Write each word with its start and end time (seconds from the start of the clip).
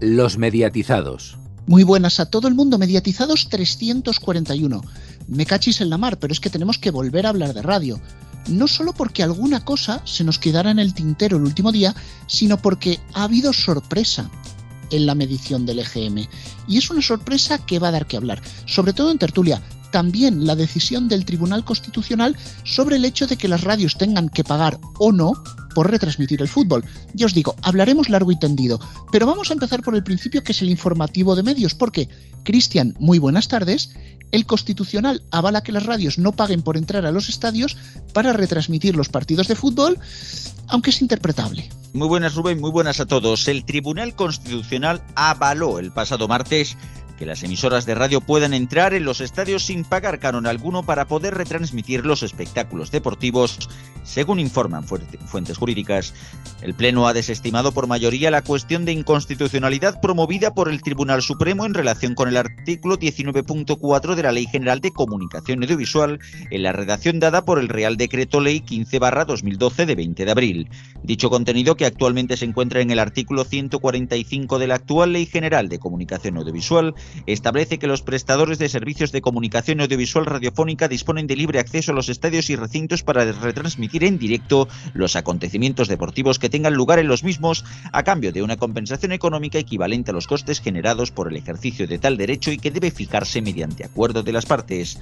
Los 0.00 0.38
mediatizados. 0.38 1.38
Muy 1.66 1.84
buenas 1.84 2.18
a 2.18 2.26
todo 2.26 2.48
el 2.48 2.54
mundo, 2.54 2.78
mediatizados 2.78 3.48
341. 3.48 4.82
Me 5.28 5.46
cachis 5.46 5.80
en 5.80 5.88
la 5.88 5.98
mar, 5.98 6.18
pero 6.18 6.32
es 6.32 6.40
que 6.40 6.50
tenemos 6.50 6.78
que 6.78 6.90
volver 6.90 7.26
a 7.26 7.28
hablar 7.28 7.54
de 7.54 7.62
radio. 7.62 8.00
No 8.48 8.66
solo 8.66 8.92
porque 8.92 9.22
alguna 9.22 9.64
cosa 9.64 10.02
se 10.04 10.24
nos 10.24 10.40
quedara 10.40 10.72
en 10.72 10.80
el 10.80 10.94
tintero 10.94 11.36
el 11.36 11.44
último 11.44 11.70
día, 11.70 11.94
sino 12.26 12.58
porque 12.58 12.98
ha 13.14 13.22
habido 13.22 13.52
sorpresa 13.52 14.28
en 14.90 15.06
la 15.06 15.14
medición 15.14 15.64
del 15.64 15.78
EGM. 15.78 16.26
Y 16.66 16.78
es 16.78 16.90
una 16.90 17.00
sorpresa 17.00 17.64
que 17.64 17.78
va 17.78 17.88
a 17.88 17.92
dar 17.92 18.06
que 18.06 18.16
hablar, 18.16 18.42
sobre 18.66 18.92
todo 18.92 19.12
en 19.12 19.18
tertulia. 19.18 19.62
También 19.94 20.44
la 20.44 20.56
decisión 20.56 21.06
del 21.06 21.24
Tribunal 21.24 21.64
Constitucional 21.64 22.36
sobre 22.64 22.96
el 22.96 23.04
hecho 23.04 23.28
de 23.28 23.36
que 23.36 23.46
las 23.46 23.60
radios 23.60 23.96
tengan 23.96 24.28
que 24.28 24.42
pagar 24.42 24.80
o 24.98 25.12
no 25.12 25.34
por 25.72 25.88
retransmitir 25.88 26.42
el 26.42 26.48
fútbol. 26.48 26.84
Ya 27.12 27.26
os 27.26 27.32
digo, 27.32 27.54
hablaremos 27.62 28.08
largo 28.08 28.32
y 28.32 28.36
tendido, 28.36 28.80
pero 29.12 29.24
vamos 29.24 29.50
a 29.50 29.52
empezar 29.52 29.84
por 29.84 29.94
el 29.94 30.02
principio 30.02 30.42
que 30.42 30.50
es 30.50 30.62
el 30.62 30.68
informativo 30.68 31.36
de 31.36 31.44
medios, 31.44 31.76
porque, 31.76 32.08
Cristian, 32.42 32.96
muy 32.98 33.20
buenas 33.20 33.46
tardes, 33.46 33.90
el 34.32 34.46
Constitucional 34.46 35.22
avala 35.30 35.62
que 35.62 35.70
las 35.70 35.86
radios 35.86 36.18
no 36.18 36.32
paguen 36.32 36.62
por 36.62 36.76
entrar 36.76 37.06
a 37.06 37.12
los 37.12 37.28
estadios 37.28 37.76
para 38.12 38.32
retransmitir 38.32 38.96
los 38.96 39.08
partidos 39.08 39.46
de 39.46 39.54
fútbol, 39.54 40.00
aunque 40.66 40.90
es 40.90 41.02
interpretable. 41.02 41.70
Muy 41.92 42.08
buenas 42.08 42.34
Rubén, 42.34 42.60
muy 42.60 42.72
buenas 42.72 42.98
a 42.98 43.06
todos. 43.06 43.46
El 43.46 43.64
Tribunal 43.64 44.16
Constitucional 44.16 45.04
avaló 45.14 45.78
el 45.78 45.92
pasado 45.92 46.26
martes 46.26 46.76
que 47.18 47.26
las 47.26 47.42
emisoras 47.42 47.86
de 47.86 47.94
radio 47.94 48.20
puedan 48.20 48.54
entrar 48.54 48.94
en 48.94 49.04
los 49.04 49.20
estadios 49.20 49.64
sin 49.64 49.84
pagar 49.84 50.18
canon 50.18 50.46
alguno 50.46 50.82
para 50.82 51.06
poder 51.06 51.34
retransmitir 51.34 52.04
los 52.04 52.22
espectáculos 52.22 52.90
deportivos, 52.90 53.68
según 54.02 54.40
informan 54.40 54.84
fuentes 54.84 55.58
jurídicas. 55.58 56.14
El 56.62 56.74
Pleno 56.74 57.06
ha 57.06 57.12
desestimado 57.12 57.72
por 57.72 57.86
mayoría 57.86 58.30
la 58.30 58.42
cuestión 58.42 58.84
de 58.84 58.92
inconstitucionalidad 58.92 60.00
promovida 60.00 60.54
por 60.54 60.68
el 60.68 60.82
Tribunal 60.82 61.22
Supremo 61.22 61.66
en 61.66 61.74
relación 61.74 62.14
con 62.14 62.28
el 62.28 62.36
artículo 62.36 62.98
19.4 62.98 64.14
de 64.14 64.22
la 64.22 64.32
Ley 64.32 64.46
General 64.46 64.80
de 64.80 64.92
Comunicación 64.92 65.62
Audiovisual 65.62 66.18
en 66.50 66.62
la 66.62 66.72
redacción 66.72 67.20
dada 67.20 67.44
por 67.44 67.58
el 67.58 67.68
Real 67.68 67.96
Decreto 67.96 68.40
Ley 68.40 68.60
15-2012 68.60 69.86
de 69.86 69.94
20 69.94 70.24
de 70.24 70.30
abril. 70.30 70.68
Dicho 71.02 71.30
contenido, 71.30 71.76
que 71.76 71.86
actualmente 71.86 72.36
se 72.36 72.44
encuentra 72.44 72.80
en 72.80 72.90
el 72.90 72.98
artículo 72.98 73.44
145 73.44 74.58
de 74.58 74.66
la 74.66 74.76
actual 74.76 75.12
Ley 75.12 75.26
General 75.26 75.68
de 75.68 75.78
Comunicación 75.78 76.36
Audiovisual, 76.38 76.94
establece 77.26 77.78
que 77.78 77.86
los 77.86 78.02
prestadores 78.02 78.58
de 78.58 78.68
servicios 78.68 79.12
de 79.12 79.22
comunicación 79.22 79.80
audiovisual 79.80 80.26
radiofónica 80.26 80.88
disponen 80.88 81.26
de 81.26 81.36
libre 81.36 81.58
acceso 81.58 81.92
a 81.92 81.94
los 81.94 82.08
estadios 82.08 82.50
y 82.50 82.56
recintos 82.56 83.02
para 83.02 83.24
retransmitir 83.24 84.04
en 84.04 84.18
directo 84.18 84.68
los 84.92 85.16
acontecimientos 85.16 85.88
deportivos 85.88 86.38
que 86.38 86.50
tengan 86.50 86.74
lugar 86.74 86.98
en 86.98 87.08
los 87.08 87.24
mismos 87.24 87.64
a 87.92 88.02
cambio 88.02 88.32
de 88.32 88.42
una 88.42 88.56
compensación 88.56 89.12
económica 89.12 89.58
equivalente 89.58 90.10
a 90.10 90.14
los 90.14 90.26
costes 90.26 90.60
generados 90.60 91.10
por 91.10 91.28
el 91.28 91.36
ejercicio 91.36 91.86
de 91.86 91.98
tal 91.98 92.16
derecho 92.16 92.50
y 92.50 92.58
que 92.58 92.70
debe 92.70 92.90
fijarse 92.90 93.42
mediante 93.42 93.84
acuerdo 93.84 94.22
de 94.22 94.32
las 94.32 94.46
partes. 94.46 94.98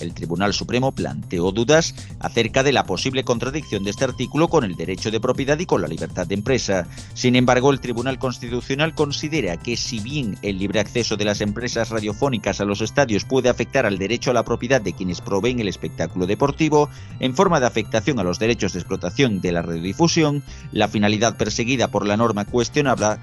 El 0.00 0.14
Tribunal 0.14 0.52
Supremo 0.52 0.92
planteó 0.92 1.52
dudas 1.52 1.94
acerca 2.20 2.62
de 2.62 2.72
la 2.72 2.84
posible 2.84 3.24
contradicción 3.24 3.84
de 3.84 3.90
este 3.90 4.04
artículo 4.04 4.48
con 4.48 4.64
el 4.64 4.76
derecho 4.76 5.10
de 5.10 5.20
propiedad 5.20 5.58
y 5.58 5.66
con 5.66 5.80
la 5.80 5.88
libertad 5.88 6.26
de 6.26 6.34
empresa. 6.34 6.86
Sin 7.14 7.36
embargo, 7.36 7.70
el 7.70 7.80
Tribunal 7.80 8.18
Constitucional 8.18 8.94
considera 8.94 9.56
que 9.56 9.76
si 9.76 10.00
bien 10.00 10.38
el 10.42 10.58
libre 10.58 10.80
acceso 10.80 11.16
de 11.16 11.24
las 11.24 11.40
empresas 11.46 11.88
radiofónicas 11.88 12.60
a 12.60 12.64
los 12.64 12.80
estadios 12.80 13.24
puede 13.24 13.48
afectar 13.48 13.86
al 13.86 13.98
derecho 13.98 14.30
a 14.30 14.34
la 14.34 14.44
propiedad 14.44 14.80
de 14.80 14.92
quienes 14.92 15.20
proveen 15.20 15.60
el 15.60 15.68
espectáculo 15.68 16.26
deportivo, 16.26 16.90
en 17.20 17.34
forma 17.34 17.60
de 17.60 17.66
afectación 17.66 18.18
a 18.18 18.24
los 18.24 18.38
derechos 18.38 18.72
de 18.72 18.80
explotación 18.80 19.40
de 19.40 19.52
la 19.52 19.62
radiodifusión, 19.62 20.42
la 20.72 20.88
finalidad 20.88 21.36
perseguida 21.36 21.88
por 21.88 22.06
la 22.06 22.16
norma 22.16 22.44
cuestionable 22.44 23.16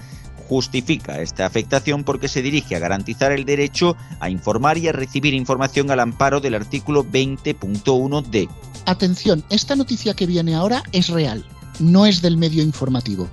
justifica 0.48 1.22
esta 1.22 1.46
afectación 1.46 2.04
porque 2.04 2.28
se 2.28 2.42
dirige 2.42 2.76
a 2.76 2.80
garantizar 2.80 3.32
el 3.32 3.46
derecho 3.46 3.96
a 4.20 4.30
informar 4.30 4.78
y 4.78 4.88
a 4.88 4.92
recibir 4.92 5.34
información 5.34 5.90
al 5.90 6.00
amparo 6.00 6.42
del 6.42 6.56
artículo 6.56 7.06
20.1d. 7.06 8.50
Atención, 8.86 9.44
esta 9.50 9.76
noticia 9.76 10.14
que 10.14 10.26
viene 10.26 10.56
ahora 10.56 10.84
es 10.92 11.10
real, 11.10 11.46
no 11.80 12.06
es 12.06 12.22
del 12.22 12.38
medio 12.38 12.62
informativo. 12.62 13.30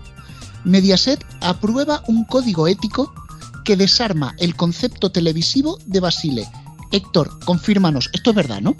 Mediaset 0.64 1.24
aprueba 1.40 2.02
un 2.06 2.24
código 2.24 2.68
ético 2.68 3.12
que 3.64 3.76
desarma 3.76 4.34
el 4.38 4.56
concepto 4.56 5.10
televisivo 5.10 5.78
de 5.86 6.00
Basile. 6.00 6.48
Héctor, 6.92 7.38
confírmanos, 7.44 8.10
esto 8.12 8.30
es 8.30 8.36
verdad, 8.36 8.60
¿no? 8.60 8.76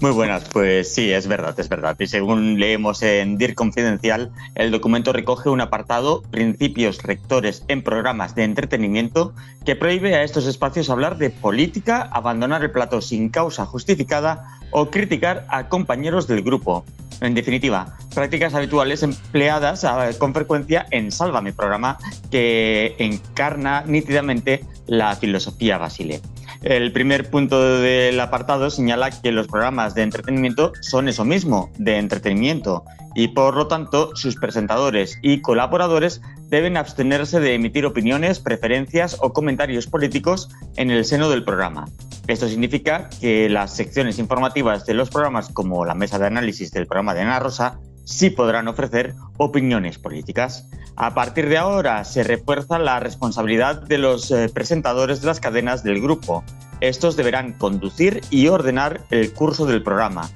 Muy 0.00 0.12
buenas, 0.12 0.44
pues 0.50 0.94
sí, 0.94 1.12
es 1.12 1.26
verdad, 1.26 1.60
es 1.60 1.68
verdad. 1.68 1.94
Y 1.98 2.06
según 2.06 2.58
leemos 2.58 3.02
en 3.02 3.36
DIR 3.36 3.54
Confidencial, 3.54 4.32
el 4.54 4.70
documento 4.70 5.12
recoge 5.12 5.50
un 5.50 5.60
apartado, 5.60 6.22
Principios 6.22 7.02
Rectores 7.02 7.64
en 7.68 7.82
Programas 7.82 8.34
de 8.34 8.44
Entretenimiento, 8.44 9.34
que 9.66 9.76
prohíbe 9.76 10.14
a 10.14 10.22
estos 10.22 10.46
espacios 10.46 10.88
hablar 10.88 11.18
de 11.18 11.28
política, 11.28 12.08
abandonar 12.12 12.62
el 12.62 12.70
plato 12.70 13.02
sin 13.02 13.28
causa 13.28 13.66
justificada 13.66 14.58
o 14.70 14.90
criticar 14.90 15.44
a 15.50 15.68
compañeros 15.68 16.26
del 16.26 16.40
grupo. 16.40 16.82
En 17.20 17.34
definitiva, 17.34 17.98
prácticas 18.14 18.54
habituales 18.54 19.02
empleadas 19.02 19.84
ah, 19.84 20.08
con 20.18 20.32
frecuencia 20.32 20.86
en 20.90 21.12
Sálvame, 21.12 21.52
programa 21.52 21.98
que 22.30 22.94
encarna 22.98 23.82
nítidamente 23.86 24.64
la 24.86 25.14
filosofía 25.14 25.76
Basile. 25.76 26.22
El 26.62 26.92
primer 26.92 27.30
punto 27.30 27.80
del 27.80 28.20
apartado 28.20 28.68
señala 28.68 29.10
que 29.10 29.32
los 29.32 29.46
programas 29.46 29.94
de 29.94 30.02
entretenimiento 30.02 30.72
son 30.82 31.08
eso 31.08 31.24
mismo, 31.24 31.70
de 31.78 31.96
entretenimiento, 31.96 32.84
y 33.14 33.28
por 33.28 33.56
lo 33.56 33.66
tanto 33.66 34.14
sus 34.14 34.36
presentadores 34.36 35.18
y 35.22 35.40
colaboradores 35.40 36.20
deben 36.48 36.76
abstenerse 36.76 37.40
de 37.40 37.54
emitir 37.54 37.86
opiniones, 37.86 38.40
preferencias 38.40 39.16
o 39.20 39.32
comentarios 39.32 39.86
políticos 39.86 40.50
en 40.76 40.90
el 40.90 41.06
seno 41.06 41.30
del 41.30 41.44
programa. 41.44 41.86
Esto 42.26 42.46
significa 42.46 43.08
que 43.20 43.48
las 43.48 43.74
secciones 43.74 44.18
informativas 44.18 44.84
de 44.84 44.94
los 44.94 45.08
programas 45.08 45.48
como 45.48 45.86
la 45.86 45.94
mesa 45.94 46.18
de 46.18 46.26
análisis 46.26 46.70
del 46.72 46.86
programa 46.86 47.14
de 47.14 47.22
Ana 47.22 47.40
Rosa 47.40 47.80
sí 48.10 48.30
podrán 48.30 48.68
ofrecer 48.68 49.14
opiniones 49.36 49.98
políticas. 49.98 50.68
A 50.96 51.14
partir 51.14 51.48
de 51.48 51.58
ahora 51.58 52.04
se 52.04 52.24
refuerza 52.24 52.78
la 52.78 52.98
responsabilidad 53.00 53.82
de 53.82 53.98
los 53.98 54.30
eh, 54.30 54.50
presentadores 54.52 55.20
de 55.20 55.28
las 55.28 55.40
cadenas 55.40 55.82
del 55.84 56.00
grupo. 56.00 56.44
Estos 56.80 57.16
deberán 57.16 57.52
conducir 57.52 58.20
y 58.30 58.48
ordenar 58.48 59.02
el 59.10 59.32
curso 59.32 59.64
del 59.64 59.82
programa, 59.82 60.28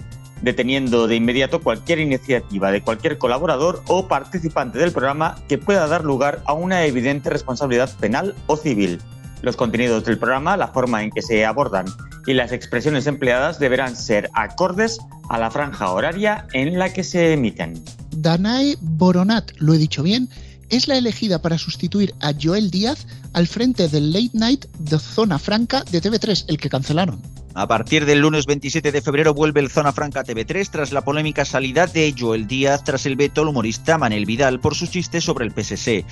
deteniendo 0.42 1.08
de 1.08 1.16
inmediato 1.16 1.60
cualquier 1.60 1.98
iniciativa 1.98 2.70
de 2.70 2.82
cualquier 2.82 3.18
colaborador 3.18 3.82
o 3.88 4.06
participante 4.06 4.78
del 4.78 4.92
programa 4.92 5.36
que 5.48 5.58
pueda 5.58 5.88
dar 5.88 6.04
lugar 6.04 6.42
a 6.44 6.52
una 6.52 6.84
evidente 6.84 7.28
responsabilidad 7.28 7.90
penal 7.98 8.34
o 8.46 8.56
civil. 8.56 9.00
Los 9.42 9.56
contenidos 9.56 10.04
del 10.04 10.18
programa, 10.18 10.56
la 10.56 10.68
forma 10.68 11.02
en 11.02 11.10
que 11.10 11.22
se 11.22 11.44
abordan 11.44 11.86
y 12.26 12.34
las 12.34 12.52
expresiones 12.52 13.06
empleadas 13.06 13.58
deberán 13.58 13.96
ser 13.96 14.30
acordes 14.34 14.98
a 15.28 15.38
la 15.38 15.50
franja 15.50 15.90
horaria 15.90 16.46
en 16.52 16.78
la 16.78 16.92
que 16.92 17.04
se 17.04 17.32
emiten. 17.32 17.82
Danae 18.16 18.76
Boronat, 18.80 19.52
lo 19.58 19.74
he 19.74 19.78
dicho 19.78 20.02
bien, 20.02 20.28
es 20.70 20.88
la 20.88 20.96
elegida 20.96 21.40
para 21.40 21.58
sustituir 21.58 22.14
a 22.20 22.32
Joel 22.40 22.70
Díaz 22.70 23.06
al 23.32 23.46
frente 23.46 23.88
del 23.88 24.12
Late 24.12 24.30
Night 24.32 24.66
de 24.78 24.98
Zona 24.98 25.38
Franca 25.38 25.84
de 25.90 26.00
TV3, 26.00 26.46
el 26.48 26.58
que 26.58 26.70
cancelaron. 26.70 27.20
A 27.56 27.68
partir 27.68 28.04
del 28.04 28.18
lunes 28.18 28.46
27 28.46 28.90
de 28.90 29.00
febrero 29.00 29.32
vuelve 29.32 29.60
el 29.60 29.70
Zona 29.70 29.92
Franca 29.92 30.24
TV3 30.24 30.68
tras 30.70 30.92
la 30.92 31.04
polémica 31.04 31.44
salida 31.44 31.86
de 31.86 32.12
Joel 32.18 32.48
Díaz 32.48 32.82
tras 32.82 33.06
el 33.06 33.14
veto 33.14 33.42
al 33.42 33.48
humorista 33.48 33.96
Manel 33.96 34.26
Vidal 34.26 34.58
por 34.58 34.74
sus 34.74 34.90
chistes 34.90 35.22
sobre 35.22 35.44
el 35.44 35.52
PSC. 35.52 36.04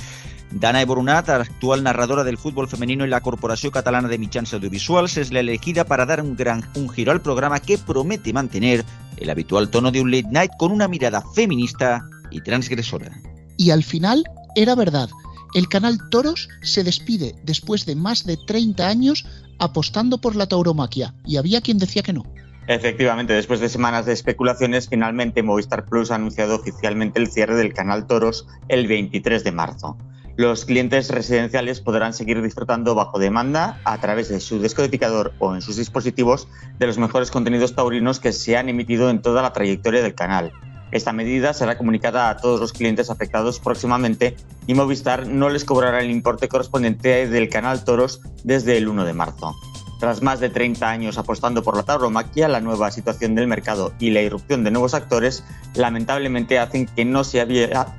Dana 0.54 0.82
Eborunat, 0.82 1.30
actual 1.30 1.82
narradora 1.82 2.24
del 2.24 2.36
fútbol 2.36 2.68
femenino 2.68 3.04
en 3.04 3.10
la 3.10 3.22
Corporación 3.22 3.72
Catalana 3.72 4.08
de 4.08 4.18
Mitjans 4.18 4.52
Audiovisuals, 4.52 5.16
es 5.16 5.32
la 5.32 5.40
elegida 5.40 5.84
para 5.84 6.04
dar 6.04 6.20
un 6.20 6.36
gran 6.36 6.62
un 6.74 6.90
giro 6.90 7.10
al 7.10 7.22
programa 7.22 7.60
que 7.60 7.78
promete 7.78 8.32
mantener 8.32 8.84
el 9.16 9.30
habitual 9.30 9.70
tono 9.70 9.90
de 9.90 10.02
un 10.02 10.10
late 10.10 10.28
night 10.30 10.50
con 10.58 10.70
una 10.70 10.88
mirada 10.88 11.22
feminista 11.34 12.04
y 12.30 12.42
transgresora. 12.42 13.10
Y 13.56 13.70
al 13.70 13.82
final 13.82 14.24
era 14.54 14.74
verdad. 14.74 15.08
El 15.54 15.68
canal 15.68 15.98
Toros 16.10 16.48
se 16.62 16.84
despide 16.84 17.34
después 17.44 17.86
de 17.86 17.96
más 17.96 18.24
de 18.24 18.36
30 18.36 18.86
años 18.86 19.24
apostando 19.58 20.18
por 20.18 20.36
la 20.36 20.46
tauromaquia 20.46 21.14
y 21.24 21.36
había 21.36 21.62
quien 21.62 21.78
decía 21.78 22.02
que 22.02 22.12
no. 22.12 22.24
Efectivamente, 22.66 23.32
después 23.32 23.60
de 23.60 23.68
semanas 23.68 24.06
de 24.06 24.12
especulaciones, 24.12 24.88
finalmente 24.88 25.42
Movistar 25.42 25.84
Plus 25.86 26.10
ha 26.10 26.16
anunciado 26.16 26.56
oficialmente 26.56 27.18
el 27.18 27.30
cierre 27.30 27.56
del 27.56 27.72
canal 27.72 28.06
Toros 28.06 28.46
el 28.68 28.86
23 28.86 29.44
de 29.44 29.52
marzo 29.52 29.96
los 30.42 30.64
clientes 30.64 31.08
residenciales 31.08 31.80
podrán 31.80 32.12
seguir 32.12 32.42
disfrutando 32.42 32.96
bajo 32.96 33.20
demanda 33.20 33.80
a 33.84 34.00
través 34.00 34.28
de 34.28 34.40
su 34.40 34.58
descodificador 34.58 35.32
o 35.38 35.54
en 35.54 35.62
sus 35.62 35.76
dispositivos 35.76 36.48
de 36.80 36.88
los 36.88 36.98
mejores 36.98 37.30
contenidos 37.30 37.76
taurinos 37.76 38.18
que 38.18 38.32
se 38.32 38.56
han 38.56 38.68
emitido 38.68 39.08
en 39.08 39.22
toda 39.22 39.40
la 39.40 39.52
trayectoria 39.52 40.02
del 40.02 40.16
canal. 40.16 40.52
Esta 40.90 41.12
medida 41.12 41.54
será 41.54 41.78
comunicada 41.78 42.28
a 42.28 42.38
todos 42.38 42.58
los 42.58 42.72
clientes 42.72 43.08
afectados 43.08 43.60
próximamente 43.60 44.34
y 44.66 44.74
Movistar 44.74 45.28
no 45.28 45.48
les 45.48 45.64
cobrará 45.64 46.00
el 46.00 46.10
importe 46.10 46.48
correspondiente 46.48 47.28
del 47.28 47.48
canal 47.48 47.84
Toros 47.84 48.20
desde 48.42 48.76
el 48.76 48.88
1 48.88 49.04
de 49.04 49.12
marzo. 49.12 49.54
Tras 50.02 50.20
más 50.20 50.40
de 50.40 50.48
30 50.48 50.90
años 50.90 51.16
apostando 51.16 51.62
por 51.62 51.76
la 51.76 51.84
tauromaquia, 51.84 52.48
la 52.48 52.60
nueva 52.60 52.90
situación 52.90 53.36
del 53.36 53.46
mercado 53.46 53.94
y 54.00 54.10
la 54.10 54.20
irrupción 54.20 54.64
de 54.64 54.72
nuevos 54.72 54.94
actores 54.94 55.44
lamentablemente 55.76 56.58
hacen 56.58 56.86
que 56.86 57.04
no 57.04 57.22
sea 57.22 57.46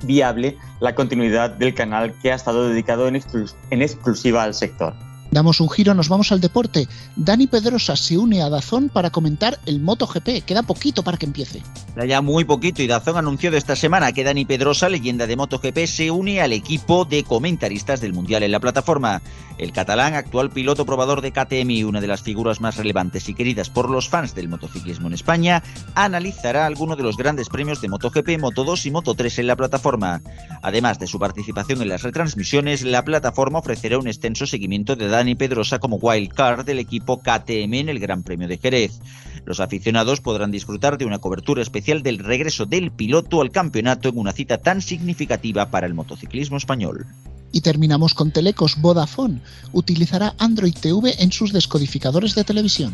viable 0.01 0.57
la 0.81 0.95
continuidad 0.95 1.51
del 1.51 1.73
canal 1.73 2.13
que 2.21 2.33
ha 2.33 2.35
estado 2.35 2.67
dedicado 2.67 3.07
en, 3.07 3.15
exclusiva 3.81 4.43
al 4.43 4.53
sector. 4.53 4.93
Damos 5.33 5.59
un 5.61 5.69
giro, 5.69 5.95
nos 5.95 6.09
vamos 6.09 6.31
al 6.31 6.39
deporte. 6.41 6.87
Dani 7.15 7.47
Pedrosa 7.47 7.95
se 7.95 8.19
une 8.19 8.43
a 8.43 8.49
Dazón 8.49 8.89
para 8.89 9.09
comentar 9.09 9.59
el 9.65 9.79
MotoGP. 9.79 10.45
Queda 10.45 10.61
poquito 10.61 11.01
para 11.03 11.17
que 11.17 11.25
empiece. 11.25 11.63
Ya 12.07 12.21
muy 12.21 12.43
poquito 12.43 12.83
y 12.83 12.87
Dazón 12.87 13.17
anunció 13.17 13.49
esta 13.55 13.75
semana 13.75 14.11
que 14.11 14.23
Dani 14.23 14.45
Pedrosa, 14.45 14.89
leyenda 14.89 15.25
de 15.25 15.35
MotoGP, 15.35 15.87
se 15.87 16.11
une 16.11 16.39
al 16.39 16.53
equipo 16.53 17.05
de 17.05 17.23
comentaristas 17.23 17.99
del 17.99 18.13
Mundial 18.13 18.43
en 18.43 18.51
la 18.51 18.59
plataforma. 18.59 19.23
El 19.57 19.71
catalán, 19.71 20.13
actual 20.13 20.51
piloto 20.51 20.85
probador 20.85 21.21
de 21.21 21.31
KTM 21.31 21.69
y 21.71 21.83
una 21.83 22.01
de 22.01 22.07
las 22.07 22.21
figuras 22.21 22.61
más 22.61 22.77
relevantes 22.77 23.27
y 23.27 23.33
queridas 23.33 23.71
por 23.71 23.89
los 23.89 24.09
fans 24.09 24.35
del 24.35 24.49
motociclismo 24.49 25.07
en 25.07 25.13
España, 25.13 25.63
analizará 25.95 26.67
algunos 26.67 26.97
de 26.97 27.03
los 27.03 27.17
grandes 27.17 27.49
premios 27.49 27.81
de 27.81 27.89
MotoGP, 27.89 28.39
Moto2 28.39 28.85
y 28.85 28.91
Moto3 28.91 29.39
en 29.39 29.47
la 29.47 29.55
plataforma. 29.55 30.21
Además 30.61 30.99
de 30.99 31.07
su 31.07 31.17
participación 31.17 31.81
en 31.81 31.89
las 31.89 32.03
retransmisiones, 32.03 32.83
la 32.83 33.03
plataforma 33.03 33.59
ofrecerá 33.59 33.97
un 33.97 34.07
extenso 34.07 34.45
seguimiento 34.45 34.95
de 34.95 35.07
Dani 35.07 35.22
Dani 35.23 35.35
Pedrosa 35.35 35.79
como 35.79 35.95
wildcard 36.01 36.65
del 36.65 36.79
equipo 36.79 37.21
KTM 37.21 37.73
en 37.75 37.87
el 37.87 37.99
Gran 37.99 38.23
Premio 38.23 38.49
de 38.49 38.57
Jerez. 38.57 38.99
Los 39.45 39.61
aficionados 39.61 40.19
podrán 40.19 40.51
disfrutar 40.51 40.97
de 40.97 41.05
una 41.05 41.19
cobertura 41.19 41.61
especial 41.61 42.03
del 42.03 42.19
regreso 42.19 42.65
del 42.65 42.91
piloto 42.91 43.39
al 43.39 43.49
campeonato 43.49 44.09
en 44.09 44.17
una 44.17 44.33
cita 44.33 44.57
tan 44.57 44.81
significativa 44.81 45.71
para 45.71 45.87
el 45.87 45.93
motociclismo 45.93 46.57
español. 46.57 47.05
Y 47.53 47.61
terminamos 47.61 48.13
con 48.13 48.31
Telecos 48.31 48.81
Vodafone. 48.81 49.39
Utilizará 49.71 50.35
Android 50.39 50.73
TV 50.73 51.13
en 51.19 51.31
sus 51.31 51.53
descodificadores 51.53 52.35
de 52.35 52.43
televisión. 52.43 52.93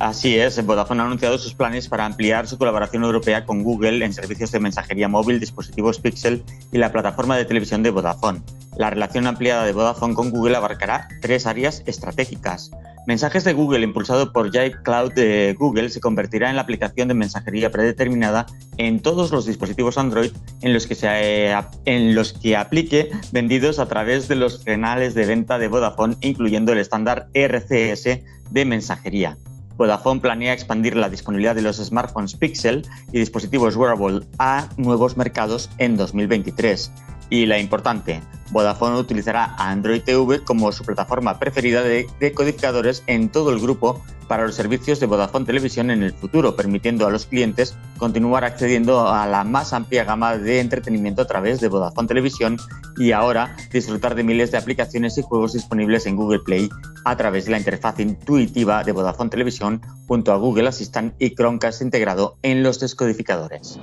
Así 0.00 0.38
es, 0.38 0.64
Vodafone 0.64 1.02
ha 1.02 1.04
anunciado 1.04 1.36
sus 1.36 1.52
planes 1.52 1.86
para 1.86 2.06
ampliar 2.06 2.46
su 2.46 2.56
colaboración 2.56 3.04
europea 3.04 3.44
con 3.44 3.62
Google 3.62 4.02
en 4.02 4.14
servicios 4.14 4.50
de 4.50 4.58
mensajería 4.58 5.08
móvil, 5.08 5.38
dispositivos 5.38 6.00
Pixel 6.00 6.42
y 6.72 6.78
la 6.78 6.90
plataforma 6.90 7.36
de 7.36 7.44
televisión 7.44 7.82
de 7.82 7.90
Vodafone. 7.90 8.40
La 8.78 8.88
relación 8.88 9.26
ampliada 9.26 9.66
de 9.66 9.74
Vodafone 9.74 10.14
con 10.14 10.30
Google 10.30 10.56
abarcará 10.56 11.06
tres 11.20 11.46
áreas 11.46 11.82
estratégicas. 11.84 12.70
Mensajes 13.06 13.44
de 13.44 13.52
Google 13.52 13.84
impulsado 13.84 14.32
por 14.32 14.50
Jive 14.50 14.80
Cloud 14.82 15.12
de 15.12 15.54
Google 15.58 15.90
se 15.90 16.00
convertirá 16.00 16.48
en 16.48 16.56
la 16.56 16.62
aplicación 16.62 17.08
de 17.08 17.14
mensajería 17.14 17.70
predeterminada 17.70 18.46
en 18.78 19.00
todos 19.00 19.30
los 19.32 19.44
dispositivos 19.44 19.98
Android 19.98 20.32
en 20.62 20.72
los 20.72 20.86
que, 20.86 20.94
se, 20.94 21.08
eh, 21.10 21.62
en 21.84 22.14
los 22.14 22.32
que 22.32 22.56
aplique 22.56 23.10
vendidos 23.32 23.78
a 23.78 23.86
través 23.86 24.28
de 24.28 24.36
los 24.36 24.60
canales 24.60 25.12
de 25.12 25.26
venta 25.26 25.58
de 25.58 25.68
Vodafone, 25.68 26.16
incluyendo 26.22 26.72
el 26.72 26.78
estándar 26.78 27.28
RCS 27.34 28.22
de 28.50 28.64
mensajería. 28.64 29.36
Vodafone 29.80 30.20
planea 30.20 30.52
expandir 30.52 30.94
la 30.94 31.08
disponibilidad 31.08 31.54
de 31.54 31.62
los 31.62 31.78
smartphones 31.78 32.36
Pixel 32.36 32.86
y 33.12 33.18
dispositivos 33.18 33.76
wearable 33.76 34.26
a 34.38 34.68
nuevos 34.76 35.16
mercados 35.16 35.70
en 35.78 35.96
2023. 35.96 36.92
Y 37.30 37.46
la 37.46 37.58
importante, 37.58 38.20
Vodafone 38.50 38.98
utilizará 38.98 39.54
Android 39.58 40.02
TV 40.02 40.42
como 40.44 40.72
su 40.72 40.84
plataforma 40.84 41.38
preferida 41.38 41.82
de 41.82 42.06
decodificadores 42.18 43.02
en 43.06 43.28
todo 43.30 43.52
el 43.52 43.60
grupo 43.60 44.02
para 44.30 44.46
los 44.46 44.54
servicios 44.54 45.00
de 45.00 45.06
Vodafone 45.06 45.44
Televisión 45.44 45.90
en 45.90 46.04
el 46.04 46.12
futuro, 46.12 46.54
permitiendo 46.54 47.04
a 47.04 47.10
los 47.10 47.26
clientes 47.26 47.76
continuar 47.98 48.44
accediendo 48.44 49.08
a 49.08 49.26
la 49.26 49.42
más 49.42 49.72
amplia 49.72 50.04
gama 50.04 50.36
de 50.36 50.60
entretenimiento 50.60 51.22
a 51.22 51.26
través 51.26 51.60
de 51.60 51.66
Vodafone 51.66 52.06
Televisión 52.06 52.56
y 52.96 53.10
ahora 53.10 53.56
disfrutar 53.72 54.14
de 54.14 54.22
miles 54.22 54.52
de 54.52 54.58
aplicaciones 54.58 55.18
y 55.18 55.22
juegos 55.22 55.54
disponibles 55.54 56.06
en 56.06 56.14
Google 56.14 56.38
Play 56.44 56.68
a 57.04 57.16
través 57.16 57.46
de 57.46 57.50
la 57.50 57.58
interfaz 57.58 57.98
intuitiva 57.98 58.84
de 58.84 58.92
Vodafone 58.92 59.30
Televisión 59.30 59.82
junto 60.06 60.32
a 60.32 60.36
Google 60.36 60.68
Assistant 60.68 61.12
y 61.18 61.34
Chromecast 61.34 61.82
integrado 61.82 62.36
en 62.42 62.62
los 62.62 62.78
descodificadores. 62.78 63.80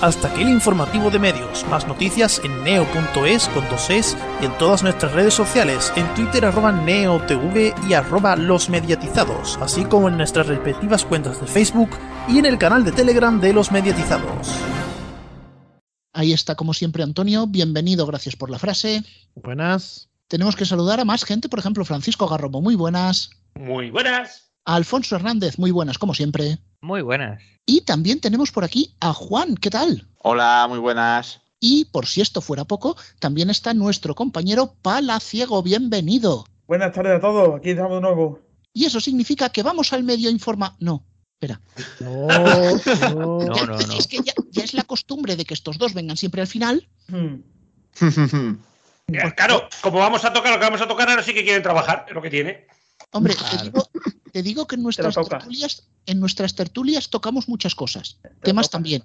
Hasta 0.00 0.28
aquí 0.28 0.42
el 0.42 0.50
informativo 0.50 1.10
de 1.10 1.18
medios. 1.18 1.64
Más 1.70 1.86
noticias 1.86 2.40
en 2.44 2.62
neo.es 2.62 3.48
con 3.48 3.68
dos 3.70 3.83
es 3.90 4.16
y 4.40 4.46
en 4.46 4.58
todas 4.58 4.82
nuestras 4.82 5.12
redes 5.12 5.34
sociales, 5.34 5.92
en 5.96 6.12
Twitter 6.14 6.44
arroba 6.44 6.72
neotv 6.72 7.74
y 7.88 7.94
arroba 7.94 8.36
los 8.36 8.68
mediatizados, 8.68 9.58
así 9.60 9.84
como 9.84 10.08
en 10.08 10.16
nuestras 10.16 10.46
respectivas 10.46 11.04
cuentas 11.04 11.40
de 11.40 11.46
Facebook 11.46 11.90
y 12.28 12.38
en 12.38 12.46
el 12.46 12.58
canal 12.58 12.84
de 12.84 12.92
Telegram 12.92 13.40
de 13.40 13.52
los 13.52 13.70
mediatizados. 13.72 14.48
Ahí 16.12 16.32
está, 16.32 16.54
como 16.54 16.74
siempre, 16.74 17.02
Antonio. 17.02 17.46
Bienvenido, 17.46 18.06
gracias 18.06 18.36
por 18.36 18.48
la 18.48 18.58
frase. 18.58 19.02
Buenas. 19.34 20.08
Tenemos 20.28 20.56
que 20.56 20.64
saludar 20.64 21.00
a 21.00 21.04
más 21.04 21.24
gente, 21.24 21.48
por 21.48 21.58
ejemplo, 21.58 21.84
Francisco 21.84 22.28
Garrobo, 22.28 22.62
muy 22.62 22.76
buenas. 22.76 23.30
Muy 23.56 23.90
buenas. 23.90 24.52
Alfonso 24.64 25.16
Hernández, 25.16 25.58
muy 25.58 25.70
buenas, 25.70 25.98
como 25.98 26.14
siempre. 26.14 26.58
Muy 26.80 27.02
buenas. 27.02 27.42
Y 27.66 27.82
también 27.82 28.20
tenemos 28.20 28.50
por 28.50 28.64
aquí 28.64 28.94
a 29.00 29.12
Juan, 29.12 29.56
¿qué 29.56 29.70
tal? 29.70 30.06
Hola, 30.18 30.66
muy 30.68 30.78
buenas. 30.78 31.40
Y 31.66 31.86
por 31.86 32.04
si 32.04 32.20
esto 32.20 32.42
fuera 32.42 32.66
poco, 32.66 32.94
también 33.20 33.48
está 33.48 33.72
nuestro 33.72 34.14
compañero 34.14 34.74
Palaciego, 34.82 35.62
bienvenido. 35.62 36.44
Buenas 36.66 36.92
tardes 36.92 37.16
a 37.16 37.20
todos, 37.22 37.56
aquí 37.56 37.70
estamos 37.70 37.92
de 37.94 38.00
nuevo. 38.02 38.38
Y 38.74 38.84
eso 38.84 39.00
significa 39.00 39.48
que 39.48 39.62
vamos 39.62 39.94
al 39.94 40.04
medio 40.04 40.28
informa. 40.28 40.76
No, 40.78 41.06
espera. 41.32 41.62
No, 42.00 42.26
no, 43.14 43.66
no, 43.66 43.98
Es 43.98 44.06
que 44.06 44.18
ya, 44.18 44.34
es 44.62 44.74
la 44.74 44.82
costumbre 44.82 45.36
de 45.36 45.46
que 45.46 45.54
estos 45.54 45.78
dos 45.78 45.94
vengan 45.94 46.18
siempre 46.18 46.42
al 46.42 46.48
final. 46.48 46.86
Hmm. 47.08 47.36
claro, 49.34 49.66
como 49.80 50.00
vamos 50.00 50.22
a 50.26 50.34
tocar 50.34 50.52
lo 50.52 50.58
que 50.58 50.66
vamos 50.66 50.82
a 50.82 50.86
tocar, 50.86 51.08
ahora 51.08 51.22
sí 51.22 51.32
que 51.32 51.44
quieren 51.44 51.62
trabajar, 51.62 52.04
es 52.06 52.14
lo 52.14 52.20
que 52.20 52.28
tiene. 52.28 52.66
Hombre, 53.12 53.36
te 54.32 54.42
digo, 54.42 54.66
que 54.66 54.74
en 54.74 54.82
nuestras, 54.82 55.14
tertulias, 55.14 55.88
en 56.04 56.20
nuestras 56.20 56.54
tertulias 56.54 57.08
tocamos 57.08 57.48
muchas 57.48 57.74
cosas. 57.74 58.18
Temas 58.42 58.68
también. 58.68 59.02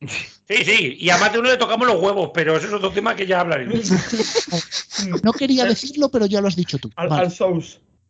Sí, 0.00 0.64
sí, 0.64 0.96
y 1.00 1.10
a 1.10 1.16
más 1.16 1.32
de 1.32 1.38
uno 1.38 1.48
le 1.48 1.56
tocamos 1.56 1.86
los 1.86 2.00
huevos, 2.00 2.30
pero 2.34 2.56
eso 2.56 2.66
es 2.66 2.72
otro 2.72 2.92
tema 2.92 3.16
que 3.16 3.26
ya 3.26 3.40
hablaremos. 3.40 3.90
No 5.22 5.32
quería 5.32 5.66
decirlo, 5.66 6.10
pero 6.10 6.24
ya 6.24 6.40
lo 6.40 6.48
has 6.48 6.56
dicho 6.56 6.78
tú. 6.78 6.90
Al, 6.96 7.30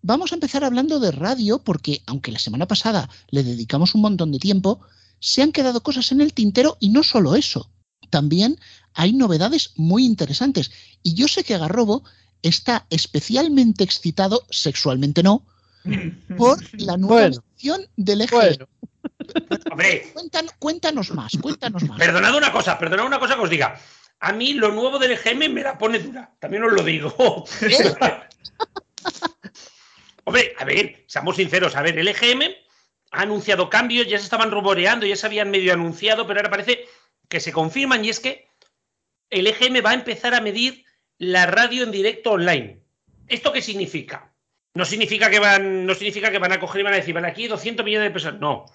Vamos 0.02 0.30
a 0.30 0.34
empezar 0.36 0.62
hablando 0.62 1.00
de 1.00 1.10
radio, 1.10 1.58
porque 1.58 2.02
aunque 2.06 2.30
la 2.30 2.38
semana 2.38 2.68
pasada 2.68 3.10
le 3.30 3.42
dedicamos 3.42 3.96
un 3.96 4.02
montón 4.02 4.30
de 4.30 4.38
tiempo, 4.38 4.80
se 5.18 5.42
han 5.42 5.50
quedado 5.50 5.82
cosas 5.82 6.12
en 6.12 6.20
el 6.20 6.32
tintero 6.32 6.76
y 6.78 6.90
no 6.90 7.02
solo 7.02 7.34
eso. 7.34 7.72
También 8.10 8.58
hay 8.94 9.12
novedades 9.12 9.72
muy 9.74 10.04
interesantes. 10.04 10.70
Y 11.02 11.14
yo 11.14 11.26
sé 11.26 11.42
que 11.42 11.58
Garrobo 11.58 12.04
está 12.42 12.86
especialmente 12.90 13.82
excitado, 13.82 14.46
sexualmente 14.50 15.24
no, 15.24 15.44
por 16.36 16.58
la 16.80 16.96
nueva 16.96 17.26
edición 17.26 17.82
del 17.96 18.22
eje. 18.22 18.58
Hombre, 19.70 20.12
cuéntanos, 20.58 21.11
más, 21.11 21.32
cuéntanos 21.40 21.82
más. 21.84 21.99
Perdonad 21.99 22.34
una 22.34 22.52
cosa, 22.52 22.78
perdonad 22.78 23.06
una 23.06 23.19
cosa 23.19 23.34
que 23.37 23.43
os 23.43 23.50
diga. 23.50 23.81
A 24.20 24.32
mí 24.32 24.55
lo 24.55 24.73
nuevo 24.73 24.99
del 24.99 25.12
EGM 25.12 25.52
me 25.52 25.62
la 25.62 25.76
pone 25.76 25.99
dura, 25.99 26.34
también 26.38 26.64
os 26.64 26.73
lo 26.73 26.82
digo. 26.82 27.14
Hombre, 30.25 30.54
a 30.59 30.64
ver, 30.64 31.04
seamos 31.06 31.37
sinceros, 31.37 31.76
a 31.76 31.83
ver, 31.83 31.99
el 31.99 32.09
EGM 32.09 32.42
ha 33.12 33.23
anunciado 33.23 33.71
cambios, 33.71 34.09
ya 34.09 34.18
se 34.18 34.25
estaban 34.25 34.50
rumoreando, 34.50 35.06
ya 35.06 35.16
se 35.16 35.26
habían 35.26 35.50
medio 35.50 35.73
anunciado, 35.73 36.26
pero 36.26 36.40
ahora 36.40 36.50
parece 36.50 36.87
que 37.28 37.40
se 37.40 37.52
confirman 37.52 38.04
y 38.04 38.11
es 38.11 38.21
que 38.21 38.49
el 39.30 39.47
EGM 39.47 39.85
va 39.85 39.90
a 39.90 39.95
empezar 39.95 40.35
a 40.35 40.40
medir 40.40 40.85
la 41.18 41.47
radio 41.47 41.85
en 41.85 41.92
directo 41.92 42.33
online. 42.33 42.80
¿Esto 43.28 43.52
qué 43.52 43.62
significa? 43.62 44.33
No 44.75 44.85
significa 44.85 45.30
que 45.30 45.38
van, 45.38 45.87
no 45.87 45.95
significa 45.95 46.30
que 46.30 46.38
van 46.38 46.52
a 46.52 46.61
coger 46.61 46.80
y 46.80 46.85
van 46.85 46.92
a 46.92 46.97
decir, 46.97 47.14
van 47.14 47.25
aquí 47.25 47.49
200 47.49 47.85
millones 47.85 48.09
de 48.09 48.12
personas. 48.12 48.40
No, 48.40 48.66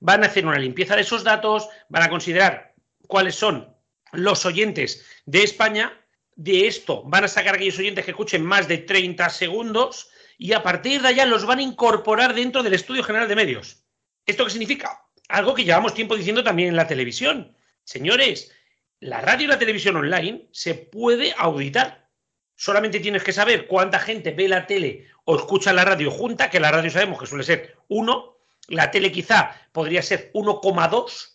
van 0.00 0.24
a 0.24 0.26
hacer 0.26 0.46
una 0.46 0.58
limpieza 0.58 0.96
de 0.96 1.02
esos 1.02 1.22
datos, 1.22 1.68
van 1.88 2.02
a 2.02 2.10
considerar 2.10 2.74
cuáles 3.06 3.36
son 3.36 3.74
los 4.12 4.44
oyentes 4.44 5.06
de 5.26 5.42
España. 5.42 5.96
De 6.34 6.66
esto 6.66 7.02
van 7.04 7.24
a 7.24 7.28
sacar 7.28 7.54
aquellos 7.54 7.78
oyentes 7.78 8.04
que 8.04 8.12
escuchen 8.12 8.44
más 8.44 8.66
de 8.66 8.78
30 8.78 9.28
segundos 9.28 10.10
y 10.38 10.54
a 10.54 10.62
partir 10.62 11.02
de 11.02 11.08
allá 11.08 11.26
los 11.26 11.44
van 11.44 11.58
a 11.58 11.62
incorporar 11.62 12.34
dentro 12.34 12.62
del 12.62 12.72
Estudio 12.72 13.04
General 13.04 13.28
de 13.28 13.36
Medios. 13.36 13.84
¿Esto 14.24 14.44
qué 14.44 14.50
significa? 14.50 15.04
Algo 15.28 15.54
que 15.54 15.64
llevamos 15.64 15.94
tiempo 15.94 16.16
diciendo 16.16 16.42
también 16.42 16.70
en 16.70 16.76
la 16.76 16.86
televisión. 16.86 17.54
Señores, 17.84 18.50
la 19.00 19.20
radio 19.20 19.44
y 19.44 19.48
la 19.48 19.58
televisión 19.58 19.96
online 19.96 20.48
se 20.52 20.74
puede 20.74 21.34
auditar. 21.36 22.08
Solamente 22.56 23.00
tienes 23.00 23.22
que 23.22 23.32
saber 23.32 23.66
cuánta 23.66 23.98
gente 23.98 24.32
ve 24.32 24.48
la 24.48 24.66
tele 24.66 25.08
o 25.24 25.36
escucha 25.36 25.72
la 25.72 25.84
radio 25.84 26.10
junta, 26.10 26.50
que 26.50 26.60
la 26.60 26.70
radio 26.70 26.90
sabemos 26.90 27.18
que 27.18 27.26
suele 27.26 27.44
ser 27.44 27.76
uno, 27.88 28.39
la 28.68 28.90
tele 28.90 29.12
quizá 29.12 29.54
podría 29.72 30.02
ser 30.02 30.30
1,2 30.34 31.30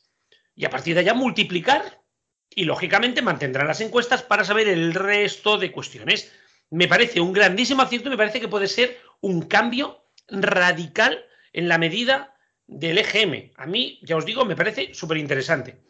y 0.55 0.65
a 0.65 0.69
partir 0.69 0.93
de 0.93 1.01
allá 1.01 1.13
multiplicar 1.13 2.01
y 2.49 2.63
lógicamente 2.63 3.21
mantendrán 3.21 3.67
las 3.67 3.81
encuestas 3.81 4.23
para 4.23 4.45
saber 4.45 4.67
el 4.67 4.93
resto 4.93 5.57
de 5.57 5.71
cuestiones. 5.71 6.31
Me 6.69 6.87
parece 6.87 7.19
un 7.19 7.33
grandísimo 7.33 7.81
acierto, 7.81 8.09
me 8.09 8.17
parece 8.17 8.39
que 8.39 8.47
puede 8.47 8.67
ser 8.67 8.97
un 9.21 9.43
cambio 9.43 10.05
radical 10.29 11.25
en 11.53 11.67
la 11.67 11.77
medida 11.77 12.35
del 12.67 12.97
EGM. 12.97 13.51
A 13.57 13.65
mí, 13.65 13.99
ya 14.03 14.15
os 14.17 14.25
digo, 14.25 14.45
me 14.45 14.55
parece 14.55 14.93
súper 14.93 15.17
interesante. 15.17 15.81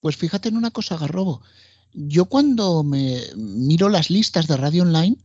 Pues 0.00 0.16
fíjate 0.16 0.48
en 0.48 0.56
una 0.56 0.70
cosa, 0.70 0.96
Garrobo. 0.96 1.42
Yo 1.92 2.26
cuando 2.26 2.82
me 2.84 3.20
miro 3.36 3.88
las 3.88 4.10
listas 4.10 4.46
de 4.46 4.56
radio 4.56 4.82
online, 4.82 5.16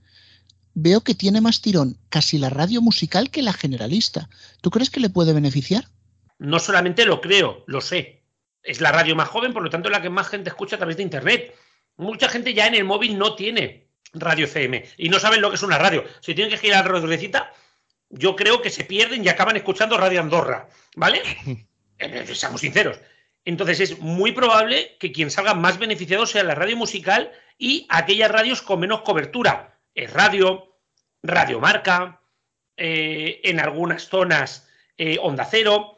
veo 0.74 1.02
que 1.02 1.16
tiene 1.16 1.42
más 1.42 1.62
tirón 1.62 1.98
casi 2.10 2.38
la 2.38 2.50
radio 2.50 2.82
musical 2.82 3.30
que 3.30 3.42
la 3.42 3.54
generalista. 3.54 4.30
¿Tú 4.62 4.70
crees 4.70 4.90
que 4.90 5.00
le 5.00 5.10
puede 5.10 5.34
beneficiar? 5.34 5.86
No 6.40 6.60
solamente 6.60 7.06
lo 7.06 7.22
creo, 7.22 7.64
lo 7.68 7.82
sé. 7.82 8.24
Es 8.64 8.82
la 8.82 8.92
radio 8.92 9.16
más 9.16 9.30
joven, 9.30 9.54
por 9.54 9.64
lo 9.64 9.70
tanto, 9.70 9.90
la 9.90 10.02
que 10.02 10.10
más 10.10 10.28
gente 10.28 10.50
escucha 10.50 10.76
a 10.76 10.80
través 10.80 10.98
de 10.98 11.04
Internet. 11.04 11.56
Mucha 11.98 12.30
gente 12.30 12.54
ya 12.54 12.68
en 12.68 12.76
el 12.76 12.84
móvil 12.84 13.18
no 13.18 13.36
tiene 13.36 13.88
radio 14.14 14.46
FM 14.46 14.84
y 14.98 15.10
no 15.10 15.20
saben 15.20 15.42
lo 15.42 15.50
que 15.50 15.56
es 15.56 15.64
una 15.64 15.78
radio. 15.78 16.04
Si 16.22 16.34
tienen 16.34 16.52
que 16.52 16.58
girar 16.58 16.86
la 16.86 17.00
ruedecita, 17.00 17.52
yo 18.10 18.36
creo 18.36 18.62
que 18.62 18.70
se 18.70 18.84
pierden 18.84 19.24
y 19.24 19.30
acaban 19.30 19.56
escuchando 19.56 19.98
Radio 19.98 20.22
Andorra, 20.22 20.68
¿vale? 20.96 21.22
Eh, 22.04 22.26
seamos 22.34 22.62
sinceros. 22.62 23.00
Entonces 23.46 23.80
es 23.80 24.00
muy 24.00 24.32
probable 24.32 24.98
que 25.00 25.12
quien 25.12 25.30
salga 25.30 25.54
más 25.54 25.78
beneficiado 25.78 26.26
sea 26.26 26.44
la 26.44 26.56
radio 26.56 26.76
musical 26.76 27.32
y 27.60 27.86
aquellas 27.90 28.32
radios 28.32 28.64
con 28.64 28.80
menos 28.80 29.02
cobertura. 29.02 29.80
Es 29.94 30.12
radio, 30.14 30.78
Radio 31.24 31.60
Marca, 31.60 32.22
eh, 32.78 33.42
en 33.44 33.60
algunas 33.60 34.08
zonas 34.08 34.68
eh, 34.98 35.18
Onda 35.22 35.46
Cero, 35.46 35.98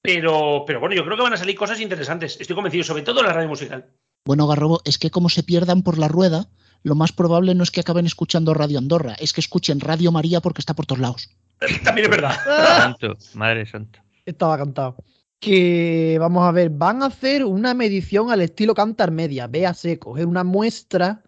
pero, 0.00 0.64
pero 0.66 0.80
bueno, 0.80 0.94
yo 0.94 1.04
creo 1.04 1.16
que 1.16 1.22
van 1.22 1.32
a 1.32 1.36
salir 1.36 1.56
cosas 1.56 1.80
interesantes. 1.80 2.40
Estoy 2.40 2.56
convencido, 2.56 2.84
sobre 2.84 3.02
todo 3.02 3.22
la 3.22 3.32
radio 3.32 3.48
musical. 3.48 3.90
Bueno, 4.24 4.46
Garrobo, 4.46 4.80
es 4.84 4.98
que 4.98 5.10
como 5.10 5.28
se 5.28 5.42
pierdan 5.42 5.82
por 5.82 5.98
la 5.98 6.08
rueda, 6.08 6.48
lo 6.82 6.94
más 6.94 7.12
probable 7.12 7.54
no 7.54 7.62
es 7.62 7.70
que 7.70 7.80
acaben 7.80 8.06
escuchando 8.06 8.54
Radio 8.54 8.78
Andorra, 8.78 9.14
es 9.18 9.32
que 9.32 9.40
escuchen 9.40 9.80
Radio 9.80 10.12
María 10.12 10.40
porque 10.40 10.60
está 10.60 10.74
por 10.74 10.86
todos 10.86 11.00
lados. 11.00 11.30
También 11.84 12.06
es 12.06 12.10
verdad. 12.10 12.36
Santo, 12.78 13.16
madre 13.34 13.66
santa. 13.66 14.04
Estaba 14.24 14.58
cantado. 14.58 14.96
Que 15.40 16.16
vamos 16.18 16.44
a 16.46 16.52
ver, 16.52 16.70
van 16.70 17.02
a 17.02 17.06
hacer 17.06 17.44
una 17.44 17.72
medición 17.74 18.30
al 18.30 18.40
estilo 18.40 18.74
Cantar 18.74 19.12
Media, 19.12 19.46
véase, 19.46 19.98
coger 19.98 20.26
una 20.26 20.42
muestra, 20.42 21.22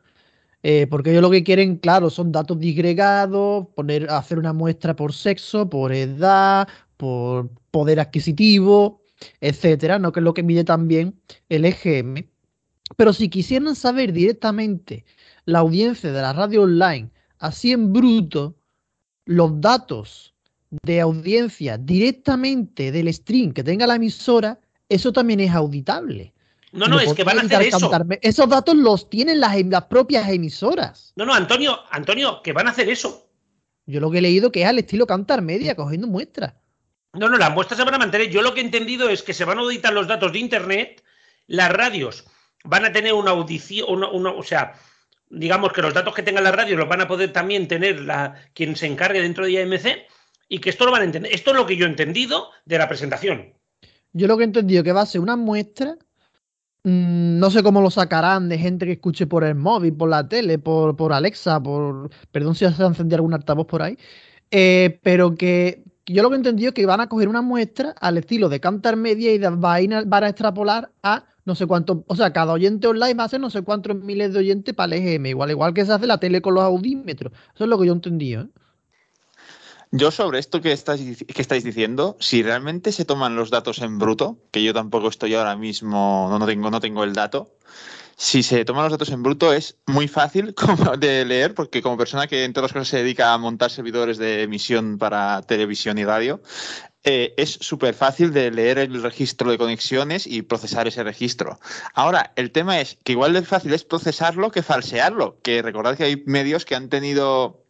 eh, 0.62 0.86
porque 0.88 1.10
ellos 1.10 1.22
lo 1.22 1.30
que 1.30 1.42
quieren, 1.42 1.76
claro, 1.76 2.10
son 2.10 2.32
datos 2.32 2.58
disgregados, 2.58 3.66
poner, 3.74 4.10
hacer 4.10 4.38
una 4.38 4.52
muestra 4.52 4.94
por 4.94 5.12
sexo, 5.12 5.68
por 5.70 5.92
edad, 5.92 6.68
por 6.96 7.50
poder 7.70 8.00
adquisitivo, 8.00 9.02
etcétera, 9.40 9.98
¿no? 9.98 10.12
Que 10.12 10.20
es 10.20 10.24
lo 10.24 10.34
que 10.34 10.42
mide 10.42 10.64
también 10.64 11.18
el 11.48 11.64
EGM. 11.64 12.26
Pero 12.96 13.12
si 13.12 13.28
quisieran 13.28 13.74
saber 13.74 14.12
directamente 14.12 15.04
la 15.46 15.60
audiencia 15.60 16.12
de 16.12 16.20
la 16.20 16.32
radio 16.32 16.62
online, 16.62 17.10
así 17.38 17.72
en 17.72 17.92
bruto, 17.92 18.56
los 19.24 19.60
datos 19.60 20.34
de 20.82 21.00
audiencia 21.00 21.78
directamente 21.78 22.92
del 22.92 23.12
stream 23.12 23.52
que 23.52 23.64
tenga 23.64 23.86
la 23.86 23.96
emisora, 23.96 24.60
eso 24.88 25.12
también 25.12 25.40
es 25.40 25.52
auditable. 25.52 26.32
No, 26.72 26.86
no, 26.86 27.00
es 27.00 27.12
que 27.14 27.24
van 27.24 27.38
a 27.38 27.42
hacer 27.42 27.62
eso. 27.62 27.90
Esos 28.22 28.48
datos 28.48 28.76
los 28.76 29.10
tienen 29.10 29.40
las, 29.40 29.60
las, 29.64 29.84
propias 29.84 30.28
emisoras. 30.28 31.12
No, 31.16 31.26
no, 31.26 31.34
Antonio, 31.34 31.80
Antonio, 31.90 32.42
que 32.42 32.52
van 32.52 32.68
a 32.68 32.70
hacer 32.70 32.88
eso. 32.88 33.28
Yo 33.86 34.00
lo 34.00 34.10
que 34.10 34.18
he 34.18 34.22
leído 34.22 34.52
que 34.52 34.62
es 34.62 34.68
al 34.68 34.78
estilo 34.78 35.06
Cantar 35.06 35.42
Media, 35.42 35.74
cogiendo 35.74 36.06
muestras. 36.06 36.54
No, 37.12 37.28
no, 37.28 37.38
las 37.38 37.52
muestras 37.52 37.78
se 37.78 37.84
van 37.84 37.94
a 37.94 37.98
mantener. 37.98 38.30
Yo 38.30 38.40
lo 38.40 38.54
que 38.54 38.60
he 38.60 38.64
entendido 38.64 39.08
es 39.08 39.22
que 39.22 39.34
se 39.34 39.44
van 39.44 39.58
a 39.58 39.62
auditar 39.62 39.92
los 39.92 40.06
datos 40.06 40.32
de 40.32 40.38
Internet, 40.38 41.02
las 41.48 41.72
radios 41.72 42.24
van 42.64 42.84
a 42.84 42.92
tener 42.92 43.12
una 43.14 43.32
audición, 43.32 43.86
una, 43.88 44.08
una, 44.08 44.30
o 44.30 44.42
sea, 44.42 44.74
digamos 45.28 45.72
que 45.72 45.82
los 45.82 45.94
datos 45.94 46.14
que 46.14 46.22
tengan 46.22 46.44
las 46.44 46.54
radios 46.54 46.78
los 46.78 46.88
van 46.88 47.00
a 47.00 47.08
poder 47.08 47.32
también 47.32 47.68
tener 47.68 48.00
la, 48.00 48.34
quien 48.54 48.76
se 48.76 48.86
encargue 48.86 49.22
dentro 49.22 49.44
de 49.44 49.52
IMC 49.52 50.06
y 50.48 50.58
que 50.58 50.70
esto 50.70 50.84
lo 50.84 50.92
van 50.92 51.02
a 51.02 51.06
entender. 51.06 51.32
Esto 51.32 51.50
es 51.50 51.56
lo 51.56 51.66
que 51.66 51.76
yo 51.76 51.86
he 51.86 51.88
entendido 51.88 52.50
de 52.64 52.78
la 52.78 52.88
presentación. 52.88 53.54
Yo 54.12 54.26
lo 54.26 54.36
que 54.36 54.42
he 54.42 54.46
entendido 54.46 54.82
que 54.82 54.92
va 54.92 55.02
a 55.02 55.06
ser 55.06 55.20
una 55.20 55.36
muestra, 55.36 55.96
no 56.84 57.50
sé 57.50 57.62
cómo 57.62 57.80
lo 57.80 57.90
sacarán 57.90 58.48
de 58.48 58.58
gente 58.58 58.86
que 58.86 58.92
escuche 58.92 59.26
por 59.26 59.44
el 59.44 59.54
móvil, 59.54 59.94
por 59.94 60.08
la 60.08 60.28
tele, 60.28 60.58
por, 60.58 60.96
por 60.96 61.12
Alexa, 61.12 61.62
por... 61.62 62.10
Perdón 62.32 62.54
si 62.54 62.68
se 62.70 62.82
encendido 62.84 63.16
algún 63.16 63.34
altavoz 63.34 63.66
por 63.66 63.82
ahí. 63.82 63.98
Eh, 64.50 64.98
pero 65.02 65.34
que 65.34 65.84
yo 66.06 66.22
lo 66.22 66.30
que 66.30 66.34
he 66.34 66.38
entendido 66.38 66.68
es 66.68 66.74
que 66.74 66.86
van 66.86 67.00
a 67.00 67.08
coger 67.08 67.28
una 67.28 67.42
muestra 67.42 67.94
al 68.00 68.18
estilo 68.18 68.48
de 68.48 68.60
Cantar 68.60 68.96
Media 68.96 69.32
y 69.32 69.38
van 69.38 69.92
a, 69.92 70.04
van 70.04 70.24
a 70.24 70.28
extrapolar 70.28 70.90
a 71.02 71.24
no 71.44 71.54
sé 71.54 71.66
cuánto, 71.66 72.04
o 72.06 72.16
sea, 72.16 72.32
cada 72.32 72.52
oyente 72.52 72.86
online 72.86 73.14
va 73.14 73.24
a 73.24 73.28
ser 73.28 73.40
no 73.40 73.50
sé 73.50 73.62
cuántos 73.62 73.96
miles 73.96 74.32
de 74.32 74.38
oyentes 74.40 74.74
para 74.74 74.94
el 74.94 75.02
EGM, 75.02 75.26
igual, 75.26 75.50
igual 75.50 75.74
que 75.74 75.84
se 75.84 75.92
hace 75.92 76.06
la 76.06 76.18
tele 76.18 76.42
con 76.42 76.54
los 76.54 76.62
audímetros. 76.62 77.32
Eso 77.54 77.64
es 77.64 77.70
lo 77.70 77.78
que 77.78 77.86
yo 77.86 77.92
he 77.92 77.96
entendido. 77.96 78.42
¿eh? 78.42 78.48
Yo 79.92 80.12
sobre 80.12 80.38
esto 80.38 80.60
que 80.60 80.70
estáis, 80.70 81.64
diciendo, 81.64 82.16
si 82.20 82.42
realmente 82.44 82.92
se 82.92 83.04
toman 83.04 83.34
los 83.34 83.50
datos 83.50 83.80
en 83.80 83.98
bruto, 83.98 84.38
que 84.52 84.62
yo 84.62 84.72
tampoco 84.72 85.08
estoy 85.08 85.34
ahora 85.34 85.56
mismo, 85.56 86.28
no, 86.30 86.38
no, 86.38 86.46
tengo, 86.46 86.70
no 86.70 86.80
tengo 86.80 87.02
el 87.02 87.12
dato, 87.12 87.56
si 88.16 88.42
se 88.42 88.64
toman 88.66 88.84
los 88.84 88.92
datos 88.92 89.10
en 89.10 89.22
bruto 89.22 89.52
es 89.52 89.78
muy 89.86 90.06
fácil 90.06 90.54
de 90.98 91.24
leer, 91.24 91.54
porque 91.54 91.80
como 91.80 91.96
persona 91.96 92.26
que 92.26 92.44
en 92.44 92.52
todas 92.52 92.70
las 92.70 92.72
cosas 92.74 92.88
se 92.88 92.98
dedica 92.98 93.32
a 93.32 93.38
montar 93.38 93.70
servidores 93.70 94.18
de 94.18 94.42
emisión 94.42 94.98
para 94.98 95.40
televisión 95.42 95.96
y 95.96 96.04
radio, 96.04 96.40
eh, 97.02 97.32
es 97.38 97.50
súper 97.50 97.94
fácil 97.94 98.32
de 98.32 98.50
leer 98.50 98.78
el 98.78 99.02
registro 99.02 99.50
de 99.50 99.56
conexiones 99.56 100.26
y 100.26 100.42
procesar 100.42 100.86
ese 100.86 101.02
registro. 101.02 101.58
Ahora, 101.94 102.32
el 102.36 102.52
tema 102.52 102.78
es 102.80 102.98
que 103.04 103.12
igual 103.12 103.32
de 103.32 103.40
fácil 103.42 103.72
es 103.72 103.84
procesarlo 103.84 104.50
que 104.50 104.62
falsearlo, 104.62 105.40
que 105.42 105.62
recordad 105.62 105.96
que 105.96 106.04
hay 106.04 106.22
medios 106.26 106.66
que 106.66 106.74
han 106.74 106.90
tenido 106.90 107.64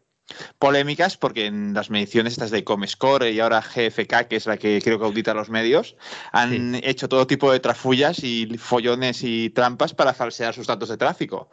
polémicas 0.58 1.16
porque 1.16 1.46
en 1.46 1.74
las 1.74 1.90
mediciones 1.90 2.34
estas 2.34 2.50
de 2.50 2.64
Comescore 2.64 3.32
y 3.32 3.40
ahora 3.40 3.60
GFK, 3.60 4.28
que 4.28 4.36
es 4.36 4.46
la 4.46 4.56
que 4.56 4.80
creo 4.82 4.98
que 4.98 5.04
audita 5.04 5.34
los 5.34 5.50
medios, 5.50 5.96
han 6.32 6.74
sí. 6.74 6.80
hecho 6.84 7.08
todo 7.08 7.26
tipo 7.26 7.52
de 7.52 7.60
trafullas 7.60 8.22
y 8.22 8.46
follones 8.58 9.22
y 9.22 9.50
trampas 9.50 9.94
para 9.94 10.14
falsear 10.14 10.54
sus 10.54 10.66
datos 10.66 10.88
de 10.88 10.96
tráfico. 10.96 11.50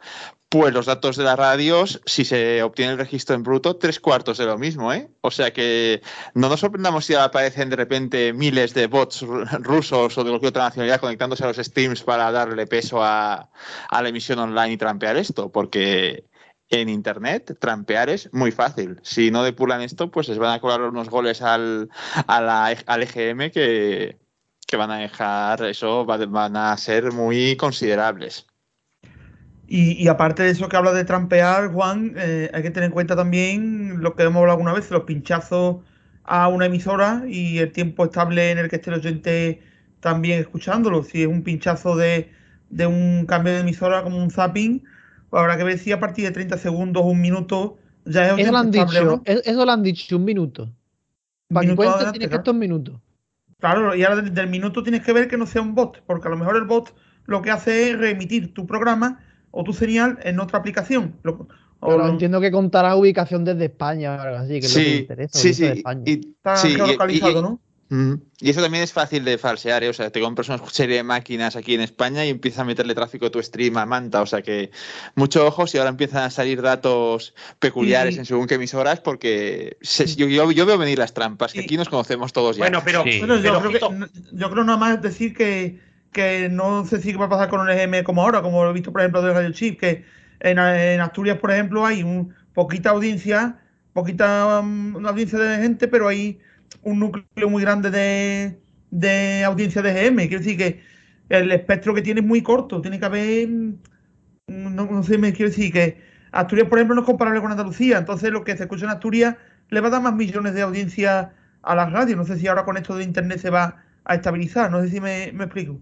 Pues 0.48 0.72
los 0.72 0.86
datos 0.86 1.16
de 1.16 1.24
las 1.24 1.38
radios, 1.38 2.00
si 2.06 2.24
se 2.24 2.62
obtiene 2.62 2.92
el 2.92 2.98
registro 2.98 3.36
en 3.36 3.42
bruto, 3.42 3.76
tres 3.76 4.00
cuartos 4.00 4.38
de 4.38 4.46
lo 4.46 4.56
mismo, 4.56 4.94
¿eh? 4.94 5.10
O 5.20 5.30
sea 5.30 5.52
que 5.52 6.00
no 6.32 6.48
nos 6.48 6.60
sorprendamos 6.60 7.04
si 7.04 7.14
aparecen 7.14 7.68
de 7.68 7.76
repente 7.76 8.32
miles 8.32 8.72
de 8.72 8.86
bots 8.86 9.20
rusos 9.60 10.16
o 10.16 10.24
de 10.24 10.30
cualquier 10.30 10.48
otra 10.48 10.64
nacionalidad 10.64 11.00
conectándose 11.00 11.44
a 11.44 11.48
los 11.48 11.58
streams 11.58 12.02
para 12.02 12.32
darle 12.32 12.66
peso 12.66 13.02
a, 13.04 13.50
a 13.90 14.02
la 14.02 14.08
emisión 14.08 14.38
online 14.38 14.72
y 14.72 14.76
trampear 14.78 15.18
esto, 15.18 15.52
porque 15.52 16.24
en 16.70 16.88
Internet, 16.88 17.56
trampear 17.58 18.10
es 18.10 18.32
muy 18.32 18.52
fácil. 18.52 18.98
Si 19.02 19.30
no 19.30 19.42
depuran 19.42 19.80
esto, 19.80 20.10
pues 20.10 20.28
les 20.28 20.38
van 20.38 20.54
a 20.54 20.60
cobrar 20.60 20.82
unos 20.82 21.08
goles 21.08 21.42
al, 21.42 21.88
a 22.26 22.40
la, 22.40 22.76
al 22.86 23.02
EGM 23.02 23.50
que, 23.50 24.18
que, 24.66 24.76
van 24.76 24.90
a 24.90 24.98
dejar, 24.98 25.64
eso 25.64 26.04
van 26.04 26.56
a 26.56 26.76
ser 26.76 27.12
muy 27.12 27.56
considerables. 27.56 28.46
Y, 29.66 30.02
y 30.02 30.08
aparte 30.08 30.42
de 30.42 30.50
eso 30.50 30.68
que 30.68 30.76
habla 30.76 30.92
de 30.92 31.04
trampear, 31.04 31.72
Juan, 31.72 32.14
eh, 32.16 32.50
hay 32.52 32.62
que 32.62 32.70
tener 32.70 32.88
en 32.88 32.92
cuenta 32.92 33.16
también 33.16 34.00
lo 34.02 34.14
que 34.14 34.22
hemos 34.22 34.40
hablado 34.40 34.58
alguna 34.58 34.72
vez, 34.72 34.90
los 34.90 35.04
pinchazos 35.04 35.78
a 36.24 36.48
una 36.48 36.66
emisora 36.66 37.22
y 37.26 37.58
el 37.58 37.72
tiempo 37.72 38.04
estable 38.04 38.50
en 38.50 38.58
el 38.58 38.68
que 38.68 38.76
esté 38.76 38.90
el 38.90 38.96
oyente 38.96 39.62
también 40.00 40.40
escuchándolo. 40.40 41.02
Si 41.02 41.22
es 41.22 41.28
un 41.28 41.42
pinchazo 41.42 41.96
de, 41.96 42.30
de 42.70 42.86
un 42.86 43.26
cambio 43.26 43.54
de 43.54 43.60
emisora 43.60 44.02
como 44.02 44.18
un 44.18 44.30
zapping, 44.30 44.84
Habrá 45.30 45.56
que 45.56 45.64
ver 45.64 45.78
si 45.78 45.92
a 45.92 46.00
partir 46.00 46.24
de 46.24 46.30
30 46.32 46.56
segundos, 46.58 47.02
un 47.04 47.20
minuto, 47.20 47.76
ya 48.04 48.34
es 48.34 48.38
eso 48.38 48.52
lo 48.52 48.58
han 48.58 48.70
dicho, 48.70 49.04
¿no? 49.04 49.22
Eso 49.24 49.64
lo 49.64 49.72
han 49.72 49.82
dicho, 49.82 50.16
un 50.16 50.24
minuto. 50.24 50.72
Para 51.48 51.62
Minuto 51.64 51.72
que 51.72 51.76
cuente 51.76 51.94
adelante, 51.94 52.18
tiene 52.18 52.30
que 52.30 52.36
estos 52.36 52.54
minutos. 52.54 53.00
Claro, 53.58 53.94
y 53.94 54.04
ahora 54.04 54.16
del, 54.16 54.32
del 54.34 54.48
minuto 54.48 54.82
tienes 54.82 55.02
que 55.02 55.12
ver 55.12 55.28
que 55.28 55.36
no 55.36 55.46
sea 55.46 55.62
un 55.62 55.74
bot, 55.74 56.02
porque 56.06 56.28
a 56.28 56.30
lo 56.30 56.36
mejor 56.36 56.56
el 56.56 56.64
bot 56.64 56.94
lo 57.24 57.42
que 57.42 57.50
hace 57.50 57.90
es 57.90 57.98
remitir 57.98 58.54
tu 58.54 58.66
programa 58.66 59.20
o 59.50 59.64
tu 59.64 59.72
señal 59.72 60.18
en 60.22 60.40
otra 60.40 60.58
aplicación. 60.58 61.16
Lo- 61.22 61.48
o 61.80 61.86
Pero 61.86 61.98
lo- 61.98 62.08
entiendo 62.08 62.40
que 62.40 62.50
contará 62.50 62.96
ubicación 62.96 63.44
desde 63.44 63.66
España 63.66 64.16
o 64.16 64.20
algo 64.20 64.36
así, 64.38 64.60
que 64.60 64.66
es 64.66 64.74
lo 64.74 64.80
que 64.80 64.84
me 64.84 64.90
Sí, 64.94 64.98
interesa. 65.00 65.38
sí, 65.38 65.54
sí. 65.54 65.64
España. 65.66 66.02
Y, 66.06 66.12
está 66.12 66.56
sí, 66.56 66.68
y- 66.68 67.16
y- 67.16 67.42
¿no? 67.42 67.60
Y 67.90 68.50
eso 68.50 68.60
también 68.60 68.84
es 68.84 68.92
fácil 68.92 69.24
de 69.24 69.38
falsear, 69.38 69.82
¿eh? 69.82 69.88
O 69.88 69.94
sea, 69.94 70.10
te 70.10 70.20
compras 70.20 70.48
una 70.50 70.58
serie 70.68 70.96
de 70.96 71.02
máquinas 71.02 71.56
aquí 71.56 71.74
en 71.74 71.80
España 71.80 72.24
y 72.26 72.28
empiezas 72.28 72.60
a 72.60 72.64
meterle 72.64 72.94
tráfico 72.94 73.26
a 73.26 73.30
tu 73.30 73.42
stream 73.42 73.78
a 73.78 73.86
Manta. 73.86 74.20
O 74.20 74.26
sea 74.26 74.42
que 74.42 74.70
mucho 75.14 75.46
ojo 75.46 75.66
si 75.66 75.78
ahora 75.78 75.88
empiezan 75.90 76.24
a 76.24 76.30
salir 76.30 76.60
datos 76.60 77.34
peculiares 77.58 78.16
Y- 78.16 78.18
en 78.18 78.24
según 78.26 78.46
qué 78.46 78.56
emisoras, 78.56 79.00
porque 79.00 79.78
se- 79.80 80.06
yo, 80.06 80.26
yo, 80.26 80.52
yo 80.52 80.66
veo 80.66 80.76
venir 80.76 80.98
las 80.98 81.14
trampas, 81.14 81.52
que 81.54 81.60
Y- 81.60 81.64
aquí 81.64 81.76
nos 81.78 81.88
conocemos 81.88 82.32
todos 82.34 82.56
ya. 82.58 82.64
Bueno, 82.64 82.82
pero, 82.84 83.04
Sí. 83.04 83.20
Bueno, 83.20 83.36
yo, 83.36 83.42
pero 83.42 83.60
creo 83.78 83.90
que, 84.00 84.06
yo 84.32 84.50
creo 84.50 84.64
nada 84.64 84.78
más 84.78 85.00
decir 85.00 85.34
que, 85.34 85.80
que 86.12 86.48
no 86.50 86.84
sé 86.84 87.00
si 87.00 87.12
va 87.14 87.24
a 87.24 87.28
pasar 87.30 87.48
con 87.48 87.60
un 87.60 87.70
EGM 87.70 88.02
como 88.04 88.22
ahora, 88.22 88.42
como 88.42 88.62
lo 88.64 88.70
he 88.70 88.74
visto, 88.74 88.92
por 88.92 89.00
ejemplo, 89.00 89.22
de 89.22 89.32
Radio 89.32 89.52
Chip, 89.52 89.80
que 89.80 90.04
en, 90.40 90.58
en 90.58 91.00
Asturias, 91.00 91.38
por 91.38 91.50
ejemplo, 91.52 91.86
hay 91.86 92.02
un, 92.02 92.34
poquita 92.52 92.90
audiencia, 92.90 93.56
poquita 93.94 94.60
um, 94.60 94.96
una 94.96 95.08
audiencia 95.08 95.38
de 95.38 95.56
gente, 95.62 95.88
pero 95.88 96.08
hay 96.08 96.38
un 96.82 97.00
núcleo 97.00 97.48
muy 97.48 97.62
grande 97.62 97.90
de, 97.90 98.60
de 98.90 99.44
audiencia 99.44 99.82
de 99.82 99.90
EGM. 99.90 100.16
Quiero 100.28 100.38
decir 100.38 100.56
que 100.56 100.82
el 101.28 101.52
espectro 101.52 101.94
que 101.94 102.02
tiene 102.02 102.20
es 102.20 102.26
muy 102.26 102.42
corto, 102.42 102.80
tiene 102.80 102.98
que 102.98 103.06
haber, 103.06 103.48
mm, 103.48 103.78
no, 104.48 104.86
no 104.86 105.02
sé, 105.02 105.18
me 105.18 105.32
quiero 105.32 105.50
decir 105.50 105.72
que 105.72 106.00
Asturias, 106.32 106.68
por 106.68 106.78
ejemplo, 106.78 106.94
no 106.94 107.02
es 107.02 107.06
comparable 107.06 107.40
con 107.40 107.50
Andalucía, 107.50 107.98
entonces 107.98 108.30
lo 108.30 108.44
que 108.44 108.56
se 108.56 108.64
escucha 108.64 108.84
en 108.84 108.90
Asturias 108.90 109.36
le 109.70 109.80
va 109.80 109.88
a 109.88 109.90
dar 109.90 110.02
más 110.02 110.14
millones 110.14 110.54
de 110.54 110.62
audiencia 110.62 111.32
a 111.62 111.74
las 111.74 111.92
radios. 111.92 112.16
No 112.18 112.24
sé 112.24 112.38
si 112.38 112.46
ahora 112.46 112.64
con 112.64 112.76
esto 112.76 112.96
de 112.96 113.04
internet 113.04 113.38
se 113.38 113.50
va 113.50 113.84
a 114.04 114.14
estabilizar. 114.14 114.70
No 114.70 114.82
sé 114.82 114.88
si 114.88 115.00
me, 115.00 115.24
explico. 115.24 115.78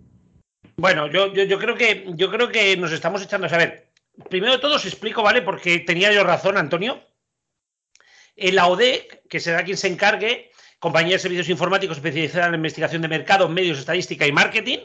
Bueno, 0.76 1.06
yo, 1.06 1.32
yo, 1.32 1.58
creo 1.58 1.76
que 1.76 2.06
yo 2.14 2.30
creo 2.30 2.48
que 2.48 2.76
nos 2.76 2.92
estamos 2.92 3.22
echando. 3.22 3.46
A 3.46 3.56
ver, 3.56 3.88
primero 4.28 4.52
de 4.52 4.58
todo 4.58 4.76
os 4.76 4.84
explico, 4.84 5.22
¿vale? 5.22 5.42
Porque 5.42 5.78
tenía 5.80 6.12
yo 6.12 6.24
razón, 6.24 6.56
Antonio. 6.56 7.02
la 8.36 8.66
ODEC, 8.66 9.28
que 9.28 9.40
será 9.40 9.64
quien 9.64 9.76
se 9.76 9.88
encargue, 9.88 10.50
compañía 10.78 11.14
de 11.14 11.18
servicios 11.18 11.48
informáticos 11.48 11.96
especializada 11.96 12.48
en 12.48 12.54
investigación 12.54 13.02
de 13.02 13.08
mercado, 13.08 13.48
medios, 13.48 13.78
estadística 13.78 14.26
y 14.26 14.32
marketing, 14.32 14.78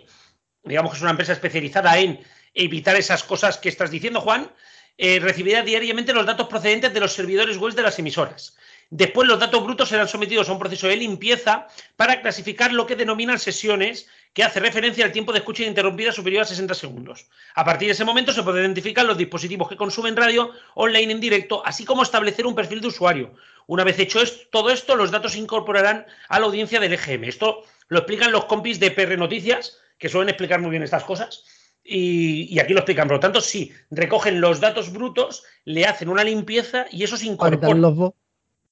digamos 0.63 0.91
que 0.91 0.97
es 0.97 1.01
una 1.01 1.11
empresa 1.11 1.33
especializada 1.33 1.97
en 1.97 2.19
evitar 2.53 2.95
esas 2.95 3.23
cosas 3.23 3.57
que 3.57 3.69
estás 3.69 3.91
diciendo, 3.91 4.21
Juan, 4.21 4.51
eh, 4.97 5.19
recibirá 5.19 5.61
diariamente 5.63 6.13
los 6.13 6.25
datos 6.25 6.47
procedentes 6.47 6.93
de 6.93 6.99
los 6.99 7.13
servidores 7.13 7.57
web 7.57 7.73
de 7.73 7.81
las 7.81 7.97
emisoras. 7.97 8.55
Después 8.89 9.25
los 9.25 9.39
datos 9.39 9.63
brutos 9.63 9.87
serán 9.87 10.09
sometidos 10.09 10.49
a 10.49 10.51
un 10.51 10.59
proceso 10.59 10.87
de 10.87 10.97
limpieza 10.97 11.67
para 11.95 12.21
clasificar 12.21 12.73
lo 12.73 12.85
que 12.85 12.97
denominan 12.97 13.39
sesiones, 13.39 14.07
que 14.33 14.43
hace 14.43 14.59
referencia 14.59 15.05
al 15.05 15.13
tiempo 15.13 15.31
de 15.31 15.39
escucha 15.39 15.63
interrumpida 15.63 16.11
superior 16.11 16.43
a 16.43 16.45
60 16.45 16.73
segundos. 16.73 17.25
A 17.55 17.63
partir 17.63 17.87
de 17.87 17.93
ese 17.93 18.03
momento 18.03 18.33
se 18.33 18.43
pueden 18.43 18.65
identificar 18.65 19.05
los 19.05 19.17
dispositivos 19.17 19.69
que 19.69 19.77
consumen 19.77 20.17
radio 20.17 20.51
online 20.75 21.13
en 21.13 21.21
directo, 21.21 21.65
así 21.65 21.85
como 21.85 22.03
establecer 22.03 22.45
un 22.45 22.53
perfil 22.53 22.81
de 22.81 22.87
usuario. 22.87 23.33
Una 23.71 23.85
vez 23.85 23.97
hecho 23.99 24.19
todo 24.51 24.69
esto, 24.69 24.97
los 24.97 25.11
datos 25.11 25.31
se 25.31 25.39
incorporarán 25.39 26.05
a 26.27 26.39
la 26.41 26.45
audiencia 26.45 26.81
del 26.81 26.91
EGM. 26.91 27.23
Esto 27.23 27.63
lo 27.87 27.99
explican 27.99 28.33
los 28.33 28.43
compis 28.43 28.81
de 28.81 28.91
PR 28.91 29.17
Noticias, 29.17 29.77
que 29.97 30.09
suelen 30.09 30.27
explicar 30.27 30.59
muy 30.59 30.71
bien 30.71 30.83
estas 30.83 31.05
cosas. 31.05 31.45
Y, 31.81 32.59
aquí 32.59 32.73
lo 32.73 32.79
explican. 32.79 33.07
Por 33.07 33.15
lo 33.15 33.19
tanto, 33.21 33.39
sí, 33.39 33.71
recogen 33.89 34.41
los 34.41 34.59
datos 34.59 34.91
brutos, 34.91 35.45
le 35.63 35.85
hacen 35.85 36.09
una 36.09 36.25
limpieza 36.25 36.85
y 36.91 37.05
eso 37.05 37.15
se 37.15 37.27
incorpora. 37.27 38.11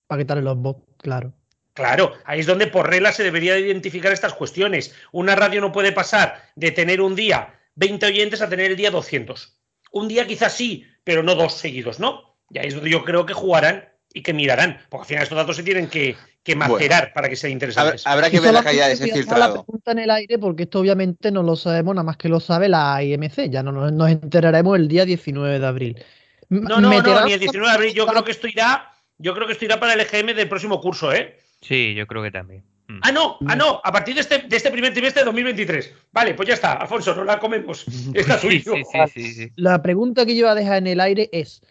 Para 0.06 0.22
quitarle 0.22 0.44
los 0.44 0.58
bots, 0.58 0.84
claro. 0.98 1.32
Claro, 1.76 2.16
ahí 2.26 2.42
es 2.42 2.46
donde 2.46 2.68
por 2.68 2.90
regla 2.90 3.14
se 3.14 3.24
debería 3.24 3.58
identificar 3.58 4.12
estas 4.12 4.34
cuestiones. 4.34 4.94
Una 5.14 5.34
radio 5.34 5.62
no 5.62 5.72
puede 5.72 5.94
pasar 5.94 6.44
de 6.58 6.72
tener 6.72 7.00
un 7.00 7.16
día 7.16 7.58
20 7.76 8.06
oyentes 8.06 8.42
a 8.42 8.50
tener 8.50 8.72
el 8.72 8.76
día 8.76 8.92
200. 8.92 9.58
Un 9.94 10.10
día 10.10 10.28
quizás 10.28 10.52
sí, 10.52 10.86
pero 11.06 11.24
no 11.24 11.36
dos 11.36 11.54
seguidos, 11.54 12.02
¿no? 12.02 12.36
Y 12.50 12.60
ahí 12.60 12.68
es 12.68 12.76
donde 12.76 12.90
yo 12.90 13.06
creo 13.06 13.26
que 13.26 13.34
jugarán 13.34 13.89
y 14.14 14.22
que 14.22 14.34
mirarán, 14.34 14.80
porque 14.90 15.04
al 15.04 15.08
final 15.08 15.24
estos 15.24 15.38
datos 15.38 15.56
se 15.56 15.64
tienen 15.64 15.88
que, 15.88 16.16
que 16.44 16.56
macerar 16.56 17.14
para 17.14 17.30
que 17.30 17.36
sean 17.36 17.54
interesantes. 17.54 18.06
Habrá 18.08 18.30
que 18.30 18.40
ver 18.40 18.54
la 18.54 18.64
calidad 18.64 18.88
de 18.88 18.94
ese 18.94 19.08
filtrado. 19.08 19.40
la 19.40 19.64
pregunta 19.64 19.92
en 19.92 20.00
el 20.00 20.10
aire 20.10 20.38
porque 20.40 20.64
esto 20.64 20.80
obviamente 20.80 21.32
no 21.32 21.44
lo 21.44 21.56
sabemos, 21.56 21.96
nada 21.96 22.04
más 22.04 22.18
que 22.18 22.30
lo 22.30 22.40
sabe 22.40 22.70
la 22.70 23.04
IMC, 23.04 23.50
ya 23.50 23.64
no 23.64 23.72
nos, 23.72 24.12
enteraremos 24.12 24.78
el 24.78 24.88
día 24.88 25.06
19 25.06 25.60
de 25.60 25.66
abril. 25.66 26.04
No, 26.50 26.80
no, 26.80 26.90
no, 27.02 27.26
ni 27.26 27.34
el 27.34 27.40
19 27.40 27.68
de 27.68 27.76
abril, 27.76 27.94
yo 27.94 28.08
creo 28.08 28.24
que 28.24 28.32
esto 28.32 28.48
irá 28.48 28.90
yo 29.20 29.36
creo 29.36 29.46
que 29.46 29.54
esto 29.54 29.66
irá 29.66 29.80
para 29.80 29.94
el 29.94 30.00
EGM 30.00 30.34
del 30.34 30.50
próximo 30.50 30.80
curso, 30.82 31.14
¿eh? 31.14 31.38
Sí, 31.62 31.94
yo 31.94 32.08
creo 32.08 32.24
que 32.24 32.32
también. 32.32 32.64
Mm. 32.88 33.00
Ah, 33.04 33.12
no, 33.12 33.38
ah, 33.48 33.56
no, 33.56 33.82
a 33.84 33.92
partir 33.92 34.16
de 34.16 34.22
este, 34.22 34.40
de 34.40 34.56
este 34.56 34.72
primer 34.72 34.94
trimestre 34.94 35.22
de 35.22 35.26
2023. 35.26 35.94
Vale, 36.12 36.34
pues 36.34 36.48
ya 36.48 36.56
está, 36.56 36.74
Alfonso, 36.74 37.14
no 37.14 37.26
la 37.26 37.38
comemos. 37.38 37.86
Está 38.14 38.40
sí, 38.40 38.64
sí, 39.14 39.34
sí, 39.34 39.52
la 39.58 39.82
pregunta 39.82 40.26
que 40.26 40.34
yo 40.36 40.40
iba 40.40 40.52
a 40.52 40.56
dejar 40.56 40.78
en 40.78 40.88
el 40.88 41.02
aire 41.02 41.30
es: 41.34 41.62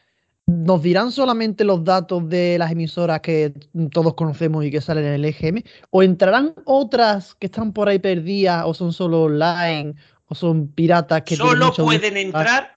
¿nos 0.68 0.82
dirán 0.82 1.12
solamente 1.12 1.64
los 1.64 1.82
datos 1.82 2.28
de 2.28 2.58
las 2.58 2.70
emisoras 2.70 3.20
que 3.20 3.54
todos 3.90 4.12
conocemos 4.12 4.66
y 4.66 4.70
que 4.70 4.82
salen 4.82 5.06
en 5.06 5.14
el 5.14 5.24
EGM? 5.24 5.62
¿O 5.88 6.02
entrarán 6.02 6.52
otras 6.66 7.34
que 7.34 7.46
están 7.46 7.72
por 7.72 7.88
ahí 7.88 7.98
perdidas 7.98 8.64
o 8.66 8.74
son 8.74 8.92
solo 8.92 9.22
online 9.22 9.94
o 10.26 10.34
son 10.34 10.68
piratas 10.68 11.22
que... 11.22 11.36
Solo 11.36 11.72
pueden 11.72 12.18
entrar 12.18 12.74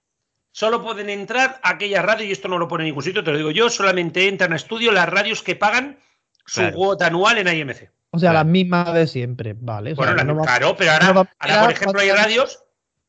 Solo 0.54 0.82
pueden 0.82 1.08
entrar 1.08 1.60
aquellas 1.62 2.04
radios, 2.04 2.28
y 2.28 2.32
esto 2.32 2.46
no 2.46 2.58
lo 2.58 2.68
pone 2.68 2.84
en 2.84 2.88
ningún 2.88 3.02
sitio, 3.02 3.24
te 3.24 3.30
lo 3.30 3.38
digo 3.38 3.50
yo, 3.52 3.70
solamente 3.70 4.28
entran 4.28 4.52
a 4.52 4.56
estudio 4.56 4.92
las 4.92 5.08
radios 5.08 5.42
que 5.42 5.56
pagan 5.56 5.98
su 6.44 6.60
cuota 6.72 7.06
anual 7.06 7.38
en 7.38 7.48
IMC. 7.48 7.90
O 8.10 8.18
sea, 8.18 8.34
las 8.34 8.44
mismas 8.44 8.92
de 8.92 9.06
siempre, 9.06 9.54
¿vale? 9.58 9.94
bueno, 9.94 10.42
claro, 10.42 10.76
pero 10.76 10.92
ahora, 10.92 11.14
por 11.14 11.72
ejemplo, 11.72 12.00
hay 12.02 12.10
radios. 12.10 12.62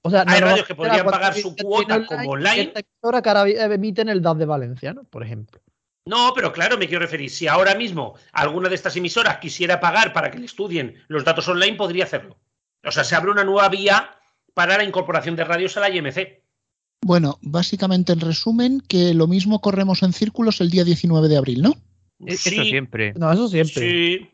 O 0.06 0.10
sea, 0.10 0.26
hay 0.28 0.42
radios 0.42 0.68
que 0.68 0.76
podrían 0.76 1.06
pagar 1.06 1.34
su 1.34 1.56
cuota 1.56 2.06
como 2.06 2.32
online. 2.32 2.74
Ahora 3.02 3.22
que 3.22 3.30
ahora 3.30 3.50
emiten 3.50 4.10
el 4.10 4.22
DAS 4.22 4.38
de 4.38 4.46
Valencia, 4.46 4.94
¿no? 4.94 5.04
Por 5.06 5.24
ejemplo. 5.24 5.62
No, 6.06 6.34
pero 6.36 6.52
claro, 6.52 6.78
me 6.78 6.88
quiero 6.88 7.02
referir. 7.02 7.30
Si 7.30 7.48
ahora 7.48 7.76
mismo 7.76 8.16
alguna 8.34 8.68
de 8.68 8.76
estas 8.76 8.98
emisoras 8.98 9.38
quisiera 9.38 9.80
pagar 9.80 10.12
para 10.12 10.30
que 10.30 10.40
le 10.40 10.46
estudien 10.46 10.96
los 11.08 11.24
datos 11.24 11.48
online, 11.48 11.78
podría 11.78 12.04
hacerlo. 12.04 12.38
O 12.84 12.92
sea, 12.92 13.06
se 13.06 13.16
abre 13.16 13.32
una 13.32 13.46
nueva 13.46 13.70
vía 13.70 14.12
para 14.54 14.78
la 14.78 14.84
incorporación 14.84 15.38
de 15.38 15.46
radios 15.46 15.78
a 15.78 15.80
la 15.80 15.90
IMC. 15.90 16.44
Bueno, 17.02 17.40
básicamente 17.42 18.12
en 18.12 18.20
resumen, 18.20 18.82
que 18.82 19.14
lo 19.14 19.28
mismo 19.28 19.62
corremos 19.62 20.04
en 20.04 20.12
círculos 20.12 20.60
el 20.60 20.70
día 20.70 20.84
19 20.84 21.30
de 21.30 21.38
abril, 21.38 21.62
¿no? 21.62 21.76
Eso 22.26 22.50
siempre. 22.50 23.14
No, 23.14 23.32
eso 23.32 23.48
siempre. 23.48 23.74
Sí. 23.74 24.30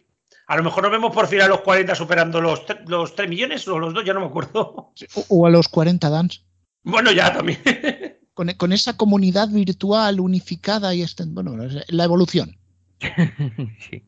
A 0.50 0.58
lo 0.58 0.63
mejor 0.63 0.82
nos 0.82 0.91
vemos 0.91 1.13
por 1.13 1.27
fin 1.27 1.41
a 1.41 1.48
los 1.48 1.62
40 1.62 1.94
superando 1.94 2.42
los, 2.42 2.64
los 2.88 3.16
3 3.16 3.29
millones 3.29 3.68
o 3.68 3.77
los 3.77 3.94
2, 3.94 4.03
ya 4.03 4.14
no 4.14 4.22
me 4.22 4.25
acuerdo. 4.25 4.92
O, 5.27 5.46
a 5.46 5.50
los 5.51 5.68
40 5.68 6.09
dans. 6.09 6.44
Bueno, 6.81 7.12
ya 7.12 7.31
también. 7.31 7.62
Con, 8.33 8.72
esa 8.72 8.98
comunidad 8.98 9.50
virtual 9.50 10.20
unificada 10.20 10.96
y 10.96 11.03
este, 11.03 11.25
bueno, 11.25 11.55
la 11.90 12.03
evolución. 12.03 12.57
sí. 13.92 14.03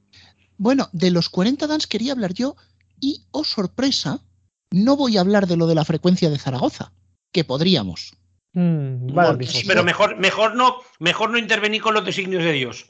Bueno, 0.57 0.89
de 0.93 1.11
los 1.11 1.29
40 1.29 1.67
dans 1.67 1.85
quería 1.85 2.13
hablar 2.13 2.33
yo 2.33 2.55
y, 2.99 3.25
oh 3.29 3.43
sorpresa, 3.43 4.21
no 4.71 4.95
voy 4.95 5.17
a 5.17 5.21
hablar 5.21 5.45
de 5.45 5.57
lo 5.57 5.67
de 5.67 5.75
la 5.75 5.85
frecuencia 5.85 6.31
de 6.31 6.39
Zaragoza, 6.39 6.91
que 7.31 7.43
podríamos. 7.43 8.13
Mm, 8.53 9.13
pero 9.67 9.83
mejor, 9.83 10.17
mejor, 10.17 10.55
no, 10.55 10.77
mejor 10.97 11.29
no 11.29 11.37
intervenir 11.37 11.83
con 11.83 11.93
los 11.93 12.03
designios 12.03 12.43
de 12.43 12.53
Dios. 12.53 12.87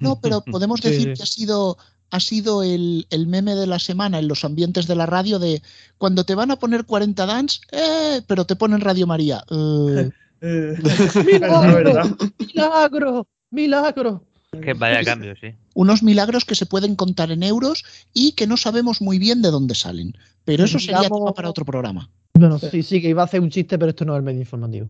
No, 0.00 0.20
pero 0.22 0.42
podemos 0.50 0.80
decir 0.80 1.12
que 1.12 1.22
ha 1.22 1.26
sido, 1.26 1.76
ha 2.12 2.20
sido 2.20 2.62
el, 2.62 3.06
meme 3.26 3.54
de 3.54 3.66
la 3.66 3.78
semana 3.78 4.18
en 4.18 4.28
los 4.28 4.44
ambientes 4.44 4.86
de 4.86 4.94
la 4.94 5.06
radio 5.06 5.38
de 5.38 5.62
cuando 5.96 6.24
te 6.24 6.34
van 6.34 6.50
a 6.50 6.56
poner 6.56 6.84
40 6.84 7.24
dance, 7.24 7.60
eh, 7.72 8.20
pero 8.26 8.44
te 8.44 8.54
ponen 8.54 8.80
Radio 8.80 9.06
María. 9.06 9.42
Eh. 10.44 10.76
milagro, 11.24 12.16
milagro, 12.40 13.28
milagro. 13.52 14.24
Que 14.60 14.74
vaya 14.74 15.04
cambio, 15.04 15.36
sí. 15.40 15.54
Unos 15.72 16.02
milagros 16.02 16.44
que 16.44 16.56
se 16.56 16.66
pueden 16.66 16.96
contar 16.96 17.30
en 17.30 17.44
euros 17.44 17.84
y 18.12 18.32
que 18.32 18.48
no 18.48 18.56
sabemos 18.56 19.00
muy 19.00 19.20
bien 19.20 19.40
de 19.40 19.52
dónde 19.52 19.76
salen. 19.76 20.18
Pero 20.44 20.64
eso 20.64 20.80
sería 20.80 21.02
tema 21.02 21.32
para 21.32 21.48
otro 21.48 21.64
programa. 21.64 22.10
Bueno, 22.34 22.58
sí, 22.58 22.82
sí, 22.82 23.00
que 23.00 23.08
iba 23.08 23.22
a 23.22 23.26
hacer 23.26 23.40
un 23.40 23.50
chiste, 23.50 23.78
pero 23.78 23.90
esto 23.90 24.04
no 24.04 24.14
es 24.14 24.18
el 24.18 24.24
medio 24.24 24.40
informativo. 24.40 24.88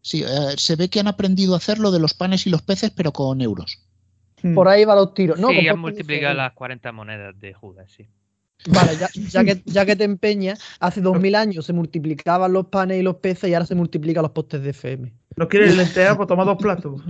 Sí, 0.00 0.22
eh, 0.22 0.54
se 0.56 0.76
ve 0.76 0.88
que 0.88 1.00
han 1.00 1.08
aprendido 1.08 1.52
a 1.52 1.58
hacer 1.58 1.78
lo 1.78 1.90
de 1.90 1.98
los 1.98 2.14
panes 2.14 2.46
y 2.46 2.50
los 2.50 2.62
peces, 2.62 2.90
pero 2.96 3.12
con 3.12 3.42
euros. 3.42 3.80
Por 4.54 4.68
ahí 4.68 4.84
va 4.84 4.94
los 4.94 5.14
tiros. 5.14 5.38
No, 5.38 5.48
sí, 5.48 5.66
han 5.66 5.78
multiplicado 5.78 6.34
las 6.34 6.52
40 6.52 6.92
monedas 6.92 7.38
de 7.38 7.52
Judas, 7.54 7.90
sí. 7.90 8.08
Vale, 8.68 8.96
ya, 9.30 9.44
que, 9.44 9.62
ya 9.64 9.86
que 9.86 9.96
te 9.96 10.04
empeñas, 10.04 10.60
hace 10.80 11.00
2000 11.00 11.34
años 11.34 11.66
se 11.66 11.72
multiplicaban 11.72 12.52
los 12.52 12.66
panes 12.66 12.98
y 12.98 13.02
los 13.02 13.16
peces 13.16 13.50
y 13.50 13.54
ahora 13.54 13.66
se 13.66 13.74
multiplican 13.74 14.22
los 14.22 14.32
postes 14.32 14.62
de 14.62 14.70
FM. 14.70 15.12
¿No 15.36 15.48
quieres 15.48 15.76
lentejas? 15.76 16.16
Pues 16.16 16.28
toma 16.28 16.44
dos 16.44 16.56
platos. 16.56 17.02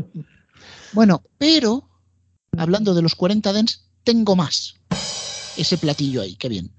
Bueno, 0.92 1.22
pero, 1.38 1.88
hablando 2.57 2.94
de 2.94 3.03
los 3.03 3.14
40 3.14 3.53
dens, 3.53 3.88
tengo 4.05 4.37
más. 4.37 4.75
Ese 5.57 5.79
platillo 5.79 6.22
ahí, 6.22 6.37
qué 6.37 6.49
bien. 6.49 6.72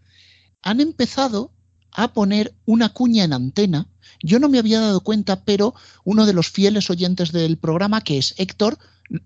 Han 0.62 0.82
empezado 0.82 1.52
a 1.92 2.14
poner 2.14 2.54
una 2.66 2.90
cuña 2.90 3.24
en 3.24 3.34
antena. 3.34 3.88
Yo 4.22 4.40
no 4.40 4.50
me 4.50 4.60
había 4.60 4.80
dado 4.80 5.02
cuenta, 5.02 5.44
pero 5.44 5.74
uno 6.04 6.26
de 6.26 6.34
los 6.34 6.50
fieles 6.50 6.90
oyentes 6.90 7.32
del 7.32 7.58
programa, 7.58 8.02
que 8.02 8.18
es 8.18 8.36
Héctor, 8.38 8.78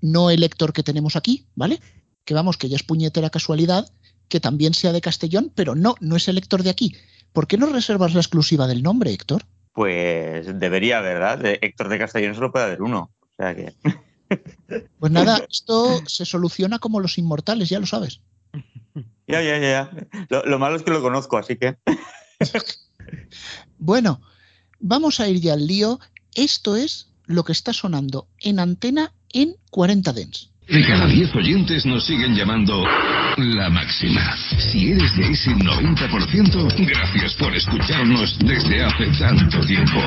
no 0.02 0.30
el 0.30 0.44
Héctor 0.44 0.74
que 0.74 0.84
tenemos 0.84 1.15
aquí, 1.15 1.46
¿vale? 1.56 1.80
Que 2.26 2.34
vamos, 2.34 2.58
que 2.58 2.70
ya 2.70 2.76
es 2.76 2.84
puñetera 2.84 3.30
casualidad, 3.30 3.91
que 4.28 4.39
también 4.39 4.74
sea 4.74 4.91
de 4.91 5.02
Castellón, 5.02 5.52
pero 5.54 5.76
no, 5.76 5.96
no 6.00 6.15
es 6.15 6.28
el 6.28 6.38
Héctor 6.38 6.63
de 6.63 6.70
aquí. 6.70 6.96
¿Por 7.34 7.48
qué 7.48 7.58
no 7.58 7.67
reservas 7.67 8.13
la 8.13 8.22
exclusiva 8.22 8.67
del 8.67 8.84
nombre, 8.84 9.12
Héctor? 9.12 9.44
Pues 9.74 10.48
debería, 10.60 11.02
¿verdad? 11.02 11.38
De 11.38 11.60
Héctor 11.62 11.89
de 11.89 12.00
Castellón 12.00 12.36
solo 12.36 12.52
puede 12.52 12.65
haber 12.65 12.82
uno. 12.82 13.12
O 13.22 13.36
sea 13.38 13.56
que. 13.56 13.74
Pues 14.98 15.12
nada, 15.12 15.46
esto 15.52 16.02
se 16.08 16.24
soluciona 16.24 16.80
como 16.80 17.02
los 17.02 17.17
inmortales, 17.17 17.67
ya 17.67 17.80
lo 17.80 17.86
sabes. 17.86 18.22
Ya, 19.28 19.41
ya, 19.41 19.60
ya. 19.60 19.89
Lo, 20.28 20.44
lo 20.44 20.60
malo 20.60 20.76
es 20.76 20.84
que 20.84 20.91
lo 20.91 21.02
conozco, 21.02 21.38
así 21.38 21.56
que. 21.56 21.78
bueno, 23.78 24.22
vamos 24.80 25.22
a 25.22 25.30
ir 25.30 25.39
ya 25.39 25.54
al 25.54 25.65
lío. 25.65 26.02
Esto 26.36 26.76
es 26.76 27.13
lo 27.26 27.46
que 27.46 27.54
está 27.54 27.72
sonando 27.72 28.28
en 28.39 28.60
antena 28.60 29.13
en 29.34 29.56
40 29.70 30.13
Dens. 30.13 30.52
De 30.72 30.88
cada 30.88 31.06
10 31.06 31.36
oyentes 31.36 31.86
nos 31.86 32.06
siguen 32.06 32.34
llamando 32.34 32.86
la 33.38 33.70
máxima. 33.70 34.38
Si 34.58 34.91
eres 34.91 35.17
de 35.17 35.32
ese 35.32 35.52
90%, 35.52 36.88
gracias 36.88 37.34
por 37.34 37.54
escucharnos 37.54 38.39
desde 38.39 38.82
hace 38.82 39.08
tanto 39.20 39.60
tiempo. 39.65 40.00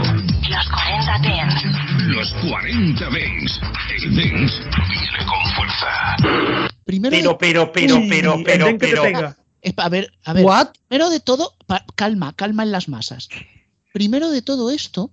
Los 0.49 0.69
40 0.71 1.19
Dens. 1.21 2.07
Los 2.07 2.35
40 2.51 3.11
Dens. 3.11 3.61
El 3.95 4.15
Dens 4.17 4.53
viene 4.89 5.19
con 5.27 5.55
fuerza. 5.55 6.71
Primero 6.87 7.37
pero, 7.37 7.71
pero, 7.71 8.01
pero, 8.09 8.43
pero, 8.47 8.79
pero, 8.79 9.03
pero. 9.03 9.35
A 9.77 9.89
ver, 9.91 10.13
a 10.25 10.33
ver. 10.33 10.47
Primero 10.89 11.11
de 11.11 11.21
todo, 11.21 11.57
calma, 11.95 12.33
calma 12.35 12.63
en 12.63 12.73
las 12.73 12.89
masas. 12.89 13.29
Primero 13.93 14.31
de 14.31 14.41
todo 14.41 14.71
esto, 14.71 15.11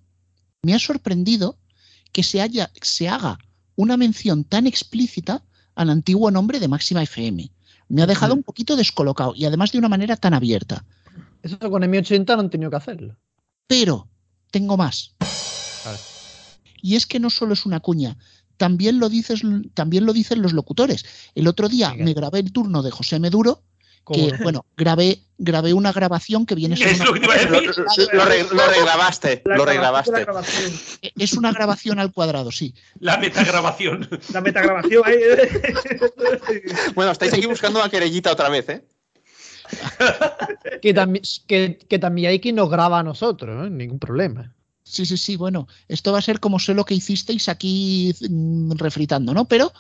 me 0.62 0.74
ha 0.74 0.80
sorprendido 0.80 1.58
que 2.13 2.24
se, 2.24 2.41
haya, 2.41 2.71
se 2.82 3.10
haga 3.10 3.38
una 3.75 3.97
mención 3.97 4.43
tan 4.43 4.67
explícita 4.67 5.43
al 5.75 5.89
antiguo 5.89 6.31
nombre 6.31 6.60
de 6.60 6.67
Máxima 6.67 7.03
FM. 7.03 7.51
Me 7.89 8.01
ha 8.01 8.07
dejado 8.07 8.34
un 8.34 8.43
poquito 8.43 8.75
descolocado 8.75 9.34
y 9.36 9.45
además 9.45 9.71
de 9.71 9.77
una 9.77 9.89
manera 9.89 10.15
tan 10.15 10.34
abierta. 10.34 10.86
Eso 11.43 11.57
con 11.60 11.81
M80 11.81 12.36
no 12.36 12.41
han 12.41 12.49
tenido 12.49 12.69
que 12.69 12.77
hacerlo. 12.77 13.17
Pero 13.67 14.10
tengo 14.51 14.77
más. 14.77 15.15
Y 16.81 16.95
es 16.95 17.05
que 17.05 17.19
no 17.19 17.29
solo 17.29 17.53
es 17.53 17.65
una 17.65 17.79
cuña, 17.79 18.17
también 18.57 18.99
lo, 18.99 19.10
dices, 19.10 19.41
también 19.73 20.05
lo 20.05 20.13
dicen 20.13 20.41
los 20.41 20.53
locutores. 20.53 21.05
El 21.36 21.47
otro 21.47 21.67
día 21.67 21.91
Venga. 21.91 22.05
me 22.05 22.13
grabé 22.13 22.39
el 22.39 22.51
turno 22.51 22.84
de 22.84 22.91
José 22.91 23.19
Meduro, 23.19 23.55
¿Cómo 23.55 23.70
que, 24.05 24.33
bueno, 24.41 24.65
grabé, 24.75 25.19
grabé 25.37 25.73
una 25.73 25.91
grabación 25.91 26.45
que 26.45 26.55
viene 26.55 26.75
Es 26.79 26.99
lo 26.99 27.13
que 27.13 27.19
te 27.21 27.25
iba 27.25 27.35
a 27.35 27.43
Lo, 27.45 27.61
decir. 27.61 28.07
lo 28.13 28.25
re- 28.25 28.43
lo 28.51 28.67
regrabaste, 28.67 29.41
La 29.45 29.57
lo 29.57 29.65
regrabaste. 29.65 30.21
Grabación, 30.23 30.71
Es 31.17 31.33
una 31.33 31.51
grabación 31.51 31.99
al 31.99 32.11
cuadrado, 32.11 32.51
sí. 32.51 32.73
La 32.99 33.17
metagrabación. 33.17 34.09
la 34.33 34.41
metagrabación. 34.41 35.03
Bueno, 36.95 37.11
estáis 37.11 37.33
aquí 37.33 37.45
buscando 37.45 37.79
una 37.79 37.89
querellita 37.89 38.31
otra 38.31 38.49
vez, 38.49 38.67
¿eh? 38.69 38.85
Que, 40.81 40.93
también 40.93 41.23
que, 41.47 41.77
que 41.77 41.99
también 41.99 42.29
hay 42.31 42.39
quien 42.39 42.55
nos 42.55 42.69
graba 42.69 42.99
a 42.99 43.03
nosotros, 43.03 43.67
¿eh? 43.67 43.69
ningún 43.69 43.99
problema. 43.99 44.53
Sí, 44.83 45.05
sí, 45.05 45.15
sí, 45.15 45.35
bueno, 45.37 45.67
esto 45.87 46.11
va 46.11 46.19
a 46.19 46.23
ser 46.23 46.39
como 46.39 46.59
sé 46.59 46.73
lo 46.73 46.83
que 46.85 46.95
hicisteis 46.95 47.47
aquí 47.47 48.13
mm, 48.29 48.73
refritando, 48.73 49.33
¿no? 49.33 49.45
Pero 49.47 49.71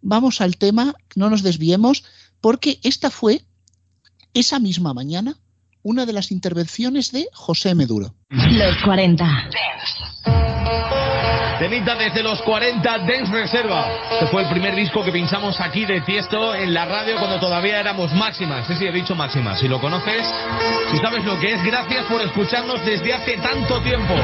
vamos 0.00 0.40
al 0.40 0.56
tema, 0.56 0.94
no 1.14 1.30
nos 1.30 1.42
desviemos, 1.42 2.04
porque 2.40 2.80
esta 2.82 3.10
fue, 3.10 3.42
esa 4.38 4.60
misma 4.60 4.94
mañana, 4.94 5.36
una 5.82 6.06
de 6.06 6.12
las 6.12 6.30
intervenciones 6.30 7.12
de 7.12 7.28
José 7.32 7.74
Meduro. 7.74 8.14
Los 8.30 8.76
40. 8.84 9.24
Temita 11.58 11.96
desde 11.96 12.22
los 12.22 12.40
40 12.42 12.98
Dance 12.98 13.32
Reserva. 13.32 13.88
Este 14.12 14.26
fue 14.28 14.42
el 14.42 14.48
primer 14.48 14.76
disco 14.76 15.02
que 15.02 15.10
pinchamos 15.10 15.60
aquí 15.60 15.84
de 15.86 16.00
Tiesto 16.02 16.54
en 16.54 16.72
la 16.72 16.84
radio 16.84 17.18
cuando 17.18 17.40
todavía 17.40 17.80
éramos 17.80 18.12
máximas. 18.12 18.64
Sí, 18.68 18.74
sí, 18.78 18.86
he 18.86 18.92
dicho 18.92 19.16
máximas. 19.16 19.58
Si 19.58 19.66
lo 19.66 19.80
conoces, 19.80 20.24
si 20.92 20.98
sabes 20.98 21.24
lo 21.24 21.38
que 21.40 21.54
es, 21.54 21.64
gracias 21.64 22.04
por 22.06 22.20
escucharnos 22.20 22.84
desde 22.86 23.12
hace 23.12 23.36
tanto 23.38 23.82
tiempo. 23.82 24.14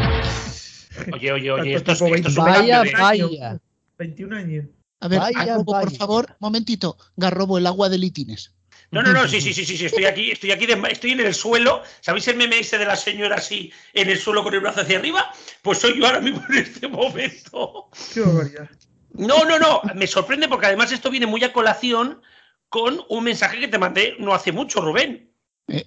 Oye, 1.13 1.33
oye, 1.33 1.51
oye, 1.51 1.75
esto 1.75 1.93
es, 1.93 2.03
esto 2.03 2.29
es 2.29 2.39
un 2.39 2.45
Vaya, 2.45 2.83
vaya. 3.01 3.59
21 3.99 4.37
años. 4.37 4.67
A 5.01 5.09
ver, 5.09 5.19
Vaya, 5.19 5.45
Garrobo, 5.45 5.73
por 5.81 5.91
favor, 5.91 6.37
momentito, 6.39 6.97
Garrobo, 7.17 7.59
el 7.59 7.67
agua 7.67 7.89
de 7.89 7.99
litines. 7.99 8.53
No, 8.95 9.03
no, 9.03 9.13
no, 9.13 9.29
sí, 9.29 9.41
sí, 9.41 9.53
sí, 9.55 9.65
sí, 9.67 9.77
sí, 9.77 9.87
estoy 9.87 10.05
aquí, 10.05 10.31
estoy 10.31 10.53
aquí, 10.53 10.67
de- 10.67 10.81
estoy 10.91 11.13
en 11.13 11.21
el 11.21 11.35
suelo. 11.35 11.83
¿Sabéis 12.01 12.29
el 12.29 12.37
meme 12.37 12.59
ese 12.59 12.79
de 12.79 12.87
la 12.87 12.97
señora 12.97 13.37
así 13.37 13.73
en 13.93 14.09
el 14.09 14.19
suelo 14.19 14.43
con 14.43 14.55
el 14.55 14.61
brazo 14.61 14.83
hacia 14.83 14.99
arriba? 14.99 15.31
Pues 15.63 15.79
soy 15.79 15.99
yo 15.99 16.07
ahora 16.07 16.21
mismo 16.21 16.43
en 16.49 16.59
este 16.59 16.89
momento. 16.89 17.89
Qué 18.13 18.21
barbaridad. 18.21 18.71
No, 19.13 19.45
no, 19.45 19.59
no, 19.59 19.81
me 19.95 20.07
sorprende 20.07 20.49
porque 20.49 20.67
además 20.67 20.91
esto 20.93 21.11
viene 21.11 21.27
muy 21.27 21.43
a 21.45 21.53
colación 21.53 22.21
con 22.69 23.01
un 23.09 23.25
mensaje 23.25 23.61
que 23.61 23.69
te 23.69 23.79
mandé 23.79 24.17
no 24.19 24.35
hace 24.35 24.51
mucho, 24.51 24.81
Rubén. 24.81 25.31
Eh, 25.69 25.85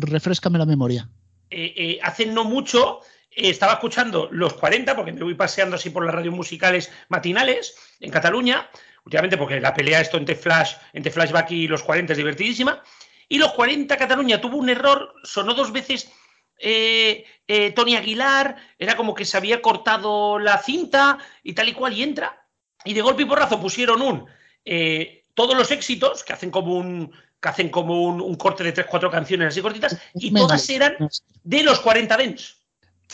refrescame 0.00 0.58
la 0.58 0.66
memoria. 0.66 1.08
Eh, 1.50 1.74
eh, 1.76 1.98
hace 2.02 2.26
no 2.26 2.44
mucho 2.44 3.00
eh, 3.30 3.50
estaba 3.50 3.74
escuchando 3.74 4.28
los 4.32 4.54
40, 4.54 4.96
porque 4.96 5.12
me 5.12 5.22
voy 5.22 5.34
paseando 5.34 5.76
así 5.76 5.90
por 5.90 6.04
las 6.06 6.14
radios 6.14 6.34
musicales 6.34 6.90
matinales 7.08 7.74
en 8.00 8.10
Cataluña, 8.10 8.70
últimamente 9.04 9.36
porque 9.36 9.60
la 9.60 9.74
pelea 9.74 10.00
esto 10.00 10.16
entre 10.16 10.34
Flash, 10.34 10.74
entre 10.92 11.12
Flashback 11.12 11.50
y 11.52 11.68
los 11.68 11.82
40 11.82 12.12
es 12.12 12.16
divertidísima. 12.16 12.82
Y 13.28 13.38
los 13.38 13.52
40 13.52 13.96
Cataluña 13.96 14.40
tuvo 14.40 14.56
un 14.56 14.68
error, 14.68 15.14
sonó 15.22 15.54
dos 15.54 15.72
veces 15.72 16.10
eh, 16.58 17.24
eh, 17.48 17.70
Tony 17.72 17.96
Aguilar, 17.96 18.56
era 18.78 18.96
como 18.96 19.14
que 19.14 19.24
se 19.24 19.36
había 19.36 19.62
cortado 19.62 20.38
la 20.38 20.58
cinta 20.58 21.18
y 21.42 21.54
tal 21.54 21.68
y 21.68 21.72
cual, 21.72 21.94
y 21.94 22.02
entra. 22.02 22.46
Y 22.84 22.92
de 22.92 23.02
golpe 23.02 23.22
y 23.22 23.26
porrazo 23.26 23.60
pusieron 23.60 24.02
un 24.02 24.26
eh, 24.64 25.24
todos 25.34 25.56
los 25.56 25.70
éxitos, 25.70 26.22
que 26.22 26.32
hacen 26.32 26.50
como 26.50 26.76
un 26.76 27.12
que 27.40 27.48
hacen 27.48 27.70
como 27.70 28.02
un, 28.02 28.20
un 28.20 28.34
corte 28.34 28.62
de 28.62 28.72
tres, 28.72 28.86
cuatro 28.86 29.10
canciones 29.10 29.48
así 29.48 29.62
cortitas, 29.62 29.96
y 30.14 30.30
todas 30.34 30.68
eran 30.68 30.96
de 31.42 31.62
los 31.62 31.80
40 31.80 32.14
Dents. 32.18 32.58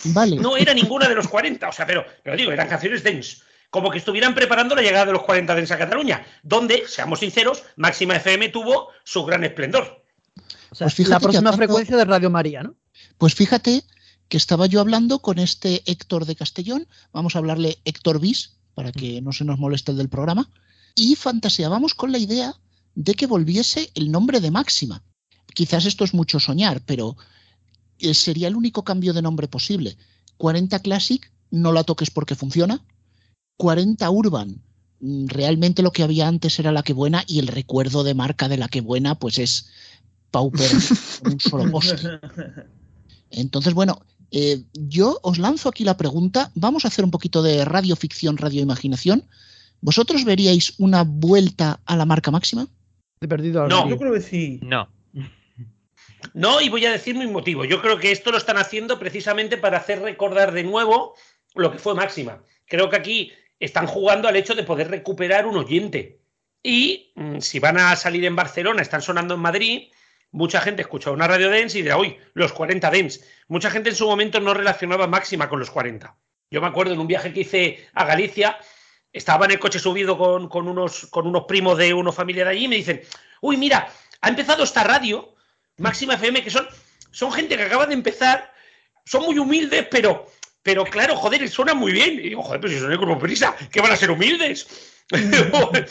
Vale. 0.06 0.36
No 0.36 0.56
era 0.56 0.74
ninguna 0.74 1.08
de 1.08 1.14
los 1.14 1.28
40, 1.28 1.68
o 1.68 1.72
sea, 1.72 1.86
pero, 1.86 2.04
pero 2.24 2.36
digo, 2.36 2.50
eran 2.50 2.68
canciones 2.68 3.04
Dents. 3.04 3.44
Como 3.76 3.90
que 3.90 3.98
estuvieran 3.98 4.34
preparando 4.34 4.74
la 4.74 4.80
llegada 4.80 5.04
de 5.04 5.12
los 5.12 5.22
40 5.24 5.54
Dents 5.54 5.70
a 5.70 5.76
Cataluña, 5.76 6.24
donde, 6.42 6.84
seamos 6.88 7.20
sinceros, 7.20 7.62
Máxima 7.76 8.16
FM 8.16 8.48
tuvo 8.48 8.88
su 9.04 9.22
gran 9.26 9.44
esplendor. 9.44 10.02
O 10.70 10.74
sea, 10.74 10.86
Pues 10.86 11.06
la 11.06 11.20
próxima 11.20 11.50
hablando- 11.50 11.56
frecuencia 11.58 11.94
de 11.98 12.06
Radio 12.06 12.30
María, 12.30 12.62
¿no? 12.62 12.74
Pues 13.18 13.34
fíjate 13.34 13.84
que 14.30 14.38
estaba 14.38 14.64
yo 14.64 14.80
hablando 14.80 15.18
con 15.18 15.38
este 15.38 15.82
Héctor 15.84 16.24
de 16.24 16.36
Castellón, 16.36 16.88
vamos 17.12 17.36
a 17.36 17.38
hablarle 17.40 17.76
Héctor 17.84 18.18
Bis, 18.18 18.56
para 18.72 18.92
que 18.92 19.20
no 19.20 19.32
se 19.32 19.44
nos 19.44 19.58
moleste 19.58 19.90
el 19.92 19.98
del 19.98 20.08
programa, 20.08 20.48
y 20.94 21.14
fantaseábamos 21.14 21.94
con 21.94 22.12
la 22.12 22.18
idea 22.18 22.54
de 22.94 23.12
que 23.12 23.26
volviese 23.26 23.90
el 23.94 24.10
nombre 24.10 24.40
de 24.40 24.50
Máxima. 24.50 25.02
Quizás 25.52 25.84
esto 25.84 26.02
es 26.04 26.14
mucho 26.14 26.40
soñar, 26.40 26.80
pero 26.86 27.14
eh, 27.98 28.14
sería 28.14 28.48
el 28.48 28.56
único 28.56 28.84
cambio 28.84 29.12
de 29.12 29.20
nombre 29.20 29.48
posible. 29.48 29.98
40 30.38 30.78
Classic, 30.78 31.30
no 31.50 31.72
la 31.72 31.84
toques 31.84 32.10
porque 32.10 32.34
funciona. 32.36 32.80
40 33.56 34.10
Urban, 34.10 34.62
mm, 35.00 35.26
realmente 35.28 35.82
lo 35.82 35.92
que 35.92 36.02
había 36.02 36.28
antes 36.28 36.58
era 36.58 36.72
la 36.72 36.82
que 36.82 36.92
buena 36.92 37.24
y 37.26 37.38
el 37.38 37.48
recuerdo 37.48 38.04
de 38.04 38.14
marca 38.14 38.48
de 38.48 38.56
la 38.56 38.68
que 38.68 38.80
buena 38.80 39.18
pues 39.18 39.38
es 39.38 39.70
pauper 40.30 40.70
con 41.22 41.32
un 41.32 41.40
solo 41.40 41.70
poste. 41.70 42.20
Entonces, 43.30 43.74
bueno, 43.74 44.00
eh, 44.30 44.62
yo 44.72 45.18
os 45.22 45.38
lanzo 45.38 45.68
aquí 45.68 45.84
la 45.84 45.96
pregunta. 45.96 46.50
Vamos 46.54 46.84
a 46.84 46.88
hacer 46.88 47.04
un 47.04 47.10
poquito 47.10 47.42
de 47.42 47.64
radioficción, 47.64 48.36
radioimaginación. 48.36 49.24
¿Vosotros 49.80 50.24
veríais 50.24 50.74
una 50.78 51.04
vuelta 51.04 51.80
a 51.84 51.96
la 51.96 52.06
marca 52.06 52.30
máxima? 52.30 52.66
He 53.20 53.28
perdido 53.28 53.62
al 53.62 53.68
No. 53.68 53.88
Yo 53.88 53.98
creo 53.98 54.12
que 54.12 54.20
sí. 54.20 54.60
No. 54.62 54.88
No, 56.34 56.60
y 56.60 56.68
voy 56.68 56.84
a 56.84 56.90
decir 56.90 57.14
mi 57.14 57.26
motivo. 57.26 57.64
Yo 57.64 57.80
creo 57.80 57.98
que 57.98 58.10
esto 58.10 58.32
lo 58.32 58.38
están 58.38 58.56
haciendo 58.56 58.98
precisamente 58.98 59.56
para 59.56 59.78
hacer 59.78 60.00
recordar 60.00 60.52
de 60.52 60.64
nuevo 60.64 61.14
lo 61.54 61.70
que 61.70 61.78
fue 61.78 61.94
Máxima. 61.94 62.42
Creo 62.66 62.90
que 62.90 62.96
aquí 62.96 63.32
están 63.58 63.86
jugando 63.86 64.28
al 64.28 64.36
hecho 64.36 64.54
de 64.54 64.64
poder 64.64 64.90
recuperar 64.90 65.46
un 65.46 65.56
oyente. 65.56 66.20
Y 66.62 67.12
mm, 67.14 67.38
si 67.40 67.58
van 67.58 67.78
a 67.78 67.94
salir 67.96 68.24
en 68.24 68.36
Barcelona, 68.36 68.82
están 68.82 69.02
sonando 69.02 69.34
en 69.34 69.40
Madrid, 69.40 69.88
mucha 70.30 70.60
gente 70.60 70.82
escucha 70.82 71.10
una 71.10 71.28
radio 71.28 71.50
dance 71.50 71.78
y 71.78 71.82
dirá, 71.82 71.96
uy, 71.96 72.18
los 72.34 72.52
40 72.52 72.90
dance. 72.90 73.20
Mucha 73.48 73.70
gente 73.70 73.90
en 73.90 73.96
su 73.96 74.06
momento 74.06 74.40
no 74.40 74.54
relacionaba 74.54 75.06
Máxima 75.06 75.48
con 75.48 75.60
los 75.60 75.70
40. 75.70 76.16
Yo 76.50 76.60
me 76.60 76.66
acuerdo 76.66 76.92
en 76.92 77.00
un 77.00 77.06
viaje 77.06 77.32
que 77.32 77.40
hice 77.40 77.88
a 77.94 78.04
Galicia, 78.04 78.58
estaba 79.12 79.46
en 79.46 79.52
el 79.52 79.58
coche 79.58 79.78
subido 79.78 80.18
con, 80.18 80.48
con 80.48 80.68
unos, 80.68 81.06
con 81.06 81.26
unos 81.26 81.44
primos 81.44 81.78
de 81.78 81.94
una 81.94 82.12
familia 82.12 82.44
de 82.44 82.50
allí 82.50 82.64
y 82.64 82.68
me 82.68 82.76
dicen, 82.76 83.00
uy, 83.40 83.56
mira, 83.56 83.88
ha 84.20 84.28
empezado 84.28 84.64
esta 84.64 84.84
radio, 84.84 85.34
Máxima 85.78 86.14
FM, 86.14 86.42
que 86.42 86.50
son, 86.50 86.66
son 87.10 87.32
gente 87.32 87.56
que 87.56 87.62
acaba 87.62 87.86
de 87.86 87.94
empezar, 87.94 88.52
son 89.04 89.24
muy 89.24 89.38
humildes, 89.38 89.86
pero, 89.90 90.26
pero 90.66 90.84
claro, 90.84 91.14
joder, 91.14 91.48
suena 91.48 91.74
muy 91.74 91.92
bien. 91.92 92.14
Y 92.14 92.30
digo, 92.30 92.42
joder, 92.42 92.60
pero 92.60 92.72
si 92.72 92.80
son 92.80 92.90
el 92.90 93.18
Prisa, 93.18 93.54
¿qué 93.70 93.80
van 93.80 93.92
a 93.92 93.96
ser 93.96 94.10
humildes? 94.10 94.66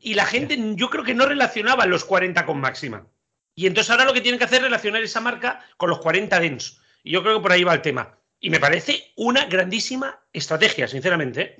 y 0.00 0.12
la 0.12 0.26
gente, 0.26 0.58
yo 0.76 0.90
creo 0.90 1.02
que 1.02 1.14
no 1.14 1.24
relacionaba 1.24 1.86
los 1.86 2.04
40 2.04 2.44
con 2.44 2.60
Máxima. 2.60 3.06
Y 3.54 3.66
entonces 3.66 3.90
ahora 3.90 4.04
lo 4.04 4.12
que 4.12 4.20
tienen 4.20 4.38
que 4.38 4.44
hacer 4.44 4.58
es 4.58 4.64
relacionar 4.64 5.02
esa 5.02 5.22
marca 5.22 5.64
con 5.78 5.88
los 5.88 5.98
40 6.00 6.40
Dens. 6.40 6.78
Y 7.02 7.12
yo 7.12 7.22
creo 7.22 7.36
que 7.36 7.40
por 7.40 7.52
ahí 7.52 7.64
va 7.64 7.72
el 7.72 7.80
tema. 7.80 8.18
Y 8.38 8.50
me 8.50 8.60
parece 8.60 9.14
una 9.16 9.46
grandísima 9.46 10.20
estrategia, 10.30 10.86
sinceramente. 10.88 11.40
¿eh? 11.40 11.56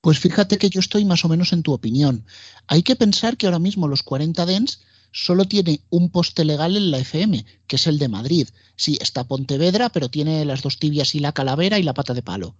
Pues 0.00 0.20
fíjate 0.20 0.56
que 0.56 0.70
yo 0.70 0.78
estoy 0.78 1.04
más 1.04 1.24
o 1.24 1.28
menos 1.28 1.52
en 1.52 1.64
tu 1.64 1.72
opinión. 1.72 2.24
Hay 2.68 2.84
que 2.84 2.94
pensar 2.94 3.36
que 3.36 3.46
ahora 3.46 3.58
mismo 3.58 3.88
los 3.88 4.04
40 4.04 4.46
Dens 4.46 4.84
solo 5.10 5.44
tiene 5.46 5.80
un 5.90 6.10
poste 6.10 6.44
legal 6.44 6.76
en 6.76 6.90
la 6.90 6.98
FM, 6.98 7.44
que 7.66 7.76
es 7.76 7.86
el 7.86 7.98
de 7.98 8.08
Madrid. 8.08 8.48
Sí, 8.76 8.98
está 9.00 9.24
Pontevedra, 9.24 9.88
pero 9.88 10.08
tiene 10.08 10.44
las 10.44 10.62
dos 10.62 10.78
tibias 10.78 11.14
y 11.14 11.20
la 11.20 11.32
calavera 11.32 11.78
y 11.78 11.82
la 11.82 11.94
pata 11.94 12.14
de 12.14 12.22
palo. 12.22 12.54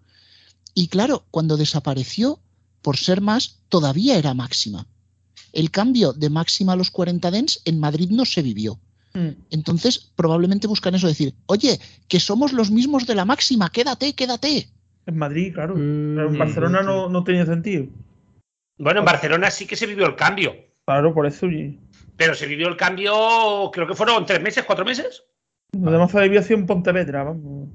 Y 0.74 0.88
claro, 0.88 1.24
cuando 1.30 1.56
desapareció, 1.56 2.40
por 2.82 2.96
ser 2.96 3.20
más, 3.20 3.56
todavía 3.68 4.16
era 4.18 4.34
máxima. 4.34 4.86
El 5.52 5.70
cambio 5.70 6.12
de 6.12 6.30
máxima 6.30 6.74
a 6.74 6.76
los 6.76 6.90
40 6.90 7.30
Dens 7.30 7.60
en 7.64 7.80
Madrid 7.80 8.10
no 8.10 8.24
se 8.24 8.42
vivió. 8.42 8.78
Mm. 9.14 9.30
Entonces, 9.50 10.10
probablemente 10.14 10.66
buscan 10.66 10.94
eso, 10.94 11.06
decir, 11.06 11.34
oye, 11.46 11.80
que 12.08 12.20
somos 12.20 12.52
los 12.52 12.70
mismos 12.70 13.06
de 13.06 13.14
la 13.14 13.24
máxima, 13.24 13.70
quédate, 13.70 14.12
quédate. 14.12 14.68
En 15.06 15.16
Madrid, 15.16 15.52
claro. 15.54 15.74
Mm, 15.74 16.14
Pero 16.16 16.28
en 16.28 16.38
Barcelona 16.38 16.82
no, 16.82 17.08
no 17.08 17.24
tenía 17.24 17.46
sentido. 17.46 17.86
Bueno, 18.78 19.00
en 19.00 19.06
Barcelona 19.06 19.50
sí 19.50 19.66
que 19.66 19.76
se 19.76 19.86
vivió 19.86 20.06
el 20.06 20.16
cambio. 20.16 20.54
Claro, 20.84 21.12
por 21.12 21.26
eso. 21.26 21.46
y- 21.46 21.78
Pero 22.18 22.34
se 22.34 22.46
vivió 22.46 22.68
el 22.68 22.76
cambio, 22.76 23.70
creo 23.72 23.86
que 23.86 23.94
fueron 23.94 24.26
tres 24.26 24.42
meses, 24.42 24.64
cuatro 24.66 24.84
meses. 24.84 25.22
Lo 25.72 25.92
demás 25.92 26.10
se 26.10 26.20
vivió 26.20 26.40
así 26.40 26.52
en 26.52 26.66
Pontevedra, 26.66 27.22
vamos. 27.22 27.68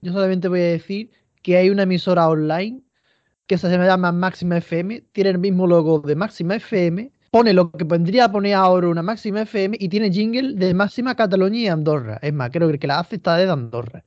Yo 0.00 0.12
solamente 0.12 0.46
voy 0.46 0.60
a 0.60 0.64
decir 0.64 1.10
que 1.42 1.56
hay 1.56 1.68
una 1.68 1.82
emisora 1.82 2.28
online 2.28 2.80
que 3.48 3.58
se 3.58 3.68
llama 3.68 4.12
Máxima 4.12 4.58
FM, 4.58 5.02
tiene 5.12 5.30
el 5.30 5.38
mismo 5.38 5.66
logo 5.66 5.98
de 5.98 6.14
Máxima 6.14 6.54
FM, 6.54 7.10
pone 7.32 7.52
lo 7.52 7.72
que 7.72 7.82
vendría 7.82 8.26
a 8.26 8.32
poner 8.32 8.54
ahora 8.54 8.86
una 8.86 9.02
Máxima 9.02 9.42
FM 9.42 9.76
y 9.80 9.88
tiene 9.88 10.12
jingle 10.12 10.54
de 10.54 10.74
Máxima 10.74 11.16
Cataluña 11.16 11.58
y 11.58 11.66
Andorra. 11.66 12.20
Es 12.22 12.32
más, 12.32 12.50
creo 12.50 12.68
que 12.68 12.74
el 12.74 12.80
que 12.80 12.86
la 12.86 13.00
hace 13.00 13.16
está 13.16 13.36
de 13.36 13.50
Andorra. 13.50 14.04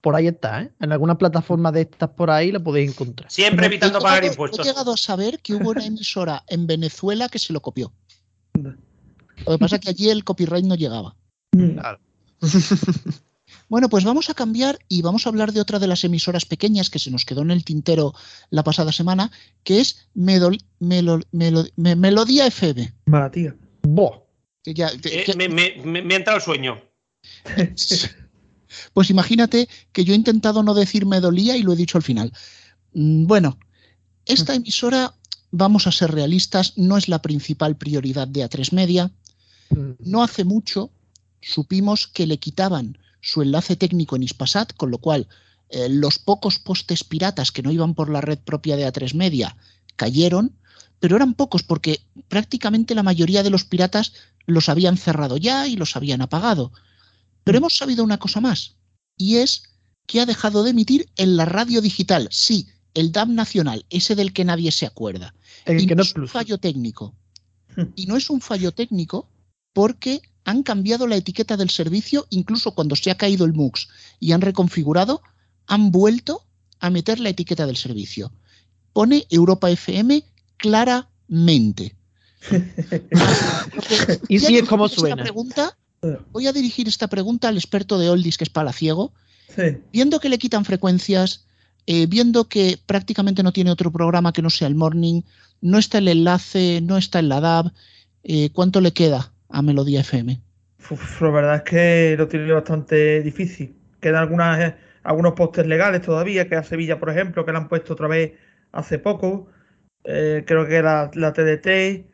Por 0.00 0.14
ahí 0.14 0.28
está, 0.28 0.62
¿eh? 0.62 0.70
En 0.78 0.92
alguna 0.92 1.18
plataforma 1.18 1.72
de 1.72 1.80
estas 1.80 2.10
por 2.10 2.30
ahí 2.30 2.52
la 2.52 2.60
podéis 2.60 2.92
encontrar. 2.92 3.28
Siempre 3.28 3.66
evitando 3.66 3.98
pagar 3.98 4.24
impuestos. 4.24 4.64
He 4.64 4.70
llegado 4.70 4.92
a 4.92 4.96
saber 4.96 5.40
que 5.40 5.54
hubo 5.54 5.70
una 5.70 5.84
emisora 5.84 6.44
en 6.46 6.68
Venezuela 6.68 7.28
que 7.28 7.40
se 7.40 7.52
lo 7.52 7.60
copió. 7.60 7.92
Lo 9.46 9.52
que 9.52 9.58
pasa 9.58 9.76
es 9.76 9.82
que 9.82 9.90
allí 9.90 10.08
el 10.10 10.24
copyright 10.24 10.64
no 10.64 10.74
llegaba. 10.74 11.16
Mm. 11.52 11.78
Bueno, 13.68 13.88
pues 13.88 14.04
vamos 14.04 14.30
a 14.30 14.34
cambiar 14.34 14.78
y 14.88 15.02
vamos 15.02 15.26
a 15.26 15.28
hablar 15.28 15.52
de 15.52 15.60
otra 15.60 15.78
de 15.78 15.86
las 15.86 16.02
emisoras 16.04 16.44
pequeñas 16.44 16.90
que 16.90 16.98
se 16.98 17.10
nos 17.10 17.24
quedó 17.24 17.42
en 17.42 17.50
el 17.52 17.64
tintero 17.64 18.14
la 18.50 18.64
pasada 18.64 18.90
semana, 18.90 19.30
que 19.62 19.80
es 19.80 20.08
Medol- 20.16 20.64
Melo- 20.80 21.20
Melo- 21.32 21.68
Me- 21.76 21.94
Melodía 21.96 22.46
FM. 22.46 22.92
Mala 23.06 23.30
tía. 23.30 23.54
Buah. 23.82 24.18
Que 24.64 24.74
ya- 24.74 24.90
que- 24.98 25.20
Eh, 25.20 25.24
que- 25.24 25.34
me, 25.36 25.48
me- 25.48 26.02
me- 26.02 26.14
ha 26.14 26.16
entrado 26.18 26.38
el 26.38 26.42
sueño. 26.44 26.80
Pues 28.92 29.10
imagínate 29.10 29.68
que 29.92 30.04
yo 30.04 30.12
he 30.12 30.16
intentado 30.16 30.62
no 30.62 30.74
decir 30.74 31.04
me 31.04 31.20
dolía 31.20 31.56
y 31.56 31.62
lo 31.62 31.72
he 31.72 31.76
dicho 31.76 31.98
al 31.98 32.04
final. 32.04 32.32
Mm, 32.92 33.26
Bueno, 33.26 33.58
esta 34.26 34.54
emisora, 34.54 35.14
vamos 35.50 35.86
a 35.88 35.92
ser 35.92 36.12
realistas, 36.12 36.74
no 36.76 36.96
es 36.96 37.08
la 37.08 37.20
principal 37.20 37.76
prioridad 37.76 38.28
de 38.28 38.44
A3 38.48 38.72
Media. 38.72 39.10
No 39.98 40.22
hace 40.22 40.44
mucho 40.44 40.90
supimos 41.40 42.06
que 42.06 42.26
le 42.26 42.38
quitaban 42.38 42.98
su 43.20 43.42
enlace 43.42 43.76
técnico 43.76 44.16
en 44.16 44.22
Ispasat, 44.22 44.74
con 44.74 44.90
lo 44.90 44.98
cual 44.98 45.28
eh, 45.68 45.88
los 45.88 46.18
pocos 46.18 46.58
postes 46.58 47.04
piratas 47.04 47.52
que 47.52 47.62
no 47.62 47.70
iban 47.70 47.94
por 47.94 48.10
la 48.10 48.20
red 48.20 48.38
propia 48.38 48.76
de 48.76 48.86
A3 48.86 49.14
Media 49.14 49.56
cayeron, 49.96 50.52
pero 50.98 51.16
eran 51.16 51.34
pocos 51.34 51.62
porque 51.62 52.00
prácticamente 52.28 52.94
la 52.94 53.02
mayoría 53.02 53.42
de 53.42 53.50
los 53.50 53.64
piratas 53.64 54.12
los 54.46 54.68
habían 54.68 54.96
cerrado 54.96 55.36
ya 55.36 55.66
y 55.66 55.76
los 55.76 55.96
habían 55.96 56.22
apagado. 56.22 56.72
Pero 57.44 57.58
hemos 57.58 57.76
sabido 57.76 58.04
una 58.04 58.18
cosa 58.18 58.40
más, 58.40 58.76
y 59.16 59.36
es 59.36 59.62
que 60.06 60.20
ha 60.20 60.26
dejado 60.26 60.62
de 60.62 60.70
emitir 60.70 61.08
en 61.16 61.36
la 61.36 61.44
radio 61.44 61.80
digital, 61.80 62.28
sí, 62.30 62.66
el 62.94 63.12
DAB 63.12 63.28
nacional, 63.28 63.86
ese 63.90 64.16
del 64.16 64.32
que 64.32 64.44
nadie 64.44 64.72
se 64.72 64.86
acuerda. 64.86 65.34
El 65.64 65.80
y 65.80 65.86
que 65.86 65.94
no 65.94 66.02
no 66.02 66.02
es 66.02 66.16
un 66.16 66.28
fallo 66.28 66.58
técnico. 66.58 67.14
Y 67.94 68.06
no 68.06 68.16
es 68.16 68.28
un 68.28 68.40
fallo 68.40 68.72
técnico 68.72 69.28
porque 69.72 70.22
han 70.44 70.62
cambiado 70.62 71.06
la 71.06 71.16
etiqueta 71.16 71.56
del 71.56 71.70
servicio, 71.70 72.26
incluso 72.30 72.74
cuando 72.74 72.96
se 72.96 73.10
ha 73.10 73.16
caído 73.16 73.44
el 73.44 73.52
MUX 73.52 73.88
y 74.18 74.32
han 74.32 74.40
reconfigurado, 74.40 75.22
han 75.66 75.90
vuelto 75.92 76.44
a 76.80 76.90
meter 76.90 77.20
la 77.20 77.28
etiqueta 77.28 77.66
del 77.66 77.76
servicio. 77.76 78.32
Pone 78.92 79.26
Europa 79.30 79.70
FM 79.70 80.24
claramente. 80.56 81.94
Y 84.28 84.38
sí 84.38 84.56
es 84.56 84.68
como 84.68 84.88
suena. 84.88 85.22
pregunta- 85.22 85.76
voy 86.32 86.46
a 86.46 86.52
dirigir 86.52 86.88
esta 86.88 87.08
pregunta 87.08 87.48
al 87.48 87.56
experto 87.58 87.98
de 87.98 88.08
Oldies, 88.08 88.38
que 88.38 88.44
es 88.44 88.50
Palaciego. 88.50 89.12
Sí. 89.54 89.76
Viendo 89.92 90.20
que 90.20 90.28
le 90.30 90.38
quitan 90.38 90.64
frecuencias, 90.64 91.44
eh, 91.86 92.06
viendo 92.06 92.48
que 92.48 92.78
prácticamente 92.86 93.42
no 93.42 93.52
tiene 93.52 93.70
otro 93.70 93.90
programa 93.92 94.32
que 94.32 94.40
no 94.42 94.48
sea 94.48 94.68
el 94.68 94.74
Morning, 94.74 95.22
no 95.60 95.78
está 95.78 95.98
el 95.98 96.08
enlace, 96.08 96.80
no 96.82 96.96
está 96.96 97.18
en 97.18 97.28
la 97.28 97.40
DAB, 97.40 97.72
eh, 98.22 98.50
¿cuánto 98.52 98.80
le 98.80 98.92
queda 98.92 99.32
a 99.50 99.62
Melodía 99.62 100.00
FM? 100.00 100.42
Uf, 100.90 101.20
la 101.22 101.30
verdad 101.30 101.56
es 101.56 101.62
que 101.62 102.16
lo 102.18 102.26
tiene 102.28 102.50
bastante 102.52 103.22
difícil. 103.22 103.78
Quedan 104.00 104.22
algunas, 104.22 104.58
eh, 104.60 104.76
algunos 105.02 105.34
postes 105.34 105.66
legales 105.66 106.02
todavía, 106.02 106.48
que 106.48 106.56
a 106.56 106.62
Sevilla, 106.62 106.98
por 106.98 107.10
ejemplo, 107.10 107.44
que 107.44 107.52
la 107.52 107.58
han 107.58 107.68
puesto 107.68 107.92
otra 107.92 108.08
vez 108.08 108.32
hace 108.72 108.98
poco. 108.98 109.48
Eh, 110.04 110.44
creo 110.46 110.66
que 110.66 110.82
la, 110.82 111.10
la 111.14 111.32
TDT. 111.32 112.10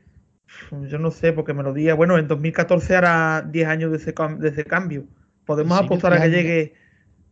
Yo 0.89 0.99
no 0.99 1.11
sé, 1.11 1.33
porque 1.33 1.55
Melodía, 1.55 1.95
bueno, 1.95 2.19
en 2.19 2.29
2014 2.29 2.97
hará 2.97 3.43
10 3.43 3.69
años 3.69 3.91
de 3.93 3.99
ese, 3.99 4.15
de 4.39 4.49
ese 4.49 4.65
cambio. 4.65 5.07
Podemos 5.45 5.79
Sí, 5.79 5.79
apostar 5.79 6.13
a 6.13 6.21
que 6.21 6.29
10 6.29 6.35
años. 6.35 6.45
llegue 6.45 6.75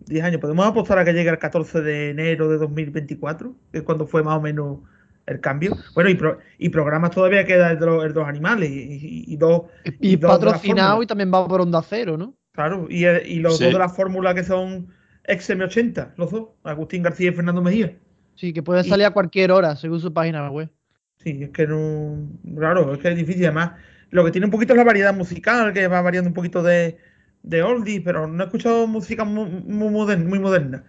10 0.01 0.25
años. 0.25 0.40
Podemos 0.40 0.67
apostar 0.67 0.99
a 0.99 1.05
que 1.05 1.12
llegue 1.12 1.31
el 1.31 1.38
14 1.38 1.83
de 1.83 2.11
enero 2.11 2.49
de 2.49 2.59
2024, 2.59 3.57
que 3.73 3.79
es 3.79 3.85
cuando 3.85 4.07
fue 4.07 4.23
más 4.23 4.37
o 4.38 4.40
menos 4.40 4.81
el 5.27 5.41
cambio. 5.41 5.77
Bueno, 5.95 6.11
y, 6.11 6.15
pro- 6.15 6.39
y 6.59 6.69
programas 6.69 7.11
todavía 7.11 7.45
queda 7.45 7.71
el 7.73 7.79
de 7.79 7.87
los, 7.87 8.05
el 8.05 8.13
de 8.13 8.21
los 8.21 8.29
animales 8.29 8.71
y, 8.71 8.75
y- 8.83 9.25
y 9.33 9.37
dos. 9.37 9.63
Y 10.01 10.17
dos 10.17 10.31
la 10.31 10.39
patrocinado 10.39 11.03
y 11.03 11.07
también 11.07 11.33
va 11.33 11.47
por 11.49 11.61
onda 11.61 11.83
cero, 11.83 12.17
¿no? 12.17 12.35
Claro, 12.53 12.87
y, 12.89 13.05
y 13.07 13.41
los 13.41 13.59
Sí. 13.59 13.65
dos 13.65 13.73
de 13.73 13.79
la 13.79 13.89
fórmula 13.89 14.35
que 14.35 14.45
son 14.45 14.89
XM80, 15.29 16.15
los 16.17 16.31
dos, 16.31 16.49
Agustín 16.63 17.03
García 17.03 17.31
y 17.31 17.35
Fernando 17.35 17.63
Mejía. 17.63 17.97
Sí, 18.37 18.53
que 18.53 18.63
puede 18.63 18.83
Y- 18.87 18.89
salir 18.89 19.07
a 19.07 19.11
cualquier 19.13 19.51
hora, 19.53 19.77
según 19.77 20.01
su 20.01 20.13
página 20.13 20.51
web. 20.51 20.71
Sí, 21.19 21.39
es 21.43 21.51
que 21.51 21.67
no. 21.67 22.29
Claro, 22.57 22.93
es 22.93 22.99
que 22.99 23.09
es 23.09 23.17
difícil. 23.17 23.45
Además, 23.47 23.73
lo 24.11 24.25
que 24.25 24.31
tiene 24.31 24.47
un 24.47 24.51
poquito 24.51 24.73
es 24.73 24.77
la 24.77 24.85
variedad 24.85 25.15
musical, 25.15 25.73
que 25.73 25.89
va 25.89 26.03
variando 26.03 26.29
un 26.29 26.35
poquito 26.35 26.63
de, 26.63 26.99
de 27.43 27.63
oldies, 27.63 28.03
pero 28.05 28.27
no 28.27 28.43
he 28.43 28.47
escuchado 28.47 28.87
música 28.87 29.25
muy, 29.25 29.49
muy, 29.49 29.91
moderna, 29.91 30.29
muy 30.29 30.39
moderna. 30.39 30.85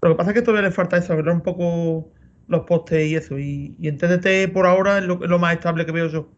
Lo 0.00 0.10
que 0.10 0.14
pasa 0.14 0.30
es 0.30 0.34
que 0.34 0.42
todavía 0.42 0.68
le 0.68 0.74
falta 0.74 0.96
eso, 0.96 1.12
arreglar 1.12 1.34
un 1.34 1.42
poco 1.42 2.12
los 2.48 2.64
postes 2.64 3.08
y 3.08 3.14
eso. 3.14 3.38
Y, 3.38 3.76
y 3.78 3.88
en 3.88 3.98
TDT 3.98 4.52
por 4.52 4.66
ahora 4.66 4.98
es 4.98 5.04
lo, 5.04 5.22
es 5.22 5.30
lo 5.30 5.38
más 5.38 5.54
estable 5.54 5.86
que 5.86 5.92
veo 5.92 6.08
yo. 6.08 6.28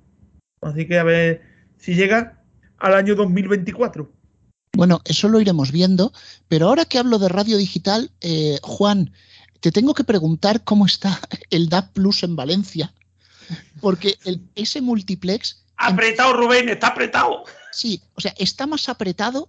Así 0.61 0.87
que 0.87 0.99
a 0.99 1.05
ver 1.05 1.43
si 1.79 1.95
llega 1.95 2.43
al 2.79 2.95
año 2.95 3.15
2024. 3.15 4.11
Bueno, 4.73 5.01
eso 5.05 5.29
lo 5.29 5.41
iremos 5.41 5.73
viendo, 5.73 6.13
pero 6.49 6.69
ahora 6.69 6.85
que 6.85 6.99
hablo 6.99 7.19
de 7.19 7.29
radio 7.29 7.57
digital, 7.57 8.11
eh, 8.21 8.59
Juan, 8.63 9.13
te 9.61 9.73
tengo 9.73 9.95
que 9.95 10.05
preguntar 10.05 10.65
cómo 10.65 10.87
está 10.87 11.21
el 11.51 11.69
DAB 11.69 11.93
Plus 11.93 12.23
en 12.23 12.37
Valencia, 12.37 12.93
porque 13.81 14.17
el, 14.25 14.43
ese 14.55 14.81
multiplex... 14.81 15.65
Apretado, 15.77 16.35
Rubén, 16.35 16.69
está 16.69 16.89
apretado. 16.89 17.45
Sí, 17.73 18.03
o 18.15 18.21
sea, 18.21 18.35
está 18.39 18.67
más 18.67 18.89
apretado 18.89 19.49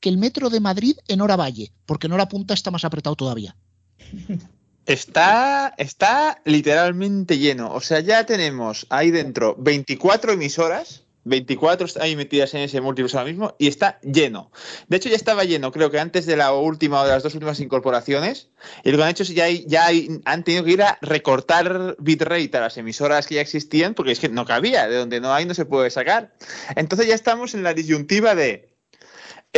que 0.00 0.08
el 0.08 0.18
metro 0.18 0.50
de 0.50 0.60
Madrid 0.60 0.96
en 1.08 1.20
hora 1.20 1.36
valle, 1.36 1.72
porque 1.84 2.06
en 2.06 2.14
hora 2.14 2.28
punta 2.28 2.54
está 2.54 2.70
más 2.70 2.84
apretado 2.84 3.14
todavía. 3.14 3.56
Está, 4.86 5.74
está 5.78 6.40
literalmente 6.44 7.38
lleno. 7.38 7.72
O 7.72 7.80
sea, 7.80 8.00
ya 8.00 8.24
tenemos 8.24 8.86
ahí 8.90 9.10
dentro 9.10 9.56
24 9.58 10.32
emisoras. 10.32 11.02
24 11.28 11.88
ahí 12.00 12.14
metidas 12.14 12.54
en 12.54 12.60
ese 12.60 12.80
múltiples 12.80 13.12
ahora 13.16 13.26
mismo 13.26 13.56
y 13.58 13.66
está 13.66 13.98
lleno. 14.00 14.52
De 14.86 14.96
hecho, 14.96 15.08
ya 15.08 15.16
estaba 15.16 15.42
lleno, 15.42 15.72
creo 15.72 15.90
que 15.90 15.98
antes 15.98 16.24
de 16.24 16.36
la 16.36 16.52
última 16.52 17.00
o 17.00 17.04
de 17.04 17.10
las 17.10 17.24
dos 17.24 17.34
últimas 17.34 17.58
incorporaciones. 17.58 18.48
Y 18.84 18.92
lo 18.92 18.96
que 18.98 19.02
han 19.02 19.10
hecho 19.10 19.24
es 19.24 19.30
ya, 19.30 19.42
hay- 19.46 19.64
ya 19.66 19.86
hay- 19.86 20.20
han 20.24 20.44
tenido 20.44 20.62
que 20.62 20.70
ir 20.70 20.82
a 20.84 20.98
recortar 21.02 21.96
bitrate 21.98 22.56
a 22.56 22.60
las 22.60 22.76
emisoras 22.76 23.26
que 23.26 23.34
ya 23.34 23.40
existían, 23.40 23.94
porque 23.94 24.12
es 24.12 24.20
que 24.20 24.28
no 24.28 24.44
cabía, 24.46 24.86
de 24.86 24.94
donde 24.98 25.20
no 25.20 25.34
hay 25.34 25.46
no 25.46 25.54
se 25.54 25.64
puede 25.64 25.90
sacar. 25.90 26.32
Entonces 26.76 27.08
ya 27.08 27.16
estamos 27.16 27.54
en 27.54 27.64
la 27.64 27.74
disyuntiva 27.74 28.36
de 28.36 28.75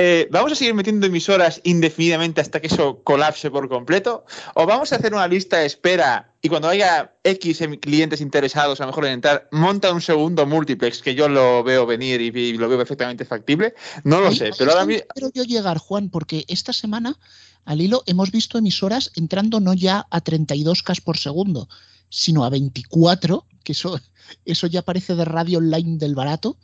eh, 0.01 0.29
¿Vamos 0.31 0.53
a 0.53 0.55
seguir 0.55 0.75
metiendo 0.75 1.07
emisoras 1.07 1.61
indefinidamente 1.65 2.41
hasta 2.41 2.61
que 2.61 2.69
eso 2.69 3.03
colapse 3.03 3.51
por 3.51 3.69
completo? 3.69 4.25
¿O 4.55 4.65
vamos 4.65 4.93
a 4.93 4.97
hacer 4.97 5.13
una 5.13 5.27
lista 5.27 5.59
de 5.59 5.67
espera 5.67 6.33
y 6.41 6.49
cuando 6.49 6.69
haya 6.69 7.13
X 7.25 7.61
em- 7.63 7.77
clientes 7.81 8.21
interesados 8.21 8.81
a 8.81 8.85
lo 8.85 8.89
mejor 8.93 9.07
en 9.07 9.13
entrar, 9.15 9.49
monta 9.51 9.93
un 9.93 10.01
segundo 10.01 10.47
multiplex 10.47 11.03
que 11.03 11.15
yo 11.17 11.29
lo 11.29 11.65
veo 11.65 11.85
venir 11.85 12.21
y, 12.21 12.29
y 12.29 12.53
lo 12.57 12.69
veo 12.69 12.79
perfectamente 12.79 13.25
factible? 13.25 13.75
No 14.05 14.21
lo 14.21 14.29
Ahí- 14.29 14.37
sé, 14.37 14.45
ahí 14.47 14.51
pero 14.57 14.71
ahora 14.71 14.87
mismo... 14.87 15.03
quiero 15.15 15.31
yo 15.35 15.43
llegar, 15.43 15.79
Juan, 15.79 16.11
porque 16.11 16.45
esta 16.49 16.73
semana 16.73 17.19
al 17.65 17.81
hilo 17.81 18.03
hemos 18.07 18.31
visto 18.31 18.57
emisoras 18.57 19.11
entrando 19.17 19.59
no 19.61 19.75
ya 19.75 20.07
a 20.11 20.21
32 20.21 20.83
K 20.83 20.95
por 21.05 21.19
segundo, 21.19 21.69
sino 22.09 22.45
a 22.45 22.51
24, 22.51 23.45
que 23.65 23.73
eso, 23.73 24.01
eso 24.45 24.67
ya 24.69 24.83
parece 24.83 25.15
de 25.17 25.25
radio 25.25 25.59
online 25.59 25.99
del 25.99 26.15
barato. 26.15 26.57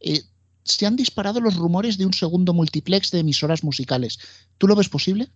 Eh, 0.00 0.22
se 0.64 0.86
han 0.86 0.96
disparado 0.96 1.40
los 1.40 1.56
rumores 1.56 1.98
de 1.98 2.06
un 2.06 2.12
segundo 2.12 2.52
multiplex 2.52 3.10
de 3.10 3.20
emisoras 3.20 3.64
musicales. 3.64 4.18
¿Tú 4.58 4.66
lo 4.68 4.76
ves 4.76 4.88
posible? 4.88 5.28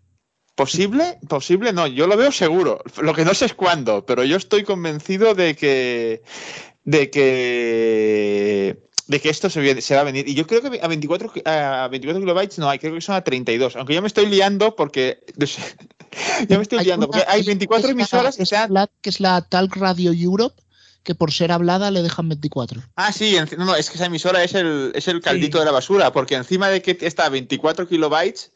¿Posible? 0.54 1.18
Posible 1.28 1.72
no, 1.72 1.86
yo 1.86 2.06
lo 2.06 2.16
veo 2.16 2.30
seguro. 2.30 2.80
Lo 3.02 3.12
que 3.14 3.24
no 3.24 3.34
sé 3.34 3.46
es 3.46 3.54
cuándo, 3.54 4.06
pero 4.06 4.22
yo 4.24 4.36
estoy 4.36 4.62
convencido 4.62 5.34
de 5.34 5.56
que. 5.56 6.22
de 6.84 7.10
que. 7.10 8.78
de 9.06 9.20
que 9.20 9.28
esto 9.30 9.50
se, 9.50 9.60
viene- 9.60 9.80
se 9.80 9.94
va 9.94 10.02
a 10.02 10.04
venir. 10.04 10.28
Y 10.28 10.34
yo 10.34 10.46
creo 10.46 10.62
que 10.62 10.80
a 10.80 10.88
24, 10.88 11.32
ki- 11.32 11.42
a 11.44 11.88
24 11.90 12.20
kilobytes 12.20 12.58
no 12.58 12.68
hay, 12.70 12.78
creo 12.78 12.94
que 12.94 13.00
son 13.00 13.16
a 13.16 13.22
32. 13.24 13.76
Aunque 13.76 13.94
ya 13.94 14.00
me 14.00 14.06
estoy 14.06 14.26
liando 14.26 14.76
porque. 14.76 15.18
no 15.36 15.46
sé, 15.46 15.60
ya 16.48 16.56
me 16.56 16.62
estoy 16.62 16.84
liando 16.84 17.08
porque 17.08 17.24
hay 17.26 17.42
24 17.42 17.80
es 17.80 17.84
la- 17.96 18.00
emisoras 18.00 18.36
que 18.36 18.46
sean. 18.46 18.72
la- 18.72 18.88
que 19.00 19.10
es 19.10 19.20
la 19.20 19.42
Talk 19.42 19.76
Radio 19.76 20.12
Europe, 20.12 20.54
que 21.04 21.14
por 21.14 21.32
ser 21.32 21.52
hablada 21.52 21.90
le 21.90 22.02
dejan 22.02 22.28
24. 22.28 22.82
Ah, 22.96 23.12
sí, 23.12 23.36
no, 23.56 23.64
no, 23.64 23.76
es 23.76 23.90
que 23.90 23.96
esa 23.96 24.06
emisora 24.06 24.42
es 24.42 24.54
el, 24.54 24.90
es 24.94 25.06
el 25.06 25.20
caldito 25.20 25.58
de 25.58 25.66
la 25.66 25.70
basura, 25.70 26.12
porque 26.12 26.34
encima 26.34 26.68
de 26.68 26.82
que 26.82 26.96
está 27.02 27.26
a 27.26 27.28
24 27.28 27.86
kilobytes, 27.86 28.50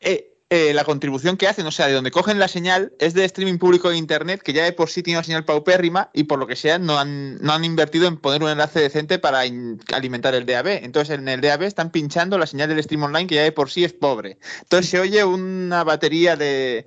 eh, 0.00 0.31
eh, 0.54 0.74
la 0.74 0.84
contribución 0.84 1.38
que 1.38 1.48
hacen, 1.48 1.64
o 1.66 1.70
sea, 1.70 1.86
de 1.86 1.94
donde 1.94 2.10
cogen 2.10 2.38
la 2.38 2.46
señal, 2.46 2.92
es 2.98 3.14
de 3.14 3.24
streaming 3.24 3.56
público 3.56 3.88
de 3.88 3.96
internet, 3.96 4.42
que 4.42 4.52
ya 4.52 4.64
de 4.64 4.72
por 4.72 4.90
sí 4.90 5.02
tiene 5.02 5.16
una 5.18 5.24
señal 5.24 5.46
paupérrima 5.46 6.10
y 6.12 6.24
por 6.24 6.38
lo 6.38 6.46
que 6.46 6.56
sea 6.56 6.78
no 6.78 6.98
han, 6.98 7.38
no 7.38 7.54
han 7.54 7.64
invertido 7.64 8.06
en 8.06 8.18
poner 8.18 8.42
un 8.42 8.50
enlace 8.50 8.80
decente 8.80 9.18
para 9.18 9.46
in- 9.46 9.80
alimentar 9.94 10.34
el 10.34 10.44
DAB. 10.44 10.66
Entonces 10.84 11.18
en 11.18 11.26
el 11.28 11.40
DAB 11.40 11.62
están 11.62 11.90
pinchando 11.90 12.36
la 12.36 12.46
señal 12.46 12.68
del 12.68 12.82
stream 12.82 13.02
online, 13.04 13.26
que 13.26 13.36
ya 13.36 13.42
de 13.44 13.52
por 13.52 13.70
sí 13.70 13.82
es 13.82 13.94
pobre. 13.94 14.36
Entonces 14.60 14.90
se 14.90 15.00
oye 15.00 15.24
una 15.24 15.84
batería 15.84 16.36
de, 16.36 16.86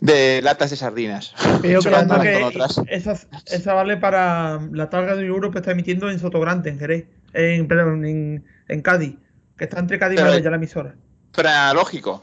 de 0.00 0.40
latas 0.42 0.70
de 0.70 0.76
sardinas. 0.76 1.34
Pero 1.62 1.80
que 1.82 1.90
que 1.90 2.44
otras. 2.44 2.80
esa, 2.88 3.18
esa 3.46 3.72
vale 3.74 3.96
para 3.96 4.60
la 4.70 4.90
targa 4.90 5.16
de 5.16 5.26
Europa 5.26 5.58
está 5.58 5.72
emitiendo 5.72 6.08
en 6.08 6.20
Sotogrande, 6.20 6.70
en 6.70 6.78
Jerez, 6.78 7.06
en, 7.32 7.66
perdón, 7.66 8.04
en, 8.06 8.44
en 8.68 8.82
Cádiz, 8.82 9.16
que 9.58 9.64
está 9.64 9.80
entre 9.80 9.98
Cádiz 9.98 10.20
y 10.20 10.22
la 10.42 10.56
emisora. 10.56 10.94
Pero 11.34 11.48
analógico. 11.48 12.22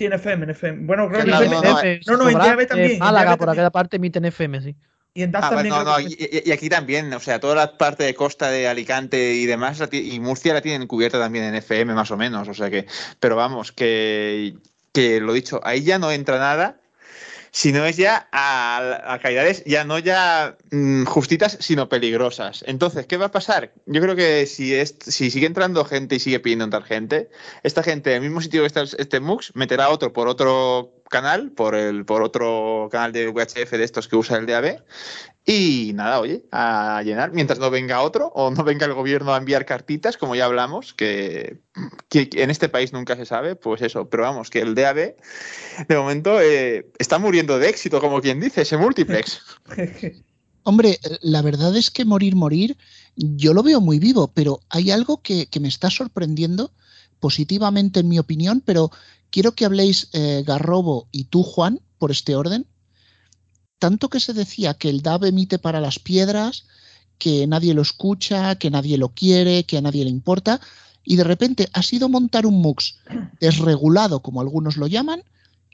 Sí, 0.00 0.06
en 0.06 0.14
FM, 0.14 0.44
en 0.44 0.50
FM. 0.50 0.86
Bueno, 0.86 1.10
creo 1.10 1.24
que 1.26 1.30
No, 1.30 1.36
FM. 1.42 1.56
no, 2.06 2.16
No, 2.16 2.28
en 2.30 2.38
DAB 2.38 2.66
también. 2.66 2.90
eh, 2.90 2.92
en 2.94 2.98
Málaga, 3.00 3.30
DAB 3.32 3.38
por 3.38 3.50
aquella 3.50 3.68
parte 3.70 3.96
emiten 3.96 4.24
FM, 4.24 4.62
sí. 4.62 4.74
Y 5.12 5.24
en 5.24 5.30
DAB 5.30 5.44
Ah, 5.44 5.50
también. 5.50 5.74
no, 5.74 5.82
creo 5.82 5.98
no, 5.98 6.08
que- 6.08 6.42
y, 6.46 6.52
aquí 6.52 6.70
también, 6.70 7.12
o 7.12 7.20
sea, 7.20 7.38
toda 7.38 7.54
la 7.54 7.76
parte 7.76 8.04
de 8.04 8.14
costa 8.14 8.48
de 8.50 8.66
Alicante 8.66 9.34
y 9.34 9.44
demás, 9.44 9.82
y 9.92 10.18
Murcia 10.20 10.54
la 10.54 10.62
tienen 10.62 10.88
cubierta 10.88 11.18
también 11.18 11.44
en 11.44 11.54
FM 11.54 11.92
más 11.92 12.10
o 12.12 12.16
menos, 12.16 12.48
o 12.48 12.54
sea 12.54 12.70
que, 12.70 12.86
pero 13.18 13.36
vamos, 13.36 13.72
que, 13.72 14.54
que 14.94 15.20
lo 15.20 15.34
dicho, 15.34 15.60
ahí 15.64 15.82
ya 15.82 15.98
no 15.98 16.10
entra 16.10 16.38
nada, 16.38 16.80
sino 17.50 17.84
es 17.84 17.96
ya 17.96 18.28
a, 18.32 19.14
a 19.14 19.18
calidades 19.18 19.64
ya 19.64 19.84
no 19.84 19.98
ya 19.98 20.56
mm, 20.70 21.04
justitas, 21.04 21.56
sino 21.60 21.88
peligrosas. 21.88 22.64
Entonces, 22.66 23.06
¿qué 23.06 23.16
va 23.16 23.26
a 23.26 23.30
pasar? 23.30 23.72
Yo 23.86 24.00
creo 24.00 24.16
que 24.16 24.46
si, 24.46 24.74
es, 24.74 24.96
si 25.00 25.30
sigue 25.30 25.46
entrando 25.46 25.84
gente 25.84 26.16
y 26.16 26.20
sigue 26.20 26.40
pidiendo 26.40 26.64
entrar 26.64 26.84
gente, 26.84 27.30
esta 27.62 27.82
gente, 27.82 28.10
en 28.10 28.16
el 28.16 28.22
mismo 28.22 28.40
sitio 28.40 28.62
que 28.62 28.66
está 28.66 28.82
este 28.82 29.20
MUX, 29.20 29.52
meterá 29.54 29.90
otro 29.90 30.12
por 30.12 30.28
otro 30.28 30.92
canal, 31.08 31.50
por 31.50 31.74
el 31.74 32.04
por 32.04 32.22
otro 32.22 32.88
canal 32.90 33.12
de 33.12 33.28
VHF 33.28 33.72
de 33.72 33.84
estos 33.84 34.06
que 34.06 34.16
usa 34.16 34.38
el 34.38 34.46
DAB, 34.46 34.82
y 35.52 35.92
nada, 35.94 36.20
oye, 36.20 36.44
a 36.52 37.02
llenar, 37.04 37.32
mientras 37.32 37.58
no 37.58 37.70
venga 37.70 38.02
otro 38.02 38.28
o 38.28 38.52
no 38.52 38.62
venga 38.62 38.86
el 38.86 38.94
gobierno 38.94 39.34
a 39.34 39.36
enviar 39.36 39.66
cartitas, 39.66 40.16
como 40.16 40.36
ya 40.36 40.44
hablamos, 40.44 40.94
que, 40.94 41.60
que 42.08 42.30
en 42.34 42.50
este 42.50 42.68
país 42.68 42.92
nunca 42.92 43.16
se 43.16 43.26
sabe, 43.26 43.56
pues 43.56 43.82
eso, 43.82 44.08
pero 44.08 44.22
vamos, 44.22 44.48
que 44.48 44.60
el 44.60 44.76
DAB 44.76 45.16
de 45.88 45.96
momento 45.96 46.40
eh, 46.40 46.88
está 47.00 47.18
muriendo 47.18 47.58
de 47.58 47.68
éxito, 47.68 48.00
como 48.00 48.20
quien 48.20 48.38
dice, 48.38 48.62
ese 48.62 48.76
multiplex. 48.76 49.40
Hombre, 50.62 51.00
la 51.20 51.42
verdad 51.42 51.74
es 51.76 51.90
que 51.90 52.04
morir, 52.04 52.36
morir, 52.36 52.76
yo 53.16 53.52
lo 53.52 53.64
veo 53.64 53.80
muy 53.80 53.98
vivo, 53.98 54.30
pero 54.32 54.60
hay 54.68 54.92
algo 54.92 55.20
que, 55.20 55.46
que 55.46 55.58
me 55.58 55.68
está 55.68 55.90
sorprendiendo 55.90 56.70
positivamente 57.18 58.00
en 58.00 58.08
mi 58.08 58.20
opinión, 58.20 58.62
pero 58.64 58.92
quiero 59.30 59.52
que 59.56 59.64
habléis 59.64 60.10
eh, 60.12 60.44
Garrobo 60.46 61.08
y 61.10 61.24
tú, 61.24 61.42
Juan, 61.42 61.80
por 61.98 62.12
este 62.12 62.36
orden. 62.36 62.66
Tanto 63.80 64.10
que 64.10 64.20
se 64.20 64.34
decía 64.34 64.74
que 64.74 64.90
el 64.90 65.00
DAB 65.00 65.24
emite 65.24 65.58
para 65.58 65.80
las 65.80 65.98
piedras, 65.98 66.66
que 67.18 67.46
nadie 67.46 67.72
lo 67.72 67.80
escucha, 67.80 68.54
que 68.56 68.70
nadie 68.70 68.98
lo 68.98 69.08
quiere, 69.08 69.64
que 69.64 69.78
a 69.78 69.80
nadie 69.80 70.04
le 70.04 70.10
importa, 70.10 70.60
y 71.02 71.16
de 71.16 71.24
repente 71.24 71.66
ha 71.72 71.82
sido 71.82 72.10
montar 72.10 72.44
un 72.44 72.60
MUX 72.60 73.00
desregulado, 73.40 74.20
como 74.20 74.42
algunos 74.42 74.76
lo 74.76 74.86
llaman, 74.86 75.24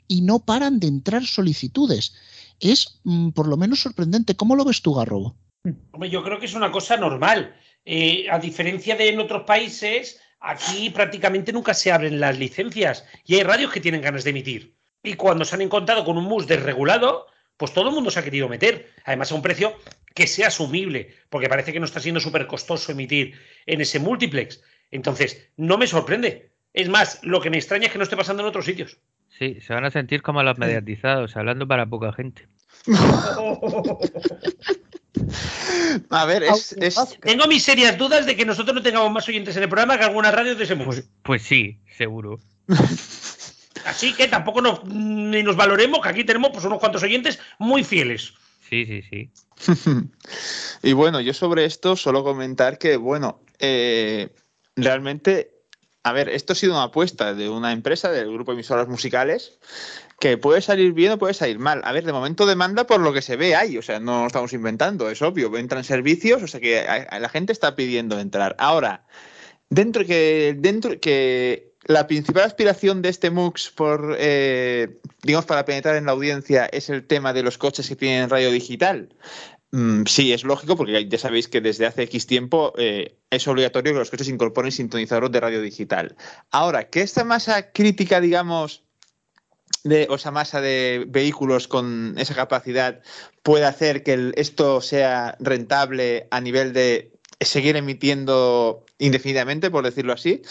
y 0.07 0.21
no 0.21 0.39
paran 0.39 0.79
de 0.79 0.87
entrar 0.87 1.25
solicitudes. 1.25 2.15
Es 2.61 3.01
mm, 3.03 3.31
por 3.31 3.49
lo 3.49 3.57
menos 3.57 3.81
sorprendente. 3.81 4.37
¿Cómo 4.37 4.55
lo 4.55 4.63
ves 4.63 4.81
tú, 4.81 4.93
Garrobo? 4.93 5.35
Hombre, 5.91 6.09
yo 6.09 6.23
creo 6.23 6.39
que 6.39 6.45
es 6.45 6.53
una 6.53 6.71
cosa 6.71 6.95
normal. 6.95 7.57
Eh, 7.83 8.27
a 8.31 8.39
diferencia 8.39 8.95
de 8.95 9.09
en 9.09 9.19
otros 9.19 9.43
países, 9.43 10.17
aquí 10.39 10.89
prácticamente 10.91 11.51
nunca 11.51 11.73
se 11.73 11.91
abren 11.91 12.21
las 12.21 12.39
licencias 12.39 13.03
y 13.25 13.35
hay 13.35 13.43
radios 13.43 13.73
que 13.73 13.81
tienen 13.81 14.01
ganas 14.01 14.23
de 14.23 14.29
emitir. 14.29 14.77
Y 15.03 15.15
cuando 15.15 15.43
se 15.43 15.55
han 15.55 15.61
encontrado 15.61 16.05
con 16.05 16.17
un 16.17 16.23
MUS 16.23 16.47
desregulado, 16.47 17.27
pues 17.57 17.73
todo 17.73 17.89
el 17.89 17.95
mundo 17.95 18.09
se 18.11 18.19
ha 18.19 18.23
querido 18.23 18.47
meter. 18.47 18.91
Además, 19.05 19.31
a 19.31 19.35
un 19.35 19.41
precio 19.41 19.75
que 20.13 20.27
sea 20.27 20.47
asumible, 20.47 21.13
porque 21.29 21.49
parece 21.49 21.73
que 21.73 21.79
no 21.79 21.85
está 21.85 21.99
siendo 21.99 22.19
súper 22.19 22.47
costoso 22.47 22.91
emitir 22.91 23.33
en 23.65 23.81
ese 23.81 23.99
multiplex. 23.99 24.61
Entonces, 24.91 25.49
no 25.57 25.77
me 25.77 25.85
sorprende. 25.87 26.51
Es 26.73 26.89
más, 26.89 27.19
lo 27.23 27.41
que 27.41 27.49
me 27.49 27.57
extraña 27.57 27.87
es 27.87 27.91
que 27.91 27.97
no 27.97 28.03
esté 28.03 28.15
pasando 28.17 28.41
en 28.43 28.49
otros 28.49 28.65
sitios. 28.65 28.97
Sí, 29.37 29.59
se 29.61 29.73
van 29.73 29.85
a 29.85 29.91
sentir 29.91 30.21
como 30.21 30.41
los 30.43 30.57
mediatizados, 30.57 31.35
hablando 31.35 31.67
para 31.67 31.85
poca 31.85 32.13
gente. 32.13 32.47
A 36.09 36.25
ver, 36.25 36.43
es, 36.43 36.73
es- 36.79 37.17
Tengo 37.21 37.47
mis 37.47 37.63
serias 37.63 37.97
dudas 37.97 38.25
de 38.25 38.35
que 38.35 38.45
nosotros 38.45 38.75
no 38.75 38.81
tengamos 38.81 39.11
más 39.11 39.27
oyentes 39.27 39.55
en 39.57 39.63
el 39.63 39.69
programa 39.69 39.97
que 39.97 40.03
algunas 40.05 40.33
radios 40.33 40.57
de 40.57 40.63
ese 40.65 40.75
MUS. 40.75 41.03
Pues 41.23 41.41
sí, 41.41 41.79
seguro. 41.97 42.39
Así 43.87 44.13
que 44.13 44.27
tampoco 44.27 44.61
nos, 44.61 44.83
ni 44.85 45.41
nos 45.43 45.55
valoremos, 45.55 46.01
que 46.01 46.09
aquí 46.09 46.23
tenemos 46.23 46.51
pues, 46.51 46.65
unos 46.65 46.79
cuantos 46.79 47.03
oyentes 47.03 47.39
muy 47.57 47.83
fieles. 47.83 48.33
Sí, 48.69 48.85
sí, 48.85 49.01
sí. 49.01 49.31
y 50.83 50.93
bueno, 50.93 51.21
yo 51.21 51.33
sobre 51.33 51.63
esto 51.63 51.95
solo 51.95 52.23
comentar 52.23 52.77
que, 52.77 52.97
bueno, 52.97 53.41
eh, 53.59 54.29
realmente, 54.75 55.51
a 56.03 56.11
ver, 56.11 56.27
esto 56.27 56.51
ha 56.51 56.55
sido 56.57 56.73
una 56.73 56.83
apuesta 56.83 57.33
de 57.33 57.49
una 57.49 57.71
empresa, 57.71 58.11
del 58.11 58.31
grupo 58.33 58.51
de 58.51 58.55
emisoras 58.57 58.89
musicales, 58.89 59.57
que 60.19 60.37
puede 60.37 60.61
salir 60.61 60.91
bien 60.91 61.13
o 61.13 61.17
puede 61.17 61.33
salir 61.33 61.57
mal. 61.57 61.81
A 61.85 61.93
ver, 61.93 62.03
de 62.03 62.11
momento 62.11 62.45
demanda 62.45 62.85
por 62.87 62.99
lo 62.99 63.13
que 63.13 63.21
se 63.21 63.37
ve 63.37 63.55
ahí, 63.55 63.77
o 63.77 63.81
sea, 63.81 64.01
no 64.01 64.21
lo 64.21 64.27
estamos 64.27 64.51
inventando, 64.51 65.09
es 65.09 65.21
obvio, 65.21 65.55
entran 65.57 65.85
servicios, 65.85 66.43
o 66.43 66.47
sea 66.47 66.59
que 66.59 66.83
la 66.83 67.29
gente 67.29 67.53
está 67.53 67.77
pidiendo 67.77 68.19
entrar. 68.19 68.55
Ahora, 68.59 69.05
dentro 69.69 70.05
que 70.05 70.55
dentro 70.57 70.99
que 70.99 71.73
la 71.87 72.07
principal 72.07 72.43
aspiración 72.43 73.01
de 73.01 73.09
este 73.09 73.29
MUX 73.29 73.71
por 73.71 74.15
eh, 74.19 74.99
digamos 75.23 75.45
para 75.45 75.65
penetrar 75.65 75.95
en 75.95 76.05
la 76.05 76.11
audiencia 76.11 76.65
es 76.65 76.89
el 76.89 77.05
tema 77.05 77.33
de 77.33 77.43
los 77.43 77.57
coches 77.57 77.87
que 77.87 77.95
tienen 77.95 78.29
radio 78.29 78.51
digital. 78.51 79.09
Mm, 79.71 80.03
sí, 80.05 80.31
es 80.31 80.43
lógico 80.43 80.77
porque 80.77 81.07
ya 81.07 81.17
sabéis 81.17 81.47
que 81.47 81.59
desde 81.59 81.85
hace 81.85 82.03
X 82.03 82.25
tiempo 82.25 82.73
eh, 82.77 83.17
es 83.29 83.47
obligatorio 83.47 83.93
que 83.93 83.99
los 83.99 84.09
coches 84.09 84.29
incorporen 84.29 84.71
sintonizadores 84.71 85.31
de 85.31 85.39
radio 85.39 85.61
digital. 85.61 86.15
Ahora, 86.51 86.89
que 86.89 87.01
esta 87.01 87.23
masa 87.23 87.71
crítica, 87.71 88.21
digamos, 88.21 88.83
de, 89.83 90.07
o 90.09 90.15
esa 90.15 90.31
masa 90.31 90.61
de 90.61 91.05
vehículos 91.07 91.67
con 91.67 92.15
esa 92.17 92.33
capacidad 92.33 93.01
puede 93.43 93.65
hacer 93.65 94.03
que 94.03 94.31
esto 94.35 94.81
sea 94.81 95.37
rentable 95.39 96.27
a 96.31 96.39
nivel 96.41 96.73
de 96.73 97.11
seguir 97.39 97.75
emitiendo 97.75 98.85
indefinidamente, 98.99 99.69
por 99.69 99.83
decirlo 99.83 100.13
así. 100.13 100.41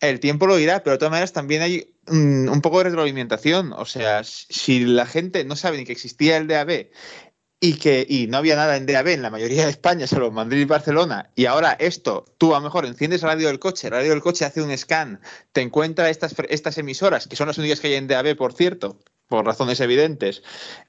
El 0.00 0.20
tiempo 0.20 0.46
lo 0.46 0.56
dirá, 0.56 0.82
pero 0.82 0.92
de 0.94 0.98
todas 0.98 1.10
maneras 1.10 1.32
también 1.32 1.62
hay 1.62 1.94
mm, 2.06 2.48
un 2.48 2.60
poco 2.62 2.78
de 2.78 2.84
retroalimentación. 2.84 3.72
O 3.72 3.84
sea, 3.84 4.22
si- 4.24 4.84
la 4.84 5.06
gente 5.06 5.44
no 5.44 5.56
sabe 5.56 5.76
ni 5.78 5.84
que 5.84 5.92
existía 5.92 6.36
el 6.36 6.46
DAB 6.46 6.90
y 7.60 7.74
que 7.74 8.06
y 8.08 8.28
no 8.28 8.36
había 8.38 8.54
nada 8.54 8.76
en 8.76 8.86
DAB 8.86 9.08
en 9.08 9.22
la 9.22 9.30
mayoría 9.30 9.64
de 9.64 9.70
España, 9.70 10.06
solo 10.06 10.30
Madrid 10.30 10.60
y 10.60 10.64
Barcelona, 10.64 11.30
y 11.34 11.46
ahora 11.46 11.72
esto, 11.72 12.24
tú 12.38 12.54
a 12.54 12.58
lo 12.58 12.64
mejor 12.64 12.86
enciendes 12.86 13.22
la 13.22 13.28
radio 13.30 13.48
del 13.48 13.58
coche, 13.58 13.90
radio 13.90 14.10
del 14.10 14.22
coche 14.22 14.44
hace 14.44 14.62
un 14.62 14.76
scan, 14.78 15.20
te 15.52 15.62
encuentra 15.62 16.08
estas, 16.08 16.34
estas 16.48 16.78
emisoras, 16.78 17.26
que 17.26 17.34
son 17.34 17.48
las 17.48 17.58
únicas 17.58 17.80
que 17.80 17.88
hay 17.88 17.94
en 17.94 18.06
DAB, 18.06 18.36
por 18.36 18.52
cierto, 18.52 19.00
por 19.28 19.44
razones 19.46 19.78
evidentes, 19.80 20.42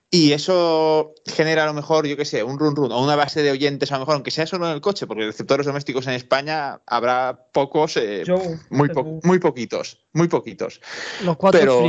y 0.09 0.31
eso 0.31 1.13
genera 1.25 1.63
a 1.63 1.67
lo 1.67 1.73
mejor, 1.73 2.07
yo 2.07 2.17
qué 2.17 2.25
sé, 2.25 2.43
un 2.43 2.57
run 2.57 2.75
run 2.75 2.91
o 2.91 3.03
una 3.03 3.15
base 3.15 3.43
de 3.43 3.51
oyentes, 3.51 3.91
a 3.91 3.95
lo 3.95 3.99
mejor, 3.99 4.15
aunque 4.15 4.31
sea 4.31 4.47
solo 4.47 4.65
en 4.67 4.73
el 4.73 4.81
coche, 4.81 5.05
porque 5.05 5.25
receptores 5.25 5.65
domésticos 5.67 6.07
en 6.07 6.13
España 6.13 6.81
habrá 6.87 7.47
pocos, 7.53 7.95
eh, 7.97 8.23
muy, 8.69 8.89
po- 8.89 9.19
muy 9.23 9.37
poquitos, 9.39 9.99
muy 10.13 10.27
poquitos. 10.27 10.81
Los 11.23 11.37
cuatro 11.37 11.59
Pero- 11.59 11.83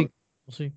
sí. 0.49 0.73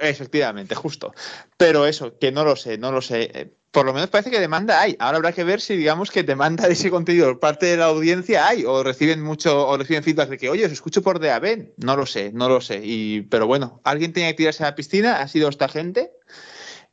Efectivamente, 0.00 0.74
justo. 0.74 1.14
Pero 1.56 1.86
eso, 1.86 2.18
que 2.18 2.32
no 2.32 2.44
lo 2.44 2.56
sé, 2.56 2.76
no 2.78 2.90
lo 2.92 3.00
sé. 3.00 3.54
Por 3.72 3.86
lo 3.86 3.94
menos 3.94 4.10
parece 4.10 4.30
que 4.30 4.38
demanda 4.38 4.80
hay. 4.80 4.94
Ahora 4.98 5.16
habrá 5.16 5.32
que 5.32 5.44
ver 5.44 5.60
si, 5.62 5.76
digamos, 5.76 6.10
que 6.10 6.22
demanda 6.22 6.66
de 6.66 6.74
ese 6.74 6.90
contenido 6.90 7.26
por 7.28 7.40
parte 7.40 7.66
de 7.66 7.78
la 7.78 7.86
audiencia 7.86 8.46
hay, 8.46 8.64
o 8.66 8.82
reciben 8.82 9.22
mucho, 9.22 9.66
o 9.66 9.76
reciben 9.78 10.04
feedback 10.04 10.28
de 10.28 10.38
que, 10.38 10.50
oye, 10.50 10.66
os 10.66 10.72
escucho 10.72 11.02
por 11.02 11.18
DAB. 11.18 11.72
No 11.78 11.96
lo 11.96 12.04
sé, 12.04 12.32
no 12.32 12.50
lo 12.50 12.60
sé. 12.60 12.82
Y, 12.84 13.22
pero 13.22 13.46
bueno, 13.46 13.80
alguien 13.82 14.12
tenía 14.12 14.28
que 14.28 14.36
tirarse 14.36 14.62
a 14.62 14.66
la 14.66 14.74
piscina, 14.74 15.22
ha 15.22 15.26
sido 15.26 15.48
esta 15.48 15.68
gente, 15.68 16.12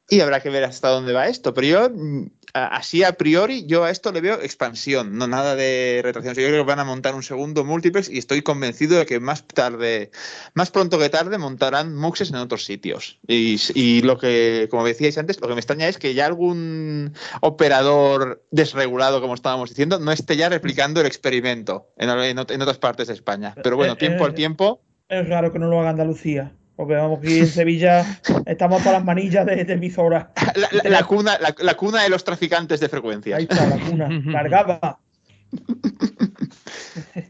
y 0.07 0.21
habrá 0.21 0.39
que 0.39 0.49
ver 0.49 0.63
hasta 0.63 0.87
dónde 0.87 1.11
va 1.11 1.27
esto. 1.27 1.53
Pero 1.53 1.67
yo, 1.67 1.89
mm, 1.89 2.31
así 2.53 3.03
a 3.03 3.13
priori, 3.13 3.65
yo 3.65 3.83
a 3.83 3.91
esto 3.91 4.11
le 4.11 4.21
veo 4.21 4.41
expansión, 4.41 5.17
no 5.17 5.27
nada 5.27 5.55
de 5.55 6.01
retracción. 6.03 6.35
Yo 6.35 6.47
creo 6.47 6.63
que 6.63 6.69
van 6.69 6.79
a 6.79 6.83
montar 6.83 7.15
un 7.15 7.23
segundo 7.23 7.63
múltiplex 7.63 8.09
y 8.09 8.17
estoy 8.17 8.41
convencido 8.41 8.97
de 8.97 9.05
que 9.05 9.19
más 9.19 9.45
tarde, 9.47 10.11
más 10.53 10.71
pronto 10.71 10.97
que 10.99 11.09
tarde, 11.09 11.37
montarán 11.37 11.95
muxes 11.95 12.29
en 12.29 12.35
otros 12.37 12.65
sitios. 12.65 13.19
Y, 13.27 13.59
y 13.75 14.01
lo 14.01 14.17
que, 14.17 14.67
como 14.69 14.85
decíais 14.85 15.17
antes, 15.17 15.39
lo 15.41 15.47
que 15.47 15.53
me 15.53 15.59
extraña 15.59 15.87
es 15.87 15.97
que 15.97 16.13
ya 16.13 16.25
algún 16.25 17.13
operador 17.41 18.43
desregulado, 18.51 19.21
como 19.21 19.33
estábamos 19.35 19.69
diciendo, 19.69 19.99
no 19.99 20.11
esté 20.11 20.37
ya 20.37 20.49
replicando 20.49 21.01
el 21.01 21.07
experimento 21.07 21.87
en, 21.97 22.09
en 22.09 22.37
ot- 22.37 22.51
en 22.51 22.61
otras 22.61 22.77
partes 22.77 23.07
de 23.07 23.13
España. 23.13 23.53
Pero 23.63 23.75
bueno, 23.75 23.93
Eh, 23.93 23.97
tiempo 23.97 24.23
eh, 24.23 24.27
al 24.27 24.33
tiempo. 24.33 24.81
Es 25.09 25.27
raro 25.27 25.51
que 25.51 25.59
no 25.59 25.67
lo 25.67 25.79
haga 25.79 25.89
Andalucía. 25.89 26.53
Porque 26.79 26.93
vamos, 26.93 27.19
aquí 27.19 27.39
en 27.39 27.47
Sevilla 27.47 28.21
estamos 28.45 28.79
todas 28.79 28.93
las 28.93 29.03
manillas 29.03 29.45
de, 29.45 29.65
de 29.65 29.73
emisora. 29.73 30.31
La, 30.55 30.69
la- 30.81 30.89
la 30.89 31.03
cuna, 31.03 31.37
la, 31.37 31.53
la 31.59 31.73
cuna 31.75 32.03
de 32.03 32.07
los 32.09 32.23
traficantes 32.23 32.79
de 32.79 32.87
frecuencias. 32.87 33.37
Ahí 33.37 33.47
está 33.49 33.67
la 33.67 33.77
cuna, 33.85 34.07
cargada. 34.31 34.99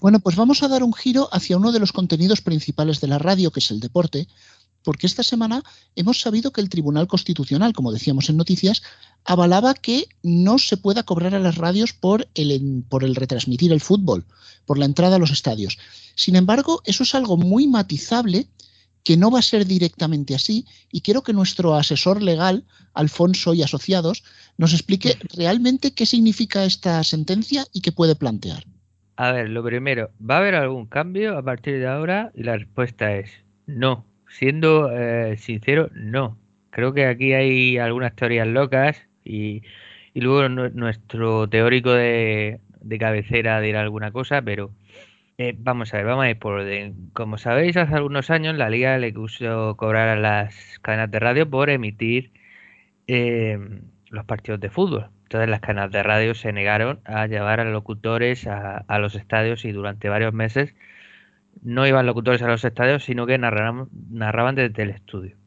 Bueno, 0.01 0.19
pues 0.19 0.35
vamos 0.35 0.61
a 0.61 0.67
dar 0.67 0.83
un 0.83 0.93
giro 0.93 1.29
hacia 1.31 1.57
uno 1.57 1.71
de 1.71 1.79
los 1.79 1.91
contenidos 1.91 2.41
principales 2.41 3.01
de 3.01 3.07
la 3.07 3.17
radio, 3.17 3.49
que 3.49 3.59
es 3.59 3.71
el 3.71 3.79
deporte, 3.79 4.27
porque 4.83 5.07
esta 5.07 5.23
semana 5.23 5.63
hemos 5.95 6.21
sabido 6.21 6.51
que 6.51 6.61
el 6.61 6.69
Tribunal 6.69 7.07
Constitucional, 7.07 7.73
como 7.73 7.91
decíamos 7.91 8.29
en 8.29 8.37
noticias, 8.37 8.83
avalaba 9.25 9.73
que 9.73 10.09
no 10.21 10.59
se 10.59 10.77
pueda 10.77 11.01
cobrar 11.01 11.33
a 11.33 11.39
las 11.39 11.55
radios 11.55 11.93
por 11.93 12.27
el, 12.35 12.51
en- 12.51 12.83
por 12.83 13.03
el 13.03 13.15
retransmitir 13.15 13.71
el 13.71 13.81
fútbol, 13.81 14.25
por 14.67 14.77
la 14.77 14.85
entrada 14.85 15.15
a 15.15 15.19
los 15.19 15.31
estadios. 15.31 15.79
Sin 16.13 16.35
embargo, 16.35 16.81
eso 16.85 17.01
es 17.01 17.15
algo 17.15 17.35
muy 17.35 17.65
matizable 17.67 18.47
que 19.09 19.17
no 19.17 19.31
va 19.31 19.39
a 19.39 19.41
ser 19.41 19.65
directamente 19.65 20.35
así 20.35 20.67
y 20.91 21.01
quiero 21.01 21.23
que 21.23 21.33
nuestro 21.33 21.73
asesor 21.73 22.21
legal, 22.21 22.63
Alfonso 22.93 23.55
y 23.55 23.63
Asociados, 23.63 24.23
nos 24.59 24.71
explique 24.71 25.17
realmente 25.35 25.95
qué 25.95 26.05
significa 26.05 26.63
esta 26.63 27.03
sentencia 27.03 27.65
y 27.73 27.81
qué 27.81 27.91
puede 27.91 28.13
plantear. 28.15 28.65
A 29.15 29.31
ver, 29.31 29.49
lo 29.49 29.63
primero, 29.63 30.11
¿va 30.21 30.35
a 30.35 30.37
haber 30.37 30.53
algún 30.53 30.85
cambio 30.85 31.39
a 31.39 31.41
partir 31.41 31.79
de 31.79 31.87
ahora? 31.87 32.31
Y 32.35 32.43
la 32.43 32.57
respuesta 32.57 33.15
es 33.15 33.31
no. 33.65 34.05
Siendo 34.27 34.91
eh, 34.91 35.37
sincero, 35.39 35.89
no. 35.95 36.37
Creo 36.69 36.93
que 36.93 37.07
aquí 37.07 37.33
hay 37.33 37.79
algunas 37.79 38.15
teorías 38.15 38.47
locas 38.47 38.95
y, 39.25 39.63
Y 40.13 40.21
luego 40.21 40.47
nuestro 40.49 41.49
teórico 41.49 41.93
de, 41.93 42.61
cabecera 42.99 43.59
dirá 43.59 43.81
alguna 43.81 44.11
cosa, 44.11 44.43
pero 44.43 44.69
eh, 45.39 45.55
vamos 45.57 45.93
a 45.93 45.97
ver, 45.97 46.05
vamos 46.05 46.25
a 46.25 46.29
ir 46.29 46.37
por 46.37 46.53
orden. 46.55 47.11
Como 47.13 47.37
sabéis, 47.37 47.77
hace 47.77 47.95
algunos 47.95 48.29
años 48.29 48.57
la 48.57 48.69
liga 48.69 48.97
le 48.97 49.13
puso 49.13 49.77
cobrar 49.77 50.09
a 50.09 50.17
las 50.17 50.79
cadenas 50.81 51.09
de 51.11 51.19
radio 51.19 51.49
por 51.49 51.69
emitir 51.69 52.33
eh, 53.07 53.57
los 54.09 54.25
partidos 54.25 54.59
de 54.59 54.69
fútbol. 54.69 55.09
Entonces 55.23 55.49
las 55.49 55.61
cadenas 55.61 55.91
de 55.91 56.03
radio 56.03 56.35
se 56.35 56.51
negaron 56.51 56.99
a 57.05 57.25
llevar 57.27 57.61
a 57.61 57.63
locutores 57.63 58.47
a, 58.47 58.83
los 58.99 59.15
estadios 59.15 59.63
y 59.63 59.71
durante 59.71 60.09
varios 60.09 60.33
meses 60.33 60.75
no 61.63 61.87
iban 61.87 62.05
locutores 62.05 62.41
a 62.41 62.47
los 62.49 62.65
estadios, 62.65 63.05
sino 63.05 63.25
que 63.25 63.37
narraban, 63.37 63.87
narraban 64.11 64.55
desde 64.55 64.83
el 64.83 64.89
estudio. 64.89 65.37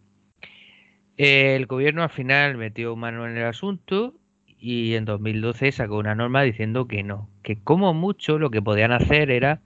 El 1.18 1.66
gobierno 1.66 2.02
al 2.02 2.10
final 2.10 2.56
metió 2.56 2.96
mano 2.96 3.28
en 3.28 3.36
el 3.36 3.44
asunto 3.44 4.14
y 4.46 4.94
en 4.94 5.04
2012 5.04 5.70
sacó 5.72 5.98
una 5.98 6.14
norma 6.14 6.42
diciendo 6.42 6.88
que 6.88 7.02
no, 7.02 7.28
que 7.42 7.62
como 7.62 7.92
mucho 7.92 8.38
lo 8.38 8.50
que 8.50 8.62
podían 8.62 8.92
hacer 8.92 9.30
era 9.30 9.60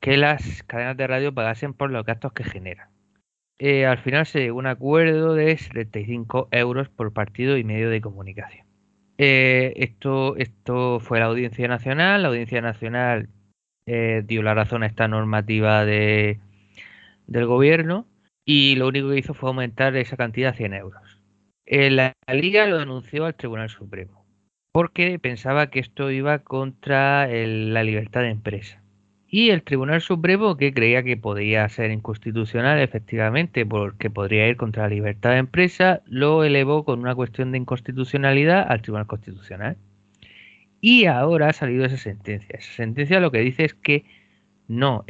que 0.00 0.16
las 0.16 0.62
cadenas 0.64 0.96
de 0.96 1.06
radio 1.06 1.34
pagasen 1.34 1.74
por 1.74 1.90
los 1.90 2.04
gastos 2.04 2.32
que 2.32 2.44
generan. 2.44 2.88
Eh, 3.58 3.86
al 3.86 3.98
final 3.98 4.26
se 4.26 4.40
llegó 4.40 4.58
a 4.58 4.60
un 4.60 4.66
acuerdo 4.66 5.34
de 5.34 5.56
75 5.56 6.48
euros 6.52 6.88
por 6.88 7.12
partido 7.12 7.56
y 7.56 7.64
medio 7.64 7.90
de 7.90 8.00
comunicación. 8.00 8.68
Eh, 9.18 9.74
esto, 9.76 10.36
esto 10.36 11.00
fue 11.00 11.18
la 11.18 11.26
Audiencia 11.26 11.66
Nacional. 11.66 12.22
La 12.22 12.28
Audiencia 12.28 12.60
Nacional 12.62 13.28
eh, 13.86 14.22
dio 14.24 14.42
la 14.42 14.54
razón 14.54 14.84
a 14.84 14.86
esta 14.86 15.08
normativa 15.08 15.84
de, 15.84 16.38
del 17.26 17.46
gobierno 17.46 18.06
y 18.44 18.76
lo 18.76 18.88
único 18.88 19.10
que 19.10 19.18
hizo 19.18 19.34
fue 19.34 19.50
aumentar 19.50 19.96
esa 19.96 20.16
cantidad 20.16 20.52
a 20.52 20.56
100 20.56 20.74
euros. 20.74 21.20
Eh, 21.66 21.90
la, 21.90 22.14
Liga 22.32 22.66
lo 22.66 22.78
denunció 22.78 23.26
al 23.26 23.34
Tribunal 23.34 23.68
Supremo 23.68 24.24
porque 24.72 25.18
pensaba 25.18 25.70
que 25.70 25.80
esto 25.80 26.10
iba 26.10 26.38
contra 26.38 27.26
la 27.26 27.82
libertad 27.82 28.20
de 28.20 28.30
empresa. 28.30 28.82
Y 29.30 29.50
el 29.50 29.62
Tribunal 29.62 30.00
Supremo, 30.00 30.56
que 30.56 30.72
creía 30.72 31.02
que 31.02 31.18
podía 31.18 31.68
ser 31.68 31.90
inconstitucional, 31.90 32.78
efectivamente, 32.78 33.66
porque 33.66 34.08
podría 34.08 34.48
ir 34.48 34.56
contra 34.56 34.84
la 34.84 34.88
libertad 34.88 35.32
de 35.32 35.36
empresa, 35.36 36.00
lo 36.06 36.44
elevó 36.44 36.84
con 36.84 37.00
una 37.00 37.14
cuestión 37.14 37.52
de 37.52 37.58
inconstitucionalidad 37.58 38.66
al 38.70 38.80
Tribunal 38.80 39.06
Constitucional. 39.06 39.76
Y 40.80 41.04
ahora 41.04 41.48
ha 41.50 41.52
salido 41.52 41.84
esa 41.84 41.98
sentencia. 41.98 42.56
Esa 42.58 42.72
sentencia 42.72 43.20
lo 43.20 43.30
que 43.30 43.40
dice 43.40 43.66
es 43.66 43.74
que 43.74 44.06
no, 44.66 45.04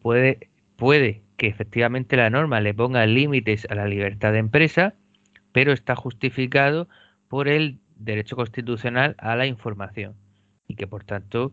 puede, 0.00 0.48
puede 0.76 1.22
que 1.36 1.48
efectivamente 1.48 2.16
la 2.16 2.30
norma 2.30 2.60
le 2.60 2.72
ponga 2.72 3.04
límites 3.04 3.66
a 3.70 3.74
la 3.74 3.86
libertad 3.86 4.32
de 4.32 4.38
empresa, 4.38 4.94
pero 5.52 5.72
está 5.72 5.96
justificado 5.96 6.88
por 7.28 7.46
el 7.48 7.78
derecho 7.96 8.36
constitucional 8.36 9.16
a 9.18 9.36
la 9.36 9.46
información 9.46 10.14
y 10.66 10.76
que 10.76 10.86
por 10.86 11.04
tanto 11.04 11.52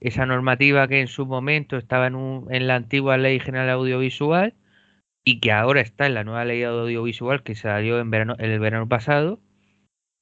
esa 0.00 0.26
normativa 0.26 0.88
que 0.88 1.00
en 1.00 1.08
su 1.08 1.26
momento 1.26 1.76
estaba 1.76 2.06
en, 2.06 2.66
la 2.66 2.76
antigua 2.76 3.16
Ley 3.16 3.40
General 3.40 3.70
Audiovisual 3.70 4.54
y 5.24 5.40
que 5.40 5.52
ahora 5.52 5.80
está 5.80 6.06
en 6.06 6.14
la 6.14 6.24
nueva 6.24 6.44
Ley 6.44 6.62
Audiovisual 6.62 7.42
que 7.42 7.54
salió 7.54 7.98
en, 8.00 8.10
verano, 8.10 8.36
el 8.38 8.58
verano 8.60 8.88
pasado, 8.88 9.40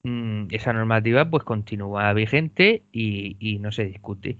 mm, 0.04 0.48
esa 0.50 0.72
normativa 0.72 1.28
pues 1.30 1.44
continúa 1.44 2.12
vigente 2.12 2.84
y, 2.92 3.58
no 3.60 3.72
se 3.72 3.84
discute. 3.86 4.38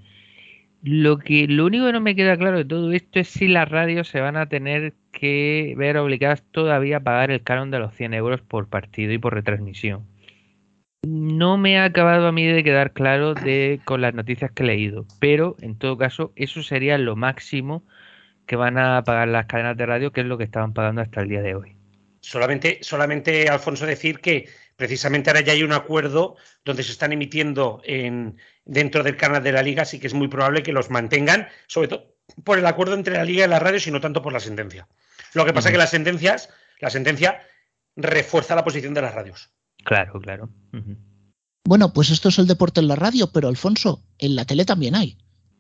Lo 0.83 1.19
que 1.19 1.49
lo 1.49 1.67
único 1.67 1.87
que 1.87 1.93
no 1.93 2.01
me 2.01 2.15
queda 2.15 2.37
claro 2.37 2.59
de 2.59 2.65
todo 2.67 2.93
esto 2.93 3.21
es 3.21 3.29
si 3.29 3.49
las 3.49 3.69
radios 3.69 4.09
se 4.09 4.21
van 4.21 4.37
a 4.37 4.49
tener 4.49 4.95
que 5.13 5.75
ver 5.79 5.97
obligadas 5.97 6.43
todavía 6.53 6.99
a 6.99 7.01
pagar 7.01 7.31
el 7.31 7.43
canon 7.43 7.71
de 7.71 7.79
los 7.79 7.95
100 7.95 8.15
euros 8.15 8.43
por 8.43 8.69
partido 8.69 9.13
y 9.13 9.19
por 9.19 9.35
retransmisión 9.35 10.05
no 11.07 11.57
me 11.57 11.79
ha 11.79 11.85
acabado 11.85 12.27
a 12.27 12.33
mí 12.33 12.47
de 12.47 12.65
quedar 12.65 12.93
claro 12.93 13.35
de, 13.35 13.81
con 13.85 14.01
las 14.01 14.15
noticias 14.15 14.51
que 14.53 14.63
he 14.63 14.67
leído, 14.67 15.07
pero 15.21 15.57
en 15.61 15.79
todo 15.79 15.97
caso 15.97 16.33
eso 16.37 16.63
sería 16.63 16.99
lo 16.99 17.17
máximo 17.17 17.85
que 18.47 18.57
van 18.57 18.79
a 18.79 19.03
pagar 19.05 19.29
las 19.29 19.47
cadenas 19.47 19.77
de 19.77 19.87
radio, 19.87 20.13
que 20.13 20.21
es 20.21 20.27
lo 20.27 20.39
que 20.39 20.45
estaban 20.45 20.75
pagando 20.75 21.01
hasta 21.01 21.21
el 21.21 21.29
día 21.29 21.43
de 21.43 21.55
hoy. 21.55 21.77
Solamente, 22.21 22.79
solamente 22.83 23.49
Alfonso, 23.49 23.87
decir 23.87 24.21
que 24.21 24.49
precisamente 24.77 25.31
ahora 25.31 25.43
ya 25.43 25.53
hay 25.53 25.63
un 25.63 25.73
acuerdo 25.73 26.37
donde 26.65 26.83
se 26.83 26.93
están 26.93 27.13
emitiendo 27.13 27.83
en, 27.85 28.39
dentro 28.65 29.03
del 29.03 29.17
canal 29.17 29.43
de 29.43 29.53
la 29.53 29.63
liga, 29.63 29.83
así 29.83 29.99
que 29.99 30.07
es 30.07 30.15
muy 30.15 30.29
probable 30.29 30.63
que 30.63 30.73
los 30.73 30.91
mantengan, 30.91 31.49
sobre 31.67 31.89
todo 31.89 32.15
por 32.43 32.59
el 32.59 32.67
acuerdo 32.67 32.95
entre 32.95 33.15
la 33.15 33.25
liga 33.25 33.45
y 33.45 33.49
la 33.49 33.59
radio, 33.59 33.79
y 33.85 33.91
no 33.91 34.01
tanto 34.01 34.23
por 34.23 34.33
la 34.33 34.41
sentencia. 34.41 34.89
Lo 35.35 35.45
que 35.45 35.53
pasa 35.53 35.69
es 35.69 35.73
que 35.73 35.79
las 35.79 35.91
sentencias, 35.91 36.49
la 36.81 36.91
sentencia 36.91 37.43
refuerza 37.97 38.55
la 38.55 38.65
posición 38.65 38.95
de 38.95 39.03
las 39.03 39.15
radios. 39.15 39.54
Claro, 39.85 40.21
claro. 40.21 40.49
Bueno, 41.67 41.93
pues 41.93 42.11
esto 42.11 42.29
es 42.29 42.39
el 42.39 42.47
deporte 42.47 42.81
en 42.81 42.89
la 42.89 42.97
radio, 42.97 43.31
pero 43.33 43.49
Alfonso, 43.49 44.03
en 44.19 44.35
la 44.37 44.45
tele 44.45 44.65
también 44.65 44.95
hay. 44.95 45.17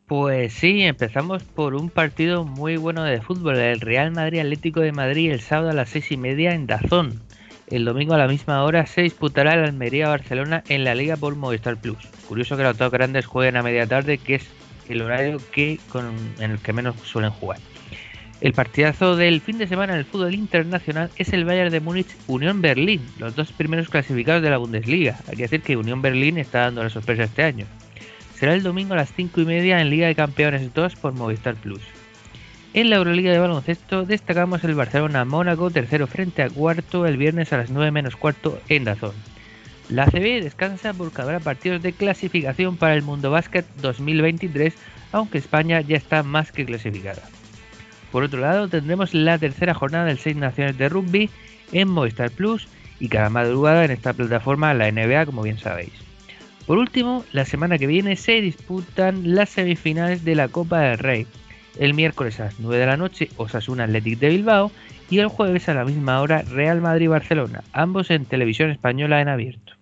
Pues 0.06 0.52
sí, 0.52 0.82
empezamos 0.82 1.42
por 1.44 1.74
un 1.74 1.88
partido 1.88 2.44
muy 2.44 2.76
bueno 2.76 3.04
de 3.04 3.22
fútbol, 3.22 3.56
el 3.56 3.80
Real 3.80 4.10
Madrid 4.10 4.40
Atlético 4.40 4.80
de 4.80 4.92
Madrid, 4.92 5.30
el 5.30 5.40
sábado 5.40 5.70
a 5.70 5.74
las 5.74 5.88
seis 5.88 6.12
y 6.12 6.18
media 6.18 6.52
en 6.54 6.66
Dazón. 6.66 7.22
El 7.68 7.86
domingo 7.86 8.12
a 8.12 8.18
la 8.18 8.28
misma 8.28 8.62
hora 8.64 8.84
se 8.84 9.00
disputará 9.00 9.54
el 9.54 9.64
Almería 9.64 10.08
Barcelona 10.08 10.62
en 10.68 10.84
la 10.84 10.94
Liga 10.94 11.16
por 11.16 11.34
Movistar 11.36 11.80
Plus. 11.80 11.96
Curioso 12.28 12.56
que 12.58 12.62
los 12.62 12.76
dos 12.76 12.92
grandes 12.92 13.24
jueguen 13.24 13.56
a 13.56 13.62
media 13.62 13.86
tarde, 13.86 14.18
que 14.18 14.34
es 14.34 14.46
el 14.90 15.00
horario 15.00 15.38
que 15.52 15.80
en 16.38 16.50
el 16.50 16.58
que 16.58 16.74
menos 16.74 16.96
suelen 17.04 17.30
jugar. 17.30 17.58
El 18.44 18.52
partidazo 18.52 19.16
del 19.16 19.40
fin 19.40 19.56
de 19.56 19.66
semana 19.66 19.94
en 19.94 20.00
el 20.00 20.04
fútbol 20.04 20.34
internacional 20.34 21.08
es 21.16 21.32
el 21.32 21.46
Bayern 21.46 21.70
de 21.70 21.80
Múnich 21.80 22.14
Unión 22.26 22.60
Berlín, 22.60 23.00
los 23.18 23.34
dos 23.34 23.50
primeros 23.52 23.88
clasificados 23.88 24.42
de 24.42 24.50
la 24.50 24.58
Bundesliga. 24.58 25.18
Hay 25.26 25.36
que 25.36 25.44
decir 25.44 25.62
que 25.62 25.78
Unión 25.78 26.02
Berlín 26.02 26.36
está 26.36 26.60
dando 26.60 26.82
la 26.82 26.90
sorpresa 26.90 27.22
este 27.22 27.42
año. 27.42 27.64
Será 28.34 28.52
el 28.52 28.62
domingo 28.62 28.92
a 28.92 28.98
las 28.98 29.14
5 29.14 29.40
y 29.40 29.46
media 29.46 29.80
en 29.80 29.88
Liga 29.88 30.08
de 30.08 30.14
Campeones 30.14 30.74
2 30.74 30.96
por 30.96 31.14
Movistar 31.14 31.54
Plus. 31.54 31.80
En 32.74 32.90
la 32.90 32.96
Euroliga 32.96 33.32
de 33.32 33.38
baloncesto 33.38 34.04
destacamos 34.04 34.62
el 34.62 34.74
Barcelona 34.74 35.24
Mónaco 35.24 35.70
tercero 35.70 36.06
frente 36.06 36.42
a 36.42 36.50
cuarto 36.50 37.06
el 37.06 37.16
viernes 37.16 37.50
a 37.54 37.56
las 37.56 37.70
9 37.70 37.92
menos 37.92 38.14
cuarto 38.14 38.60
en 38.68 38.84
Dazón. 38.84 39.14
La 39.88 40.04
CB 40.04 40.42
descansa 40.42 40.92
porque 40.92 41.22
habrá 41.22 41.40
partidos 41.40 41.80
de 41.80 41.94
clasificación 41.94 42.76
para 42.76 42.92
el 42.92 43.00
Mundo 43.00 43.30
Básquet 43.30 43.64
2023, 43.80 44.74
aunque 45.12 45.38
España 45.38 45.80
ya 45.80 45.96
está 45.96 46.22
más 46.22 46.52
que 46.52 46.66
clasificada. 46.66 47.22
Por 48.14 48.22
otro 48.22 48.38
lado, 48.38 48.68
tendremos 48.68 49.12
la 49.12 49.40
tercera 49.40 49.74
jornada 49.74 50.04
del 50.04 50.20
Seis 50.20 50.36
Naciones 50.36 50.78
de 50.78 50.88
Rugby 50.88 51.30
en 51.72 51.88
Movistar 51.88 52.30
Plus 52.30 52.68
y 53.00 53.08
cada 53.08 53.28
madrugada 53.28 53.84
en 53.84 53.90
esta 53.90 54.12
plataforma 54.12 54.72
la 54.72 54.88
NBA, 54.88 55.26
como 55.26 55.42
bien 55.42 55.58
sabéis. 55.58 55.90
Por 56.64 56.78
último, 56.78 57.24
la 57.32 57.44
semana 57.44 57.76
que 57.76 57.88
viene 57.88 58.14
se 58.14 58.40
disputan 58.40 59.34
las 59.34 59.50
semifinales 59.50 60.24
de 60.24 60.36
la 60.36 60.46
Copa 60.46 60.78
del 60.78 60.98
Rey. 60.98 61.26
El 61.76 61.94
miércoles 61.94 62.38
a 62.38 62.44
las 62.44 62.60
9 62.60 62.78
de 62.78 62.86
la 62.86 62.96
noche 62.96 63.30
Osasuna 63.36 63.82
Athletic 63.82 64.20
de 64.20 64.28
Bilbao 64.28 64.70
y 65.10 65.18
el 65.18 65.26
jueves 65.26 65.68
a 65.68 65.74
la 65.74 65.84
misma 65.84 66.20
hora 66.20 66.42
Real 66.42 66.80
Madrid-Barcelona, 66.80 67.64
ambos 67.72 68.12
en 68.12 68.26
televisión 68.26 68.70
española 68.70 69.22
en 69.22 69.28
abierto. 69.28 69.72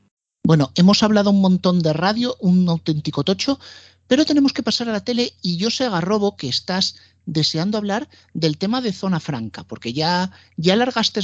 Bueno, 0.43 0.71
hemos 0.77 1.03
hablado 1.03 1.29
un 1.29 1.43
montón 1.43 1.81
de 1.81 1.93
radio, 1.93 2.35
un 2.41 2.67
auténtico 2.67 3.25
tocho, 3.25 3.61
pero 4.09 4.25
tenemos 4.25 4.55
que 4.55 4.63
pasar 4.63 4.89
a 4.89 4.93
la 4.93 5.05
tele 5.05 5.33
y 5.43 5.59
yo 5.59 5.71
sé, 5.71 5.89
Garrobo, 5.91 6.35
que 6.35 6.49
estás 6.49 6.97
deseando 7.27 7.79
hablar 7.79 8.09
del 8.35 8.59
tema 8.59 8.81
de 8.81 8.93
zona 8.93 9.21
franca, 9.21 9.65
porque 9.65 9.93
ya, 9.93 10.31
ya 10.57 10.77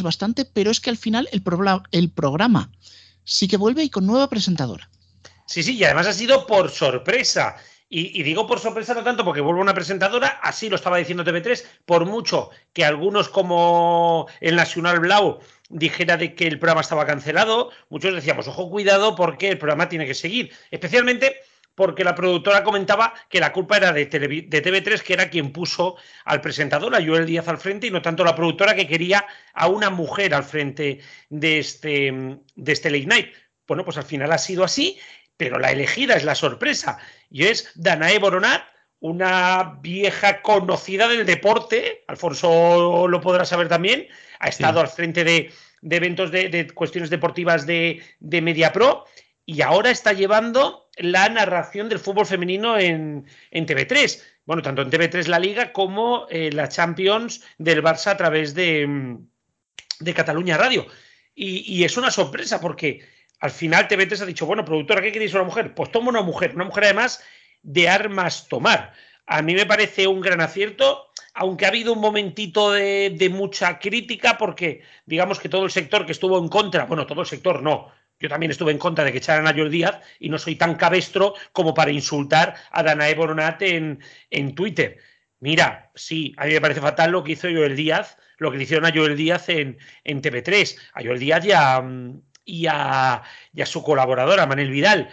bastante, 0.03 0.45
pero 0.45 0.71
es 0.71 0.81
que 0.81 0.91
al 0.91 0.97
final 0.97 1.29
el, 1.33 1.43
el 1.93 2.11
programa 2.11 2.71
sí 3.25 3.49
que 3.49 3.57
vuelve 3.57 3.85
y 3.85 3.91
con 3.91 4.07
nueva 4.07 4.29
presentadora. 4.29 4.89
Sí, 5.47 5.63
sí, 5.63 5.77
y 5.77 5.85
además 5.85 6.07
ha 6.07 6.13
sido 6.13 6.47
por 6.47 6.71
sorpresa. 6.71 7.57
Y, 7.91 8.23
digo 8.23 8.47
por 8.47 8.61
sorpresa 8.61 8.93
no 8.93 9.03
tanto 9.03 9.25
porque 9.25 9.41
vuelve 9.41 9.63
una 9.63 9.73
presentadora, 9.73 10.41
así 10.43 10.69
lo 10.69 10.77
estaba 10.77 10.99
diciendo 10.99 11.25
TV3, 11.25 11.65
por 11.87 12.05
mucho 12.05 12.51
que 12.75 12.85
algunos 12.85 13.31
como 13.31 14.27
el 14.43 14.57
Nacional 14.57 15.01
Blau 15.01 15.41
dijera 15.71 16.19
de 16.19 16.35
que 16.35 16.47
el 16.47 16.59
programa 16.59 16.83
estaba 16.83 17.07
cancelado, 17.07 17.71
muchos 17.89 18.15
decíamos, 18.15 18.47
ojo, 18.47 18.69
cuidado 18.69 19.17
porque 19.17 19.49
el 19.49 19.59
programa 19.59 19.89
tiene 19.89 20.05
que 20.05 20.13
seguir. 20.13 20.53
Especialmente 20.71 21.37
porque 21.79 22.03
la 22.03 22.17
productora 22.17 22.65
comentaba 22.65 23.15
que 23.29 23.39
la 23.39 23.53
culpa 23.53 23.77
era 23.77 23.93
de, 23.93 24.11
TV3, 24.11 25.01
que 25.01 25.13
era 25.13 25.31
quien 25.31 25.53
puso 25.53 25.95
al 26.25 26.41
presentador, 26.41 26.93
a 26.93 27.07
Joel 27.07 27.25
Díaz 27.25 27.47
al 27.47 27.59
frente, 27.59 27.87
y 27.87 27.93
no 27.93 28.03
tanto 28.03 28.25
la 28.25 28.35
productora 28.35 28.75
que 28.75 28.89
quería 28.89 29.25
a 29.55 29.69
una 29.69 29.89
mujer 29.89 30.35
al 30.35 30.43
frente 30.43 30.99
de 31.31 31.61
este, 31.61 32.41
de 32.57 32.73
este 32.73 32.91
Late 32.91 33.07
Night. 33.07 33.29
Bueno, 33.69 33.85
pues 33.85 33.97
al 33.97 34.03
final 34.03 34.33
ha 34.33 34.39
sido 34.39 34.65
así, 34.65 34.99
pero 35.37 35.61
la 35.61 35.71
elegida 35.71 36.17
es 36.17 36.25
la 36.25 36.35
sorpresa, 36.35 36.99
y 37.31 37.45
es 37.45 37.71
Danae 37.77 38.19
Boronat, 38.19 38.65
una 38.99 39.79
vieja 39.81 40.43
conocida 40.43 41.07
del 41.07 41.27
deporte, 41.27 42.03
Alfonso 42.09 43.07
lo 43.07 43.21
podrá 43.21 43.45
saber 43.45 43.69
también, 43.69 44.09
ha 44.41 44.49
estado 44.49 44.81
al 44.81 44.89
frente 44.89 45.23
de, 45.23 45.53
eventos 45.89 46.33
de, 46.33 46.69
cuestiones 46.75 47.09
deportivas 47.09 47.67
de, 47.67 48.03
de 48.19 48.43
MediaPro, 48.43 49.05
y 49.47 49.63
ahora 49.63 49.91
está 49.91 50.13
llevando 50.13 50.88
la 50.99 51.29
narración 51.29 51.89
del 51.89 51.99
fútbol 51.99 52.27
femenino 52.27 52.79
en, 52.79 53.27
TV3. 53.53 54.23
Bueno, 54.45 54.63
tanto 54.63 54.83
en 54.83 54.91
TV3 54.91 55.27
la 55.27 55.39
Liga 55.39 55.73
como 55.73 56.27
eh, 56.31 56.51
la 56.53 56.69
Champions 56.69 57.43
del 57.59 57.83
Barça 57.83 58.13
a 58.13 58.17
través 58.17 58.55
de, 58.55 58.87
mm, 58.87 59.29
de 60.01 60.15
Cataluña 60.15 60.57
Radio. 60.57 60.87
Y, 61.35 61.85
es 61.85 61.97
una 61.97 62.11
sorpresa 62.11 62.61
porque 62.61 63.01
Al 63.41 63.53
final 63.53 63.87
TV3 63.87 64.23
ha 64.23 64.27
dicho, 64.27 64.47
bueno, 64.47 64.65
productora, 64.65 65.01
¿qué 65.01 65.13
queréis 65.13 65.33
una 65.33 65.45
mujer? 65.45 65.73
Pues 65.73 65.93
toma 65.93 66.09
una 66.09 66.23
mujer, 66.23 66.57
una 66.57 66.65
mujer 66.65 66.85
además 66.85 67.23
de 67.63 67.89
armas 67.89 68.49
tomar. 68.49 68.93
A 69.27 69.43
mí 69.43 69.55
me 69.55 69.65
parece 69.65 70.09
un 70.09 70.21
gran 70.21 70.41
acierto, 70.41 71.07
aunque 71.35 71.65
ha 71.65 71.69
habido 71.69 71.93
un 71.93 72.01
momentito 72.01 72.73
de, 72.73 73.15
de 73.17 73.29
mucha 73.29 73.79
crítica, 73.79 74.37
porque 74.37 74.83
digamos 75.07 75.39
que 75.39 75.49
todo 75.49 75.65
el 75.65 75.71
sector 75.71 76.05
que 76.05 76.11
estuvo 76.11 76.37
en 76.37 76.49
contra, 76.49 76.87
bueno, 76.87 77.07
todo 77.07 77.21
el 77.21 77.29
sector 77.29 77.63
no, 77.63 77.93
yo 78.21 78.29
también 78.29 78.51
estuve 78.51 78.73
en 78.73 78.79
contra 78.79 79.05
de 79.05 79.13
que 79.13 79.19
echaran 79.19 79.47
a 79.47 79.53
Joel 79.53 79.71
Díaz 79.71 80.01
y 80.19 80.29
no 80.29 80.39
soy 80.39 80.57
tan 80.57 80.75
cabestro 80.75 81.35
como 81.53 81.75
para 81.75 81.91
insultar 81.91 82.55
a 82.71 82.83
Danae 82.83 83.15
Boronat 83.15 83.63
en, 83.63 84.01
en 84.31 84.55
Twitter. 84.55 84.99
Mira, 85.41 85.91
sí, 85.95 86.35
a 86.37 86.47
mí 86.47 86.53
me 86.53 86.61
parece 86.61 86.81
fatal 86.81 87.13
lo 87.13 87.23
que 87.23 87.33
hizo 87.33 87.49
Joel 87.49 87.77
Díaz, 87.77 88.17
lo 88.39 88.51
que 88.51 88.63
hicieron 88.63 88.87
a 88.87 88.93
Joel 88.93 89.17
Díaz 89.17 89.49
en, 89.49 89.79
en 90.05 90.21
TV3, 90.21 90.77
a 90.95 91.03
Joel 91.03 91.19
Díaz 91.21 91.45
y 91.45 91.53
a, 91.53 91.83
y 92.45 92.67
a, 92.67 93.23
y 93.53 93.63
a 93.63 93.67
su 93.67 93.83
colaboradora, 93.83 94.47
Manel 94.47 94.71
Vidal. 94.71 95.11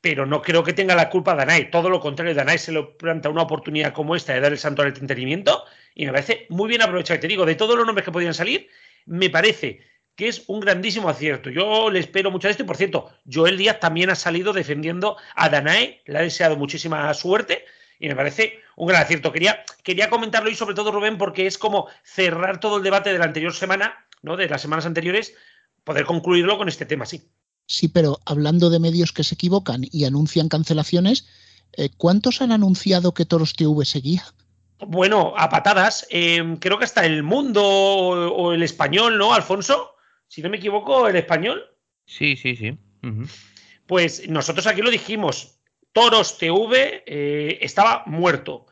Pero 0.00 0.24
no 0.24 0.40
creo 0.40 0.64
que 0.64 0.72
tenga 0.72 0.94
la 0.94 1.10
culpa 1.10 1.34
Danae. 1.34 1.66
Todo 1.66 1.90
lo 1.90 2.00
contrario, 2.00 2.34
Danae 2.34 2.58
se 2.58 2.72
le 2.72 2.82
planta 2.82 3.28
una 3.28 3.42
oportunidad 3.42 3.92
como 3.92 4.16
esta 4.16 4.32
de 4.32 4.40
dar 4.40 4.50
el 4.50 4.58
santo 4.58 4.80
al 4.82 4.88
entretenimiento 4.88 5.64
y 5.94 6.06
me 6.06 6.12
parece 6.12 6.46
muy 6.48 6.68
bien 6.68 6.80
aprovechado. 6.80 7.18
Y 7.18 7.20
te 7.20 7.28
digo, 7.28 7.44
de 7.44 7.54
todos 7.54 7.76
los 7.76 7.84
nombres 7.84 8.04
que 8.04 8.12
podían 8.12 8.32
salir, 8.32 8.68
me 9.04 9.28
parece 9.28 9.80
que 10.20 10.28
es 10.28 10.44
un 10.48 10.60
grandísimo 10.60 11.08
acierto. 11.08 11.48
Yo 11.48 11.88
le 11.88 11.98
espero 11.98 12.30
mucho 12.30 12.46
a 12.46 12.50
esto 12.50 12.62
y 12.62 12.66
por 12.66 12.76
cierto, 12.76 13.10
Joel 13.24 13.56
Díaz 13.56 13.80
también 13.80 14.10
ha 14.10 14.14
salido 14.14 14.52
defendiendo 14.52 15.16
a 15.34 15.48
Danae, 15.48 16.02
le 16.04 16.18
ha 16.18 16.20
deseado 16.20 16.58
muchísima 16.58 17.14
suerte 17.14 17.64
y 17.98 18.06
me 18.06 18.14
parece 18.14 18.58
un 18.76 18.86
gran 18.86 19.02
acierto. 19.02 19.32
Quería, 19.32 19.64
quería 19.82 20.10
comentarlo 20.10 20.50
y 20.50 20.54
sobre 20.54 20.74
todo 20.74 20.92
Rubén 20.92 21.16
porque 21.16 21.46
es 21.46 21.56
como 21.56 21.88
cerrar 22.04 22.60
todo 22.60 22.76
el 22.76 22.82
debate 22.82 23.10
de 23.10 23.18
la 23.18 23.24
anterior 23.24 23.54
semana, 23.54 23.94
¿no? 24.20 24.36
de 24.36 24.46
las 24.46 24.60
semanas 24.60 24.84
anteriores, 24.84 25.32
poder 25.84 26.04
concluirlo 26.04 26.58
con 26.58 26.68
este 26.68 26.84
tema, 26.84 27.06
sí. 27.06 27.22
Sí, 27.64 27.88
pero 27.88 28.20
hablando 28.26 28.68
de 28.68 28.78
medios 28.78 29.12
que 29.12 29.24
se 29.24 29.36
equivocan 29.36 29.86
y 29.90 30.04
anuncian 30.04 30.50
cancelaciones, 30.50 31.28
eh, 31.78 31.88
¿cuántos 31.96 32.42
han 32.42 32.52
anunciado 32.52 33.14
que 33.14 33.24
Toros 33.24 33.54
TV 33.54 33.86
seguía? 33.86 34.22
Bueno, 34.86 35.32
a 35.38 35.48
patadas. 35.48 36.06
Eh, 36.10 36.58
creo 36.60 36.76
que 36.76 36.84
hasta 36.84 37.06
el 37.06 37.22
mundo 37.22 37.64
o, 37.64 38.28
o 38.28 38.52
el 38.52 38.62
español, 38.62 39.16
¿no, 39.16 39.32
Alfonso? 39.32 39.94
Si 40.30 40.42
no 40.42 40.48
me 40.48 40.58
equivoco, 40.58 41.08
el 41.08 41.16
español. 41.16 41.76
Sí, 42.06 42.36
sí, 42.36 42.54
sí. 42.54 42.78
Pues 43.86 44.28
nosotros 44.28 44.68
aquí 44.68 44.80
lo 44.80 44.90
dijimos. 44.90 45.58
Toros 45.90 46.38
TV 46.38 47.02
eh, 47.04 47.58
estaba 47.60 48.04
muerto. 48.06 48.66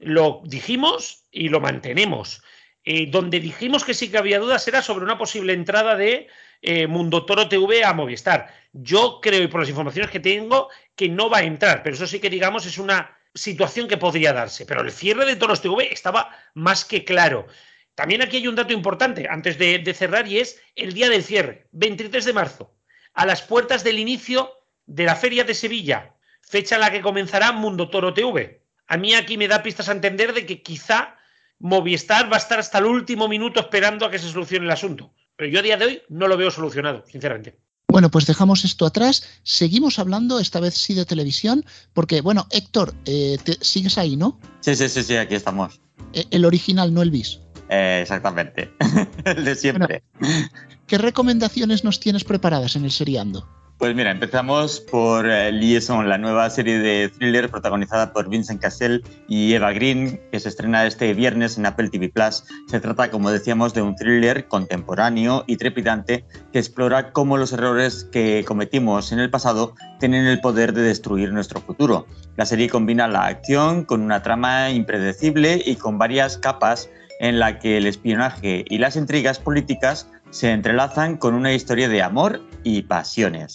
Lo 0.00 0.42
dijimos 0.44 1.28
y 1.30 1.50
lo 1.50 1.60
mantenemos. 1.60 2.42
Eh, 2.82 3.06
donde 3.06 3.38
dijimos 3.38 3.84
que 3.84 3.94
sí 3.94 4.10
que 4.10 4.18
había 4.18 4.40
dudas 4.40 4.66
era 4.66 4.82
sobre 4.82 5.04
una 5.04 5.16
posible 5.16 5.52
entrada 5.52 5.94
de 5.94 6.26
eh, 6.60 6.88
Mundo 6.88 7.24
Toro 7.24 7.48
TV 7.48 7.84
a 7.84 7.94
Movistar. 7.94 8.52
Yo 8.72 9.20
creo, 9.22 9.40
y 9.40 9.46
por 9.46 9.60
las 9.60 9.70
informaciones 9.70 10.10
que 10.10 10.18
tengo, 10.18 10.68
que 10.96 11.08
no 11.08 11.30
va 11.30 11.38
a 11.38 11.44
entrar, 11.44 11.84
pero 11.84 11.94
eso 11.94 12.08
sí 12.08 12.18
que 12.18 12.28
digamos 12.28 12.66
es 12.66 12.76
una 12.76 13.16
situación 13.32 13.86
que 13.86 13.98
podría 13.98 14.32
darse. 14.32 14.66
Pero 14.66 14.80
el 14.80 14.90
cierre 14.90 15.26
de 15.26 15.36
Toros 15.36 15.62
TV 15.62 15.92
estaba 15.92 16.36
más 16.54 16.84
que 16.84 17.04
claro. 17.04 17.46
También 17.94 18.22
aquí 18.22 18.38
hay 18.38 18.48
un 18.48 18.56
dato 18.56 18.72
importante 18.72 19.28
antes 19.28 19.58
de, 19.58 19.78
de, 19.78 19.94
cerrar 19.94 20.26
y 20.26 20.38
es 20.38 20.60
el 20.74 20.94
día 20.94 21.08
del 21.08 21.22
cierre, 21.22 21.68
23 21.72 22.24
de 22.24 22.32
marzo, 22.32 22.74
a 23.14 23.24
las 23.24 23.42
puertas 23.42 23.84
del 23.84 23.98
inicio 23.98 24.50
de 24.86 25.04
la 25.04 25.16
Feria 25.16 25.44
de 25.44 25.54
Sevilla, 25.54 26.14
fecha 26.40 26.74
en 26.74 26.80
la 26.80 26.90
que 26.90 27.00
comenzará 27.00 27.52
Mundo 27.52 27.88
Toro 27.90 28.12
TV. 28.12 28.62
A 28.86 28.96
mí 28.96 29.14
aquí 29.14 29.38
me 29.38 29.48
da 29.48 29.62
pistas 29.62 29.88
a 29.88 29.92
entender 29.92 30.32
de 30.34 30.44
que 30.44 30.62
quizá 30.62 31.16
Movistar 31.58 32.30
va 32.30 32.36
a 32.36 32.40
estar 32.40 32.58
hasta 32.58 32.78
el 32.78 32.86
último 32.86 33.28
minuto 33.28 33.60
esperando 33.60 34.04
a 34.04 34.10
que 34.10 34.18
se 34.18 34.30
solucione 34.30 34.66
el 34.66 34.70
asunto. 34.70 35.12
Pero 35.36 35.50
yo 35.50 35.60
a 35.60 35.62
día 35.62 35.76
de 35.76 35.84
hoy 35.84 36.02
no 36.08 36.28
lo 36.28 36.36
veo 36.36 36.50
solucionado, 36.50 37.04
sinceramente. 37.10 37.58
Bueno, 37.88 38.10
pues 38.10 38.26
dejamos 38.26 38.64
esto 38.64 38.86
atrás. 38.86 39.24
Seguimos 39.44 39.98
hablando, 39.98 40.40
esta 40.40 40.60
vez 40.60 40.74
sí 40.74 40.94
de 40.94 41.04
televisión, 41.04 41.64
porque, 41.92 42.20
bueno, 42.20 42.46
Héctor, 42.50 42.92
eh, 43.04 43.38
te, 43.42 43.52
sigues 43.64 43.98
ahí, 43.98 44.16
¿no? 44.16 44.38
Sí, 44.60 44.74
sí, 44.74 44.88
sí, 44.88 45.02
sí, 45.02 45.16
aquí 45.16 45.34
estamos. 45.34 45.80
Eh, 46.12 46.24
el 46.30 46.44
original, 46.44 46.92
no 46.92 47.02
el 47.02 47.10
bis. 47.10 47.38
Eh, 47.74 48.02
exactamente. 48.02 48.70
el 49.24 49.44
de 49.44 49.54
siempre. 49.56 50.04
Bueno, 50.20 50.48
¿Qué 50.86 50.98
recomendaciones 50.98 51.82
nos 51.82 51.98
tienes 51.98 52.22
preparadas 52.22 52.76
en 52.76 52.84
el 52.84 52.92
seriando? 52.92 53.48
Pues 53.78 53.96
mira, 53.96 54.12
empezamos 54.12 54.80
por 54.80 55.28
eh, 55.28 55.50
Liaison, 55.50 56.08
la 56.08 56.16
nueva 56.16 56.48
serie 56.48 56.78
de 56.78 57.08
thriller 57.08 57.50
protagonizada 57.50 58.12
por 58.12 58.28
Vincent 58.28 58.62
Cassel 58.62 59.02
y 59.28 59.52
Eva 59.52 59.72
Green, 59.72 60.20
que 60.30 60.38
se 60.38 60.48
estrena 60.48 60.86
este 60.86 61.12
viernes 61.12 61.58
en 61.58 61.66
Apple 61.66 61.90
TV 61.90 62.08
Plus. 62.08 62.44
Se 62.68 62.78
trata, 62.78 63.10
como 63.10 63.32
decíamos, 63.32 63.74
de 63.74 63.82
un 63.82 63.96
thriller 63.96 64.46
contemporáneo 64.46 65.42
y 65.48 65.56
trepidante 65.56 66.24
que 66.52 66.60
explora 66.60 67.10
cómo 67.10 67.36
los 67.36 67.52
errores 67.52 68.08
que 68.12 68.44
cometimos 68.46 69.10
en 69.10 69.18
el 69.18 69.30
pasado 69.30 69.74
tienen 69.98 70.26
el 70.26 70.40
poder 70.40 70.72
de 70.72 70.82
destruir 70.82 71.32
nuestro 71.32 71.60
futuro. 71.60 72.06
La 72.36 72.46
serie 72.46 72.68
combina 72.68 73.08
la 73.08 73.26
acción 73.26 73.84
con 73.84 74.02
una 74.02 74.22
trama 74.22 74.70
impredecible 74.70 75.60
y 75.66 75.74
con 75.74 75.98
varias 75.98 76.38
capas 76.38 76.88
en 77.24 77.38
la 77.38 77.58
que 77.58 77.78
el 77.78 77.86
espionaje 77.86 78.66
y 78.68 78.76
las 78.76 78.96
intrigas 78.96 79.38
políticas 79.38 80.06
se 80.28 80.50
entrelazan 80.50 81.16
con 81.16 81.32
una 81.32 81.54
historia 81.54 81.88
de 81.88 82.02
amor 82.02 82.42
y 82.64 82.82
pasiones. 82.82 83.54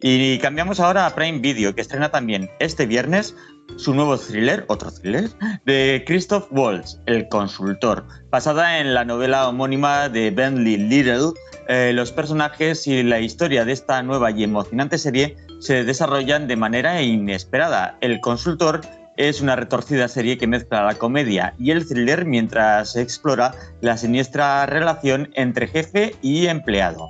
Y 0.00 0.38
cambiamos 0.38 0.80
ahora 0.80 1.04
a 1.04 1.14
Prime 1.14 1.40
Video, 1.40 1.74
que 1.74 1.82
estrena 1.82 2.10
también 2.10 2.48
este 2.60 2.86
viernes 2.86 3.36
su 3.76 3.92
nuevo 3.92 4.16
thriller, 4.16 4.64
otro 4.68 4.90
thriller, 4.90 5.28
de 5.66 6.02
Christoph 6.06 6.46
Waltz, 6.50 6.98
El 7.04 7.28
Consultor, 7.28 8.06
basada 8.30 8.78
en 8.78 8.94
la 8.94 9.04
novela 9.04 9.46
homónima 9.46 10.08
de 10.08 10.30
Bentley 10.30 10.78
Little. 10.78 11.32
Eh, 11.68 11.92
los 11.94 12.12
personajes 12.12 12.86
y 12.86 13.02
la 13.02 13.20
historia 13.20 13.66
de 13.66 13.72
esta 13.72 14.02
nueva 14.02 14.30
y 14.30 14.44
emocionante 14.44 14.96
serie 14.96 15.36
se 15.60 15.84
desarrollan 15.84 16.48
de 16.48 16.56
manera 16.56 17.02
inesperada. 17.02 17.98
El 18.00 18.20
Consultor 18.20 18.80
es 19.28 19.42
una 19.42 19.54
retorcida 19.54 20.08
serie 20.08 20.38
que 20.38 20.46
mezcla 20.46 20.82
la 20.82 20.94
comedia 20.94 21.52
y 21.58 21.72
el 21.72 21.86
thriller 21.86 22.24
mientras 22.24 22.96
explora 22.96 23.54
la 23.82 23.98
siniestra 23.98 24.64
relación 24.64 25.28
entre 25.34 25.66
jefe 25.66 26.16
y 26.22 26.46
empleado. 26.46 27.06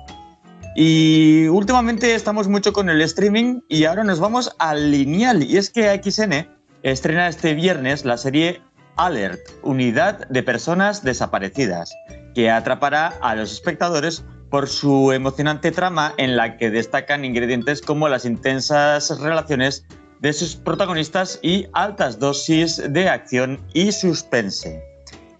Y 0.75 1.47
últimamente 1.47 2.13
estamos 2.13 2.49
mucho 2.49 2.73
con 2.73 2.89
el 2.89 3.01
streaming 3.01 3.61
y 3.69 3.85
ahora 3.85 4.03
nos 4.03 4.19
vamos 4.19 4.53
al 4.59 4.91
lineal. 4.91 5.41
Y 5.43 5.55
es 5.55 5.69
que 5.69 6.01
XN 6.03 6.49
estrena 6.83 7.29
este 7.29 7.53
viernes 7.53 8.03
la 8.03 8.17
serie 8.17 8.61
Alert, 8.97 9.39
Unidad 9.63 10.27
de 10.27 10.43
Personas 10.43 11.03
Desaparecidas, 11.03 11.95
que 12.35 12.51
atrapará 12.51 13.13
a 13.21 13.35
los 13.35 13.53
espectadores 13.53 14.25
por 14.49 14.67
su 14.67 15.13
emocionante 15.13 15.71
trama 15.71 16.13
en 16.17 16.35
la 16.35 16.57
que 16.57 16.71
destacan 16.71 17.23
ingredientes 17.23 17.81
como 17.81 18.09
las 18.09 18.25
intensas 18.25 19.17
relaciones 19.17 19.85
de 20.21 20.33
sus 20.33 20.55
protagonistas 20.55 21.39
y 21.41 21.67
altas 21.73 22.19
dosis 22.19 22.81
de 22.93 23.09
acción 23.09 23.59
y 23.73 23.91
suspense. 23.91 24.81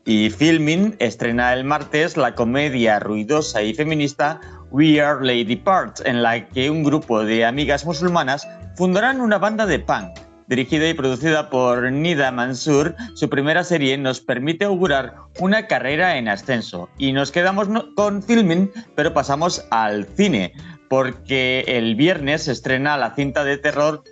Y 0.05 0.31
Filmin 0.31 0.95
estrena 0.99 1.53
el 1.53 1.63
martes 1.63 2.17
la 2.17 2.33
comedia 2.33 2.99
ruidosa 2.99 3.61
y 3.61 3.73
feminista 3.73 4.41
We 4.71 4.99
Are 4.99 5.23
Lady 5.25 5.55
Parts, 5.55 6.01
en 6.05 6.23
la 6.23 6.47
que 6.47 6.69
un 6.69 6.83
grupo 6.83 7.23
de 7.23 7.45
amigas 7.45 7.85
musulmanas 7.85 8.47
fundarán 8.75 9.21
una 9.21 9.37
banda 9.37 9.65
de 9.65 9.79
punk. 9.79 10.17
Dirigida 10.47 10.89
y 10.89 10.93
producida 10.93 11.49
por 11.49 11.89
Nida 11.91 12.31
Mansur, 12.31 12.95
su 13.13 13.29
primera 13.29 13.63
serie 13.63 13.97
nos 13.97 14.19
permite 14.19 14.65
augurar 14.65 15.15
una 15.39 15.67
carrera 15.67 16.17
en 16.17 16.27
ascenso. 16.27 16.89
Y 16.97 17.13
nos 17.13 17.31
quedamos 17.31 17.69
con 17.95 18.23
Filmin, 18.23 18.71
pero 18.95 19.13
pasamos 19.13 19.65
al 19.69 20.05
cine, 20.17 20.51
porque 20.89 21.63
el 21.67 21.95
viernes 21.95 22.43
se 22.43 22.51
estrena 22.51 22.97
la 22.97 23.15
cinta 23.15 23.45
de 23.45 23.57
terror 23.57 24.03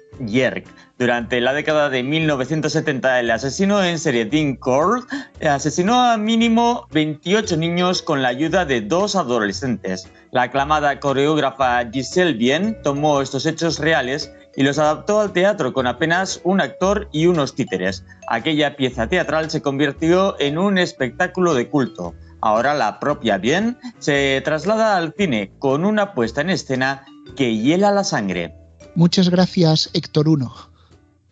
Durante 0.98 1.40
la 1.40 1.54
década 1.54 1.90
de 1.90 2.04
1970, 2.04 3.22
el 3.22 3.32
asesino 3.32 3.84
en 3.84 3.98
serie 4.00 4.26
Dean 4.26 4.56
Cole 4.56 5.04
asesinó 5.42 6.00
a 6.00 6.18
mínimo 6.18 6.88
28 6.92 7.56
niños 7.58 8.02
con 8.02 8.22
la 8.22 8.28
ayuda 8.30 8.66
de 8.66 8.82
dos 8.82 9.16
adolescentes. 9.16 10.10
La 10.32 10.44
aclamada 10.44 11.00
coreógrafa 11.00 11.90
Giselle 11.92 12.34
Bien 12.34 12.78
tomó 12.84 13.22
estos 13.22 13.46
hechos 13.46 13.80
reales 13.80 14.32
y 14.56 14.64
los 14.64 14.78
adaptó 14.78 15.22
al 15.22 15.32
teatro 15.32 15.72
con 15.72 15.88
apenas 15.88 16.42
un 16.44 16.60
actor 16.60 17.08
y 17.14 17.28
unos 17.28 17.56
títeres. 17.56 18.04
Aquella 18.28 18.76
pieza 18.76 19.08
teatral 19.08 19.50
se 19.50 19.62
convirtió 19.62 20.36
en 20.40 20.58
un 20.58 20.78
espectáculo 20.78 21.54
de 21.54 21.70
culto. 21.70 22.14
Ahora 22.42 22.74
la 22.74 23.00
propia 23.00 23.38
Bien 23.38 23.78
se 24.00 24.42
traslada 24.44 24.98
al 24.98 25.14
cine 25.18 25.52
con 25.60 25.86
una 25.86 26.14
puesta 26.14 26.42
en 26.42 26.50
escena 26.50 27.06
que 27.36 27.56
hiela 27.56 27.92
la 27.92 28.04
sangre. 28.04 28.59
Muchas 28.96 29.30
gracias, 29.30 29.90
Héctor 29.94 30.30
Uno. 30.30 30.54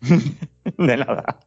de 0.00 0.96
nada. 0.96 1.40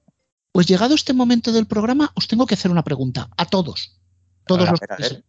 Pues 0.52 0.68
llegado 0.68 0.96
este 0.96 1.14
momento 1.14 1.52
del 1.52 1.66
programa, 1.66 2.12
os 2.16 2.28
tengo 2.28 2.46
que 2.46 2.56
hacer 2.56 2.72
una 2.72 2.84
pregunta 2.84 3.30
a 3.38 3.46
todos. 3.46 3.98
Todos 4.46 4.70
los 4.70 4.80
que 4.80 4.88
eh. 5.06 5.24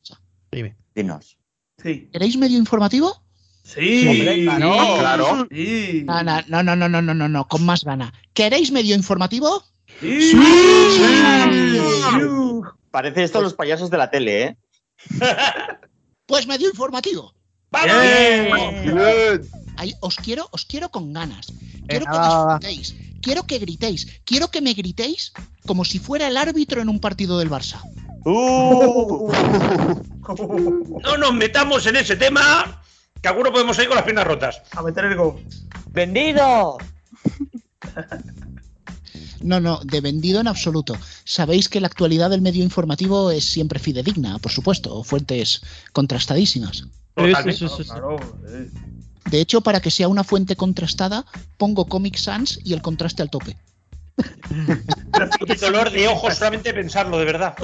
Dime. 0.50 0.76
Dinos. 0.94 1.38
¿Queréis 1.76 2.36
medio 2.36 2.58
informativo? 2.58 3.22
Sí, 3.62 4.24
no, 4.58 4.98
claro. 4.98 5.46
Sí. 5.50 6.04
No, 6.04 6.22
no, 6.22 6.62
no, 6.62 6.76
no, 6.76 6.88
no, 6.88 7.14
no, 7.14 7.28
no, 7.28 7.48
con 7.48 7.64
más 7.64 7.84
gana. 7.84 8.12
¿Queréis 8.34 8.72
medio 8.72 8.96
informativo? 8.96 9.64
Sí. 10.00 10.32
Parece 12.90 13.22
esto 13.22 13.40
los 13.40 13.54
payasos 13.54 13.90
de 13.90 13.98
la 13.98 14.10
tele, 14.10 14.42
¿eh? 14.42 14.56
pues 16.26 16.46
medio 16.46 16.68
informativo. 16.68 17.32
¡Vamos! 17.70 18.02
Bien. 18.82 19.61
Os 20.00 20.16
quiero, 20.16 20.48
os 20.52 20.64
quiero 20.64 20.90
con 20.90 21.12
ganas. 21.12 21.46
Quiero 21.86 22.06
que 22.06 22.18
disfrutéis. 22.18 22.94
Quiero 23.20 23.42
que 23.44 23.58
gritéis. 23.58 24.06
Quiero 24.24 24.48
que 24.48 24.60
me 24.60 24.74
gritéis 24.74 25.32
como 25.66 25.84
si 25.84 25.98
fuera 25.98 26.28
el 26.28 26.36
árbitro 26.36 26.80
en 26.80 26.88
un 26.88 27.00
partido 27.00 27.38
del 27.38 27.50
Barça. 27.50 27.80
No 31.04 31.16
nos 31.18 31.34
metamos 31.34 31.86
en 31.86 31.96
ese 31.96 32.16
tema, 32.16 32.82
que 33.20 33.28
alguno 33.28 33.52
podemos 33.52 33.78
ir 33.78 33.88
con 33.88 33.96
las 33.96 34.04
piernas 34.04 34.26
rotas. 34.26 34.62
A 34.72 34.82
meter 34.82 35.04
el 35.06 35.16
gol. 35.16 35.42
¡Vendido! 35.90 36.78
No, 39.42 39.58
no, 39.60 39.80
de 39.82 40.00
vendido 40.00 40.40
en 40.40 40.46
absoluto. 40.46 40.96
Sabéis 41.24 41.68
que 41.68 41.80
la 41.80 41.88
actualidad 41.88 42.30
del 42.30 42.42
medio 42.42 42.62
informativo 42.62 43.32
es 43.32 43.44
siempre 43.44 43.80
fidedigna, 43.80 44.38
por 44.38 44.52
supuesto, 44.52 45.02
fuentes 45.02 45.62
contrastadísimas. 45.92 46.84
Totalmente, 47.14 47.52
sí, 47.52 47.68
sí, 47.68 47.74
sí, 47.76 47.82
sí. 47.82 47.90
claro, 47.90 48.16
eh. 48.46 48.70
De 49.30 49.40
hecho, 49.40 49.60
para 49.60 49.80
que 49.80 49.90
sea 49.90 50.08
una 50.08 50.24
fuente 50.24 50.56
contrastada, 50.56 51.24
pongo 51.58 51.86
Comic 51.86 52.16
Sans 52.16 52.58
y 52.64 52.72
el 52.72 52.82
contraste 52.82 53.22
al 53.22 53.30
tope. 53.30 53.56
Qué 55.46 55.54
dolor 55.54 55.90
de 55.90 56.08
ojos 56.08 56.34
solamente 56.34 56.74
pensarlo, 56.74 57.18
de 57.18 57.24
verdad. 57.24 57.54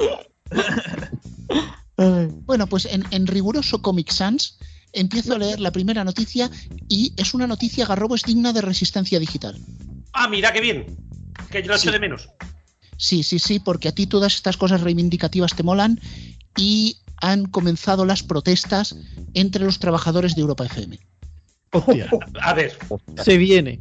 Bueno, 2.45 2.67
pues 2.67 2.85
en, 2.85 3.05
en 3.11 3.27
riguroso 3.27 3.81
Comic 3.81 4.11
Sans 4.11 4.57
empiezo 4.93 5.35
a 5.35 5.37
leer 5.37 5.59
la 5.59 5.71
primera 5.71 6.03
noticia 6.03 6.49
y 6.87 7.13
es 7.17 7.33
una 7.33 7.45
noticia 7.45 7.85
garrobo 7.85 8.15
es 8.15 8.23
digna 8.23 8.53
de 8.53 8.61
resistencia 8.61 9.19
digital. 9.19 9.57
Ah, 10.13 10.27
mira 10.27 10.51
qué 10.53 10.61
bien. 10.61 10.97
Que 11.51 11.61
yo 11.61 11.67
lo 11.69 11.75
echo 11.75 11.83
Sí. 11.87 11.91
de 11.91 11.99
menos. 11.99 12.29
Sí, 12.97 13.23
sí, 13.23 13.39
sí, 13.39 13.59
porque 13.59 13.89
a 13.89 13.91
ti 13.93 14.07
todas 14.07 14.35
estas 14.35 14.57
cosas 14.57 14.81
reivindicativas 14.81 15.53
te 15.55 15.63
molan 15.63 15.99
y 16.57 16.97
han 17.21 17.45
comenzado 17.45 18.05
las 18.05 18.23
protestas 18.23 18.95
entre 19.33 19.63
los 19.63 19.79
trabajadores 19.79 20.35
de 20.35 20.41
Europa 20.41 20.65
FM. 20.65 20.99
Hostia, 21.71 22.09
A 22.41 22.53
ver, 22.53 22.77
se 23.17 23.37
viene. 23.37 23.79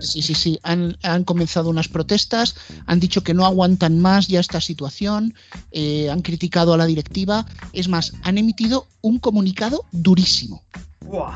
Sí, 0.00 0.22
sí, 0.22 0.34
sí, 0.34 0.58
han, 0.62 0.96
han 1.02 1.24
comenzado 1.24 1.68
unas 1.70 1.88
protestas, 1.88 2.54
han 2.86 2.98
dicho 3.00 3.22
que 3.22 3.34
no 3.34 3.44
aguantan 3.46 3.98
más 4.00 4.26
ya 4.26 4.40
esta 4.40 4.60
situación, 4.60 5.34
eh, 5.70 6.10
han 6.10 6.22
criticado 6.22 6.74
a 6.74 6.76
la 6.76 6.86
directiva, 6.86 7.46
es 7.72 7.88
más, 7.88 8.12
han 8.22 8.36
emitido 8.38 8.86
un 9.02 9.18
comunicado 9.18 9.84
durísimo. 9.92 10.62
Buah, 11.02 11.34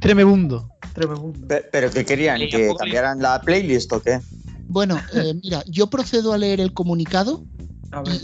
Tremebundo. 0.00 0.68
tremendo. 0.92 1.46
Pe- 1.48 1.64
¿Pero 1.72 1.90
qué 1.90 2.04
querían? 2.04 2.40
¿Que 2.40 2.74
cambiaran 2.76 3.20
la 3.20 3.40
playlist 3.40 3.92
o 3.92 4.02
qué? 4.02 4.20
Bueno, 4.68 5.00
eh, 5.14 5.34
mira, 5.42 5.62
yo 5.66 5.86
procedo 5.88 6.32
a 6.32 6.38
leer 6.38 6.60
el 6.60 6.72
comunicado 6.74 7.44
A 7.92 8.02
ver. 8.02 8.20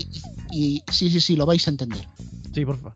y, 0.51 0.77
y- 0.77 0.83
sí, 0.91 1.11
sí, 1.11 1.21
sí, 1.21 1.37
lo 1.37 1.47
vais 1.47 1.67
a 1.67 1.71
entender. 1.71 2.07
Sí, 2.53 2.65
porfa. 2.67 2.93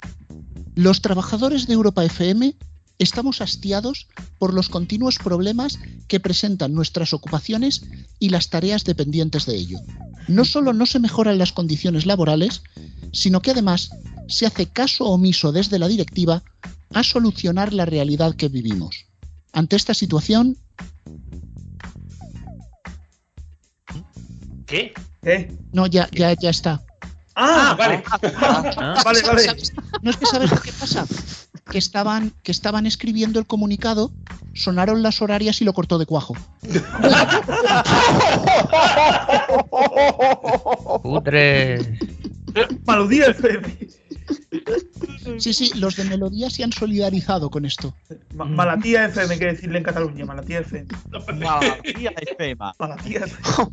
Los 0.74 1.00
trabajadores 1.00 1.66
de 1.66 1.74
Europa 1.74 2.04
FM 2.04 2.54
estamos 2.98 3.40
hastiados 3.40 4.08
por 4.38 4.54
los 4.54 4.68
continuos 4.68 5.18
problemas 5.18 5.78
que 6.08 6.20
presentan 6.20 6.74
nuestras 6.74 7.12
ocupaciones 7.12 7.82
y 8.18 8.30
las 8.30 8.50
tareas 8.50 8.84
dependientes 8.84 9.46
de 9.46 9.56
ello. 9.56 9.78
No 10.26 10.44
solo 10.44 10.72
no 10.72 10.86
se 10.86 10.98
mejoran 10.98 11.38
las 11.38 11.52
condiciones 11.52 12.06
laborales, 12.06 12.62
sino 13.12 13.40
que 13.40 13.52
además 13.52 13.90
se 14.28 14.46
hace 14.46 14.66
caso 14.66 15.04
omiso 15.04 15.52
desde 15.52 15.78
la 15.78 15.88
directiva 15.88 16.42
a 16.92 17.02
solucionar 17.02 17.72
la 17.72 17.84
realidad 17.84 18.34
que 18.34 18.48
vivimos. 18.48 19.06
Ante 19.52 19.76
esta 19.76 19.94
situación, 19.94 20.58
¿qué? 24.66 24.92
¿Qué? 25.22 25.56
no, 25.72 25.86
ya, 25.86 26.08
ya, 26.12 26.34
ya 26.34 26.50
está. 26.50 26.82
Ah, 27.34 27.70
Ah, 27.70 27.76
vale. 27.78 28.02
Ah, 28.36 29.02
vale, 29.04 29.22
vale. 29.22 29.46
No 30.02 30.10
es 30.10 30.16
que 30.16 30.26
sabes 30.26 30.50
lo 30.50 30.60
que 30.60 30.72
pasa, 30.72 31.06
que 31.70 31.78
estaban, 31.78 32.32
que 32.42 32.52
estaban 32.52 32.86
escribiendo 32.86 33.38
el 33.38 33.46
comunicado, 33.46 34.10
sonaron 34.54 35.02
las 35.02 35.20
horarias 35.22 35.60
y 35.60 35.64
lo 35.64 35.72
cortó 35.74 35.98
de 35.98 36.06
cuajo. 36.06 36.34
Putres. 41.02 41.86
Maludía 42.86 43.26
FM. 43.26 43.76
Sí, 45.38 45.52
sí, 45.52 45.70
los 45.76 45.96
de 45.96 46.04
Melodía 46.04 46.50
se 46.50 46.64
han 46.64 46.72
solidarizado 46.72 47.50
con 47.50 47.64
esto. 47.64 47.94
Ma- 48.34 48.44
Malatía 48.44 49.06
FM, 49.06 49.34
hay 49.34 49.38
que 49.38 49.46
decirle 49.46 49.78
en 49.78 49.84
Cataluña. 49.84 50.24
Malatía 50.24 50.60
FM. 50.60 50.86
Malatía 51.28 52.12
Efema. 52.16 52.74
Malatía 52.78 53.20
FM. 53.20 53.70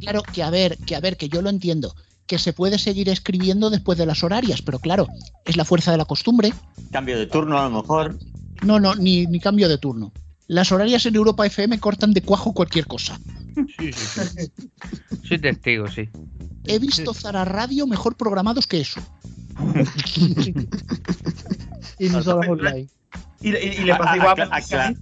Claro, 0.00 0.22
que 0.22 0.42
a 0.42 0.50
ver, 0.50 0.76
que 0.78 0.96
a 0.96 1.00
ver, 1.00 1.16
que 1.16 1.28
yo 1.28 1.40
lo 1.42 1.50
entiendo. 1.50 1.94
Que 2.30 2.38
se 2.38 2.52
puede 2.52 2.78
seguir 2.78 3.08
escribiendo 3.08 3.70
después 3.70 3.98
de 3.98 4.06
las 4.06 4.22
horarias, 4.22 4.62
pero 4.62 4.78
claro, 4.78 5.08
es 5.44 5.56
la 5.56 5.64
fuerza 5.64 5.90
de 5.90 5.96
la 5.96 6.04
costumbre. 6.04 6.52
Cambio 6.92 7.18
de 7.18 7.26
turno 7.26 7.58
a 7.58 7.68
lo 7.68 7.82
mejor. 7.82 8.16
No, 8.62 8.78
no, 8.78 8.94
ni, 8.94 9.26
ni 9.26 9.40
cambio 9.40 9.68
de 9.68 9.78
turno. 9.78 10.12
Las 10.46 10.70
horarias 10.70 11.04
en 11.06 11.16
Europa 11.16 11.44
FM 11.44 11.80
cortan 11.80 12.12
de 12.12 12.22
cuajo 12.22 12.52
cualquier 12.52 12.86
cosa. 12.86 13.18
Sí, 13.76 13.92
sí, 13.92 14.20
sí. 14.28 14.70
Soy 15.26 15.38
testigo, 15.40 15.88
sí. 15.88 16.08
He 16.66 16.78
visto 16.78 17.12
Zara 17.14 17.44
Radio 17.44 17.88
mejor 17.88 18.16
programados 18.16 18.68
que 18.68 18.80
eso. 18.80 19.00
Y 21.98 22.08
no 22.10 22.22
solo 22.22 22.48
online. 22.52 22.86
Y, 23.40 23.48
y- 23.50 23.56
y 23.80 23.84
le 23.86 23.96
pasa 23.96 24.16
igual. 24.16 24.36
acla- 24.40 24.48
acla- 24.56 24.94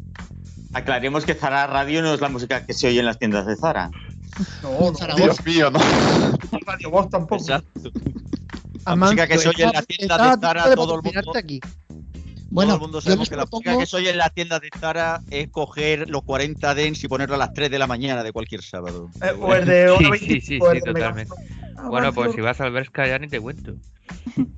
Aclaremos 0.73 1.25
que 1.27 1.35
Zara 1.35 1.67
Radio 1.67 2.01
no 2.03 2.15
es 2.15 2.21
la 2.23 2.29
música 2.31 2.65
que 2.65 2.73
se 2.73 2.89
oye 2.89 3.01
en 3.01 3.07
las 3.07 3.19
tiendas 3.19 3.47
de 3.47 3.55
Zara. 3.57 3.91
No, 4.63 4.91
no, 4.91 4.95
Zaragoza. 4.95 5.25
Dios 5.25 5.45
mío, 5.45 5.71
¿no? 5.71 5.81
Radio 6.67 6.91
Voz 6.91 7.11
tampoco. 7.11 7.43
Exacto. 7.43 7.91
La 8.85 8.93
Amancio, 8.93 9.17
música 9.17 9.27
que 9.27 9.39
se 9.39 9.49
oye 9.49 9.65
en 9.65 9.73
la 9.73 9.83
tienda 9.83 10.17
de 10.17 10.41
Zara, 10.41 10.75
todo 10.75 10.95
el 10.95 11.03
mundo, 11.03 11.33
aquí. 11.37 11.61
Bueno, 12.51 12.73
todo 12.73 12.77
el 12.77 12.81
mundo 12.81 13.01
sabemos 13.03 13.29
que 13.29 13.37
la 13.37 13.47
música 13.51 13.77
que 13.77 13.87
se 13.87 13.97
oye 13.97 14.11
en 14.11 14.19
la 14.19 14.31
tienda 14.31 14.59
de 14.59 14.71
Zara 14.79 15.21
es 15.31 15.49
coger 15.51 16.09
los 16.09 16.23
40 16.23 16.75
dents 16.75 17.05
y 17.05 17.09
ponerlo 17.09 17.35
a 17.35 17.39
las 17.39 17.53
3 17.53 17.71
de 17.71 17.79
la 17.79 17.87
mañana 17.87 18.23
de 18.23 18.33
cualquier 18.33 18.63
sábado. 18.63 19.11
Eh, 19.23 19.35
o 19.39 19.55
el 19.55 19.67
de 19.67 19.95
Sí, 19.99 20.05
Hora 20.07 20.19
sí, 20.19 20.27
25, 20.27 20.71
sí, 20.71 20.79
sí, 20.79 20.85
totalmente. 20.85 21.35
Ah, 21.79 21.89
Bueno, 21.89 22.13
pues 22.13 22.35
si 22.35 22.41
vas 22.41 22.61
al 22.61 22.73
Berska 22.73 23.07
ya 23.07 23.19
ni 23.19 23.29
te 23.29 23.41
cuento. 23.41 23.75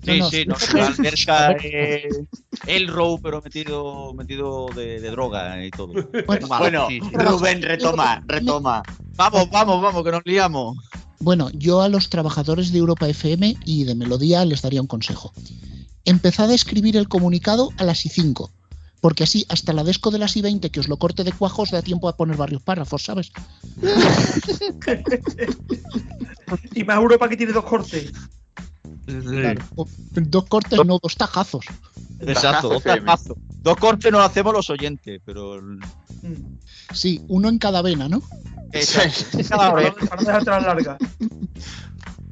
Sí, 0.02 0.18
no, 0.18 0.30
sí, 0.30 0.44
no, 0.46 0.54
no, 0.54 0.78
la 0.78 0.86
alberca 0.88 1.52
es 1.64 2.20
el 2.66 2.88
row, 2.88 3.18
pero 3.20 3.40
metido, 3.42 4.12
metido 4.14 4.68
de, 4.74 5.00
de 5.00 5.10
droga 5.10 5.64
y 5.64 5.70
todo. 5.70 5.92
Bueno, 6.26 6.48
Bueno, 6.48 6.86
sí, 6.88 7.00
sí. 7.00 7.10
Rubén, 7.16 7.62
retoma, 7.62 8.22
retoma. 8.26 8.82
Vamos, 9.16 9.50
vamos, 9.50 9.82
vamos, 9.82 10.04
que 10.04 10.10
nos 10.10 10.22
liamos. 10.24 10.76
Bueno, 11.18 11.50
yo 11.52 11.82
a 11.82 11.88
los 11.88 12.08
trabajadores 12.10 12.72
de 12.72 12.78
Europa 12.78 13.08
FM 13.08 13.56
y 13.64 13.84
de 13.84 13.94
Melodía 13.94 14.44
les 14.44 14.62
daría 14.62 14.80
un 14.80 14.86
consejo. 14.86 15.32
Empezad 16.04 16.50
a 16.50 16.54
escribir 16.54 16.96
el 16.96 17.08
comunicado 17.08 17.70
a 17.76 17.84
las 17.84 18.06
y 18.06 18.08
5, 18.08 18.50
porque 19.00 19.24
así 19.24 19.46
hasta 19.48 19.72
la 19.72 19.84
desco 19.84 20.10
de 20.10 20.18
las 20.18 20.36
y 20.36 20.42
20 20.42 20.70
que 20.70 20.80
os 20.80 20.88
lo 20.88 20.98
corte 20.98 21.24
de 21.24 21.32
cuajo 21.32 21.62
os 21.62 21.70
da 21.70 21.82
tiempo 21.82 22.08
a 22.08 22.16
poner 22.16 22.36
varios 22.36 22.62
párrafos, 22.62 23.04
¿sabes? 23.04 23.32
Y 26.74 26.84
más 26.84 26.96
Europa 26.96 27.28
que 27.28 27.36
tiene 27.36 27.52
dos 27.52 27.64
cortes. 27.64 28.12
Claro. 29.06 29.64
Dos 30.14 30.44
cortes, 30.46 30.78
no 30.84 30.98
dos 31.02 31.16
tajazos. 31.16 31.64
Exacto, 32.20 32.68
dos 32.68 32.82
tajazos. 32.82 33.36
Dos 33.62 33.76
cortes 33.76 34.12
nos 34.12 34.22
hacemos 34.22 34.52
los 34.52 34.70
oyentes, 34.70 35.20
pero. 35.24 35.60
Sí, 36.92 37.22
uno 37.28 37.48
en 37.48 37.58
cada 37.58 37.82
vena, 37.82 38.08
¿no? 38.08 38.22
Exacto. 38.72 39.38
Para, 39.48 39.90
no- 39.90 40.44
para 40.44 40.60
largas. 40.60 40.98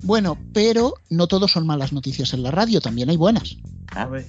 Bueno, 0.02 0.38
pero 0.52 0.94
no 1.10 1.26
todos 1.26 1.52
son 1.52 1.66
malas 1.66 1.92
noticias 1.92 2.32
en 2.32 2.42
la 2.42 2.50
radio, 2.50 2.80
también 2.80 3.10
hay 3.10 3.16
buenas. 3.16 3.56
A 3.88 4.06
ver. 4.06 4.26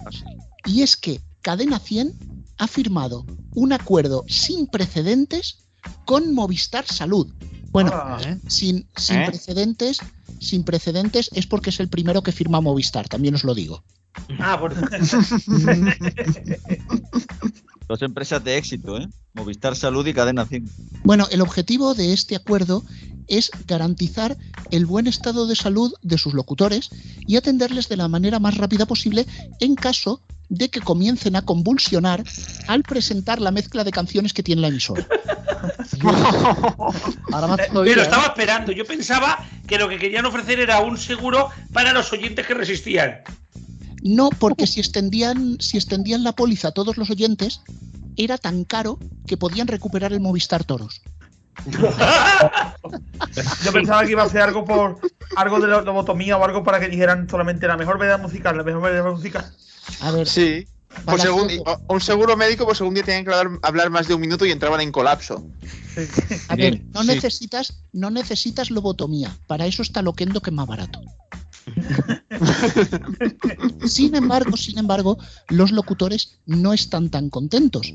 Y 0.66 0.82
es 0.82 0.98
que 0.98 1.22
Cadena 1.50 1.80
100 1.80 2.14
ha 2.60 2.68
firmado 2.68 3.26
un 3.56 3.74
acuerdo 3.74 4.24
sin 4.28 4.68
precedentes 4.68 5.66
con 6.06 6.32
Movistar 6.36 6.86
Salud. 6.86 7.34
Bueno, 7.72 7.90
Ah, 7.92 8.20
¿Eh? 8.24 8.38
sin, 8.48 8.88
sin 8.96 9.16
¿Eh? 9.18 9.26
precedentes, 9.26 9.98
sin 10.40 10.64
precedentes 10.64 11.32
es 11.34 11.48
porque 11.48 11.72
es 11.72 11.80
el 11.80 11.90
primero 11.90 12.22
que 12.22 12.32
firma 12.32 12.62
Movistar, 12.62 13.10
también 13.10 13.34
os 13.34 13.44
lo 13.44 13.56
digo. 13.56 13.84
Ah, 14.38 14.58
bueno. 14.58 14.76
Dos 17.88 18.02
empresas 18.04 18.44
de 18.44 18.56
éxito, 18.56 19.00
¿eh? 19.00 19.08
Movistar 19.34 19.76
Salud 19.76 20.06
y 20.06 20.14
Cadena 20.14 20.46
100. 20.46 20.70
Bueno, 21.04 21.26
el 21.32 21.42
objetivo 21.42 21.96
de 21.96 22.14
este 22.14 22.36
acuerdo 22.36 22.84
es 23.26 23.50
garantizar 23.66 24.38
el 24.70 24.86
buen 24.86 25.08
estado 25.08 25.48
de 25.48 25.56
salud 25.56 25.94
de 26.04 26.20
sus 26.20 26.36
locutores 26.36 26.92
y 27.26 27.38
atenderles 27.38 27.90
de 27.90 27.98
la 27.98 28.08
manera 28.08 28.38
más 28.38 28.56
rápida 28.58 28.86
posible 28.86 29.26
en 29.60 29.74
caso 29.74 30.22
de 30.50 30.70
que 30.70 30.82
comiencen 30.82 31.36
a 31.36 31.44
convulsionar 31.44 32.24
al 32.68 32.84
presentar 32.84 33.40
la 33.40 33.52
mezcla 33.52 33.84
de 33.84 33.92
canciones 33.92 34.34
que 34.34 34.44
tiene 34.44 34.62
la 34.62 34.68
emisora. 34.70 35.06
Ahora 37.32 37.48
más 37.48 37.60
Eh, 37.60 37.64
Me 37.64 37.74
todavía. 37.74 37.96
lo 37.96 38.02
¿eh? 38.02 38.06
estaba 38.06 38.26
esperando. 38.26 38.72
Yo 38.72 38.86
pensaba 38.86 39.46
que 39.68 39.78
lo 39.78 39.88
que 39.88 39.98
querían 40.00 40.26
ofrecer 40.26 40.60
era 40.60 40.80
un 40.82 40.98
seguro 40.98 41.50
para 41.72 41.94
los 41.94 42.12
oyentes 42.12 42.46
que 42.48 42.54
resistían. 42.54 43.22
No, 44.02 44.30
porque 44.30 44.66
si 44.66 44.80
extendían, 44.80 45.58
si 45.60 45.78
extendían 45.78 46.24
la 46.24 46.32
póliza 46.34 46.70
a 46.70 46.72
todos 46.72 46.98
los 46.98 47.10
oyentes, 47.10 47.62
era 48.16 48.38
tan 48.38 48.64
caro 48.64 48.98
que 49.28 49.38
podían 49.38 49.68
recuperar 49.68 50.14
el 50.14 50.20
Movistar 50.22 50.64
Toros. 50.64 51.02
Yo 53.64 53.74
pensaba 53.74 54.06
que 54.06 54.12
iba 54.12 54.24
a 54.24 54.26
hacer 54.26 54.42
algo 54.42 54.64
por 54.64 55.00
algo 55.36 55.60
de 55.60 55.68
la 55.68 55.82
lobotomía 55.82 56.38
o 56.38 56.46
algo 56.46 56.64
para 56.64 56.80
que 56.80 56.88
dijeran 56.88 57.30
solamente 57.30 57.68
la 57.68 57.76
mejor 57.78 58.00
verdad 58.00 58.20
musical, 58.20 58.56
la 58.58 58.64
mejor 58.64 58.82
verdad 58.82 59.12
musical. 59.12 59.46
A 60.02 60.12
ver, 60.12 60.28
Sí. 60.28 60.66
Pues 61.06 61.22
según, 61.22 61.48
un 61.88 62.02
seguro 62.02 62.36
médico, 62.36 62.66
pues 62.66 62.80
según 62.80 62.96
día 62.96 63.04
tenían 63.04 63.24
que 63.24 63.32
hablar, 63.32 63.60
hablar 63.62 63.90
más 63.92 64.08
de 64.08 64.16
un 64.16 64.22
minuto 64.22 64.46
y 64.46 64.52
entraban 64.52 64.82
en 64.82 64.92
colapso. 64.92 65.46
A 66.48 66.56
ver, 66.56 66.82
no 66.94 67.02
sí. 67.02 67.08
necesitas, 67.08 67.84
no 67.94 68.10
necesitas 68.10 68.72
lobotomía. 68.72 69.36
Para 69.48 69.68
eso 69.68 69.84
está 69.84 70.02
Loquendo, 70.02 70.42
que 70.42 70.50
es 70.50 70.56
más 70.56 70.68
barato. 70.68 71.02
sin 73.86 74.16
embargo, 74.16 74.58
sin 74.58 74.80
embargo, 74.80 75.18
los 75.50 75.72
locutores 75.72 76.40
no 76.46 76.74
están 76.74 77.10
tan 77.10 77.30
contentos. 77.30 77.94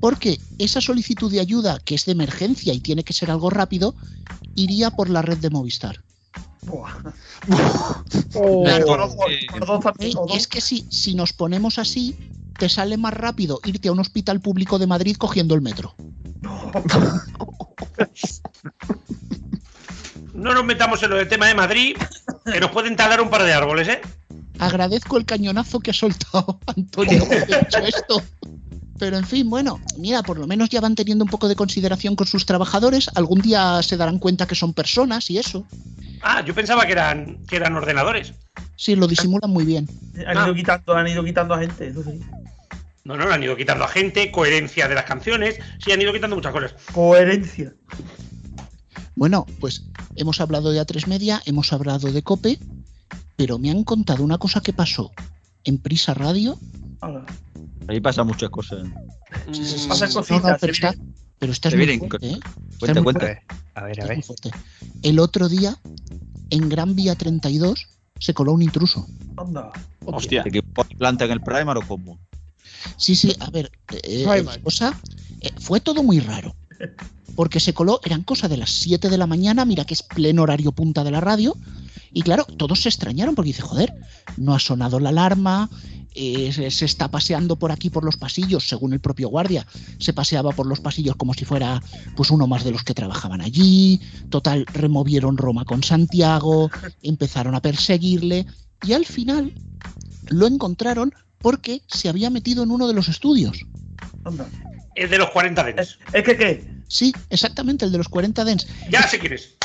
Porque 0.00 0.40
esa 0.58 0.80
solicitud 0.80 1.30
de 1.30 1.38
ayuda, 1.38 1.78
que 1.78 1.94
es 1.94 2.06
de 2.06 2.12
emergencia 2.12 2.74
y 2.74 2.80
tiene 2.80 3.04
que 3.04 3.12
ser 3.12 3.30
algo 3.30 3.50
rápido, 3.50 3.94
iría 4.56 4.90
por 4.90 5.08
la 5.08 5.22
red 5.22 5.38
de 5.38 5.50
Movistar. 5.50 6.02
Oh. 8.34 8.64
Eh, 8.66 10.14
es 10.34 10.46
que 10.46 10.60
si, 10.60 10.86
si 10.90 11.14
nos 11.14 11.32
ponemos 11.32 11.78
así, 11.78 12.16
te 12.58 12.68
sale 12.68 12.96
más 12.96 13.12
rápido 13.12 13.60
irte 13.64 13.88
a 13.88 13.92
un 13.92 13.98
hospital 13.98 14.40
público 14.40 14.78
de 14.78 14.86
Madrid 14.86 15.16
cogiendo 15.16 15.54
el 15.54 15.60
metro. 15.60 15.94
No 20.34 20.54
nos 20.54 20.64
metamos 20.64 21.02
en 21.02 21.10
lo 21.10 21.16
del 21.16 21.28
tema 21.28 21.46
de 21.46 21.54
Madrid, 21.54 21.96
que 22.44 22.60
nos 22.60 22.70
pueden 22.70 22.96
talar 22.96 23.20
un 23.20 23.28
par 23.28 23.42
de 23.42 23.52
árboles, 23.52 23.88
¿eh? 23.88 24.00
Agradezco 24.58 25.18
el 25.18 25.26
cañonazo 25.26 25.80
que 25.80 25.90
ha 25.90 25.94
soltado 25.94 26.58
Antonio 26.76 27.18
por 27.26 27.36
haber 27.36 27.66
hecho 27.66 27.78
esto. 27.78 28.22
Pero 28.98 29.16
en 29.16 29.26
fin, 29.26 29.50
bueno, 29.50 29.80
mira, 29.98 30.22
por 30.22 30.38
lo 30.38 30.46
menos 30.46 30.68
ya 30.68 30.80
van 30.80 30.94
teniendo 30.94 31.24
un 31.24 31.30
poco 31.30 31.48
de 31.48 31.56
consideración 31.56 32.14
con 32.14 32.26
sus 32.26 32.46
trabajadores. 32.46 33.10
Algún 33.14 33.40
día 33.40 33.82
se 33.82 33.96
darán 33.96 34.18
cuenta 34.18 34.46
que 34.46 34.54
son 34.54 34.72
personas 34.72 35.28
y 35.30 35.38
eso. 35.38 35.66
Ah, 36.22 36.42
yo 36.44 36.54
pensaba 36.54 36.86
que 36.86 36.92
eran, 36.92 37.44
que 37.46 37.56
eran 37.56 37.74
ordenadores. 37.76 38.32
Sí, 38.76 38.94
lo 38.96 39.06
disimulan 39.06 39.50
muy 39.50 39.64
bien. 39.64 39.88
Han 40.26 40.44
ido 40.46 40.54
quitando, 40.54 40.94
han 40.94 41.08
ido 41.08 41.24
quitando 41.24 41.54
a 41.54 41.58
gente, 41.58 41.88
eso 41.88 42.02
sí. 42.02 42.20
No, 43.04 43.16
no, 43.16 43.24
han 43.30 43.42
ido 43.42 43.56
quitando 43.56 43.84
a 43.84 43.88
gente, 43.88 44.30
coherencia 44.30 44.86
de 44.88 44.94
las 44.94 45.04
canciones, 45.04 45.58
sí, 45.84 45.90
han 45.90 46.00
ido 46.00 46.12
quitando 46.12 46.36
muchas 46.36 46.52
cosas. 46.52 46.74
Coherencia. 46.92 47.74
Bueno, 49.16 49.46
pues 49.60 49.84
hemos 50.16 50.40
hablado 50.40 50.70
de 50.70 50.80
A3 50.80 51.06
Media, 51.06 51.42
hemos 51.44 51.72
hablado 51.72 52.10
de 52.10 52.22
Cope, 52.22 52.58
pero 53.36 53.58
me 53.58 53.70
han 53.70 53.84
contado 53.84 54.22
una 54.24 54.38
cosa 54.38 54.60
que 54.60 54.72
pasó 54.72 55.10
en 55.64 55.78
Prisa 55.78 56.14
Radio. 56.14 56.58
Ahí 57.88 58.00
pasan 58.00 58.28
muchas 58.28 58.50
cosas. 58.50 58.86
Pasan 59.88 60.08
No, 60.08 60.14
cositas. 60.14 60.44
no, 60.44 60.56
pero, 60.60 60.74
se 60.74 60.86
está, 60.86 60.94
pero 61.42 61.52
esta 61.52 61.70
es 61.70 61.74
muy 61.74 61.98
fuerte, 61.98 62.28
¿eh? 62.28 62.40
Cuenta, 62.78 62.86
es 62.86 62.94
muy 62.94 63.02
cuenta. 63.02 63.26
fuerte. 63.26 63.42
A 63.74 63.82
ver, 63.82 64.00
a 64.00 64.06
ver. 64.06 64.16
muy 64.18 64.22
fuerte. 64.22 64.50
El 65.02 65.18
otro 65.18 65.48
día, 65.48 65.76
en 66.50 66.68
Gran 66.68 66.94
Vía 66.94 67.16
32, 67.16 67.88
se 68.20 68.32
coló 68.32 68.52
un 68.52 68.62
intruso. 68.62 69.08
Anda. 69.36 69.72
Hostia. 70.04 70.44
¿Que 70.44 70.62
planta 70.96 71.24
en 71.24 71.32
el 71.32 71.40
Primer 71.40 71.76
o 71.78 71.82
cómo? 71.84 72.16
Sí, 72.96 73.16
sí, 73.16 73.34
a 73.40 73.50
ver, 73.50 73.72
eh, 74.04 74.24
cosa, 74.62 74.96
eh, 75.40 75.50
fue 75.58 75.80
todo 75.80 76.04
muy 76.04 76.20
raro. 76.20 76.54
Porque 77.34 77.58
se 77.58 77.74
coló, 77.74 78.00
eran 78.04 78.22
cosas 78.22 78.48
de 78.48 78.58
las 78.58 78.70
7 78.70 79.08
de 79.10 79.18
la 79.18 79.26
mañana, 79.26 79.64
mira 79.64 79.84
que 79.84 79.94
es 79.94 80.04
pleno 80.04 80.42
horario 80.42 80.70
punta 80.70 81.02
de 81.02 81.10
la 81.10 81.20
radio. 81.20 81.56
Y 82.12 82.22
claro, 82.22 82.44
todos 82.44 82.82
se 82.82 82.88
extrañaron 82.88 83.34
porque 83.34 83.48
dice, 83.48 83.62
joder, 83.62 83.92
no 84.36 84.54
ha 84.54 84.60
sonado 84.60 85.00
la 85.00 85.08
alarma, 85.08 85.68
eh, 86.14 86.52
se, 86.52 86.70
se 86.70 86.84
está 86.84 87.10
paseando 87.10 87.56
por 87.56 87.72
aquí 87.72 87.90
por 87.90 88.04
los 88.04 88.16
pasillos, 88.16 88.68
según 88.68 88.92
el 88.92 89.00
propio 89.00 89.28
guardia, 89.28 89.66
se 89.98 90.12
paseaba 90.12 90.52
por 90.52 90.66
los 90.66 90.80
pasillos 90.80 91.16
como 91.16 91.34
si 91.34 91.44
fuera 91.44 91.82
pues 92.16 92.30
uno 92.30 92.46
más 92.46 92.64
de 92.64 92.70
los 92.70 92.84
que 92.84 92.94
trabajaban 92.94 93.40
allí. 93.40 94.00
Total, 94.28 94.66
removieron 94.66 95.36
Roma 95.36 95.64
con 95.64 95.82
Santiago, 95.82 96.70
empezaron 97.02 97.54
a 97.54 97.62
perseguirle 97.62 98.46
y 98.82 98.92
al 98.92 99.06
final 99.06 99.52
lo 100.28 100.46
encontraron 100.46 101.12
porque 101.38 101.82
se 101.86 102.08
había 102.08 102.30
metido 102.30 102.62
en 102.62 102.70
uno 102.70 102.88
de 102.88 102.94
los 102.94 103.08
estudios. 103.08 103.66
Anda. 104.24 104.48
El 104.94 105.10
de 105.10 105.18
los 105.18 105.30
40 105.30 105.64
dents. 105.64 105.98
¿Es 106.12 106.22
que 106.22 106.36
qué? 106.36 106.64
Sí, 106.86 107.14
exactamente, 107.30 107.84
el 107.84 107.92
de 107.92 107.98
los 107.98 108.08
40 108.08 108.44
dens. 108.44 108.66
Ya 108.90 109.02
sé 109.08 109.18
quién 109.18 109.32
es. 109.32 109.56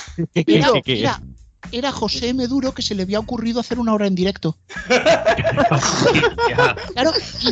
Era 1.72 1.92
José 1.92 2.30
M. 2.30 2.48
Duro 2.48 2.74
que 2.74 2.82
se 2.82 2.96
le 2.96 3.04
había 3.04 3.20
ocurrido 3.20 3.60
hacer 3.60 3.80
una 3.80 3.94
hora 3.94 4.08
en 4.08 4.16
directo. 4.16 4.58
Claro, 6.94 7.12
y 7.42 7.52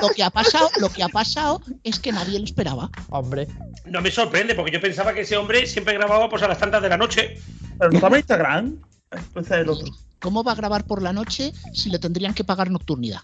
lo 0.00 0.08
que 0.14 0.22
ha 0.22 0.30
pasado, 0.30 0.68
lo 0.80 0.88
que 0.88 1.02
ha 1.02 1.08
pasado 1.08 1.60
es 1.82 1.98
que 1.98 2.12
nadie 2.12 2.38
lo 2.38 2.44
esperaba. 2.44 2.90
Hombre. 3.08 3.48
No 3.86 4.00
me 4.00 4.10
sorprende, 4.10 4.54
porque 4.54 4.70
yo 4.70 4.80
pensaba 4.80 5.12
que 5.12 5.22
ese 5.22 5.36
hombre 5.36 5.66
siempre 5.66 5.94
grababa 5.94 6.28
pues 6.28 6.42
a 6.42 6.48
las 6.48 6.58
tantas 6.58 6.82
de 6.82 6.88
la 6.88 6.96
noche. 6.96 7.40
Pero 7.78 7.90
no 7.90 7.96
estaba 7.96 8.16
en 8.16 8.20
Instagram. 8.20 8.76
Entonces 9.10 9.52
el 9.52 9.68
otro. 9.68 9.92
¿Cómo 10.20 10.44
va 10.44 10.52
a 10.52 10.54
grabar 10.54 10.84
por 10.84 11.02
la 11.02 11.12
noche 11.12 11.52
si 11.72 11.90
le 11.90 11.98
tendrían 11.98 12.34
que 12.34 12.44
pagar 12.44 12.70
nocturnidad? 12.70 13.20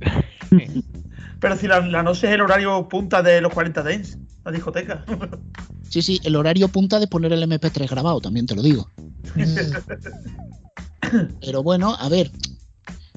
Pero 1.40 1.56
si 1.56 1.66
la, 1.66 1.80
la 1.80 2.02
noche 2.02 2.26
es 2.28 2.34
el 2.34 2.40
horario 2.40 2.88
punta 2.88 3.22
de 3.22 3.40
los 3.40 3.52
40 3.52 3.82
Dents, 3.82 4.18
la 4.44 4.52
discoteca. 4.52 5.04
Sí, 5.88 6.02
sí, 6.02 6.20
el 6.24 6.34
horario 6.34 6.66
punta 6.66 6.98
de 6.98 7.06
poner 7.06 7.32
el 7.32 7.48
MP3 7.48 7.88
grabado, 7.88 8.20
también 8.20 8.44
te 8.44 8.56
lo 8.56 8.62
digo. 8.62 8.90
Pero 11.40 11.62
bueno, 11.62 11.94
a 11.98 12.08
ver, 12.08 12.32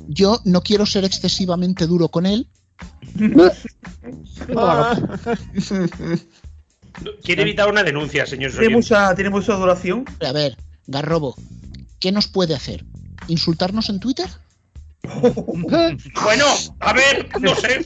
yo 0.07 0.39
no 0.45 0.61
quiero 0.61 0.85
ser 0.85 1.03
excesivamente 1.03 1.87
duro 1.87 2.09
con 2.09 2.27
él. 2.27 2.47
Quiere 7.23 7.43
evitar 7.43 7.69
una 7.69 7.83
denuncia, 7.83 8.25
señor 8.25 8.51
Tiene 8.51 8.69
mucha, 8.69 9.13
tiene 9.15 9.29
mucha 9.29 9.53
duración. 9.55 10.05
A 10.25 10.31
ver, 10.31 10.57
Garrobo, 10.87 11.35
¿qué 11.99 12.11
nos 12.11 12.27
puede 12.27 12.55
hacer? 12.55 12.85
¿Insultarnos 13.27 13.89
en 13.89 13.99
Twitter? 13.99 14.27
Bueno, 16.23 16.45
a 16.79 16.93
ver, 16.93 17.29
no 17.39 17.55
sé. 17.55 17.85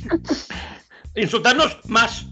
Insultarnos 1.15 1.77
más. 1.85 2.25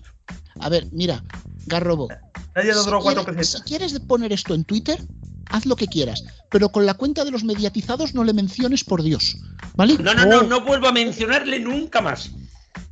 A 0.59 0.69
ver, 0.69 0.87
mira, 0.91 1.23
Garrobo. 1.67 2.07
Si, 2.55 3.13
quieres, 3.13 3.49
si 3.49 3.61
quieres 3.61 3.99
poner 3.99 4.33
esto 4.33 4.53
en 4.53 4.65
Twitter, 4.65 4.99
haz 5.47 5.65
lo 5.65 5.75
que 5.75 5.87
quieras, 5.87 6.23
pero 6.49 6.69
con 6.69 6.85
la 6.85 6.95
cuenta 6.95 7.23
de 7.23 7.31
los 7.31 7.43
mediatizados 7.43 8.13
no 8.13 8.23
le 8.23 8.33
menciones 8.33 8.83
por 8.83 9.03
Dios, 9.03 9.37
¿vale? 9.75 9.97
No, 9.99 10.13
no, 10.13 10.25
no, 10.25 10.43
no 10.43 10.61
vuelvo 10.61 10.87
a 10.87 10.91
mencionarle 10.91 11.59
nunca 11.59 12.01
más. 12.01 12.31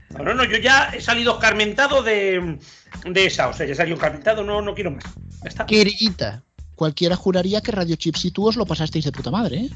No, 0.10 0.24
no, 0.24 0.34
no, 0.34 0.44
yo 0.44 0.58
ya 0.58 0.90
he 0.90 1.02
salido 1.02 1.34
escarmentado 1.34 2.02
de, 2.02 2.58
de 3.06 3.26
esa. 3.26 3.50
O 3.50 3.54
sea, 3.54 3.66
ya 3.66 3.74
he 3.74 3.76
salido 3.76 3.96
escarmentado, 3.96 4.44
no, 4.44 4.62
no 4.62 4.74
quiero 4.74 4.92
más. 4.92 5.04
Ya 5.44 5.50
está. 5.50 5.66
Querillita. 5.66 6.44
Cualquiera 6.80 7.18
juraría 7.18 7.60
que 7.60 7.74
Radio 7.74 7.98
Chips 7.98 8.24
y 8.24 8.32
tú 8.32 8.48
os 8.48 8.56
lo 8.56 8.66
pasasteis 8.66 9.04
de 9.04 9.12
puta 9.12 9.30
madre, 9.30 9.66
¿eh? 9.66 9.70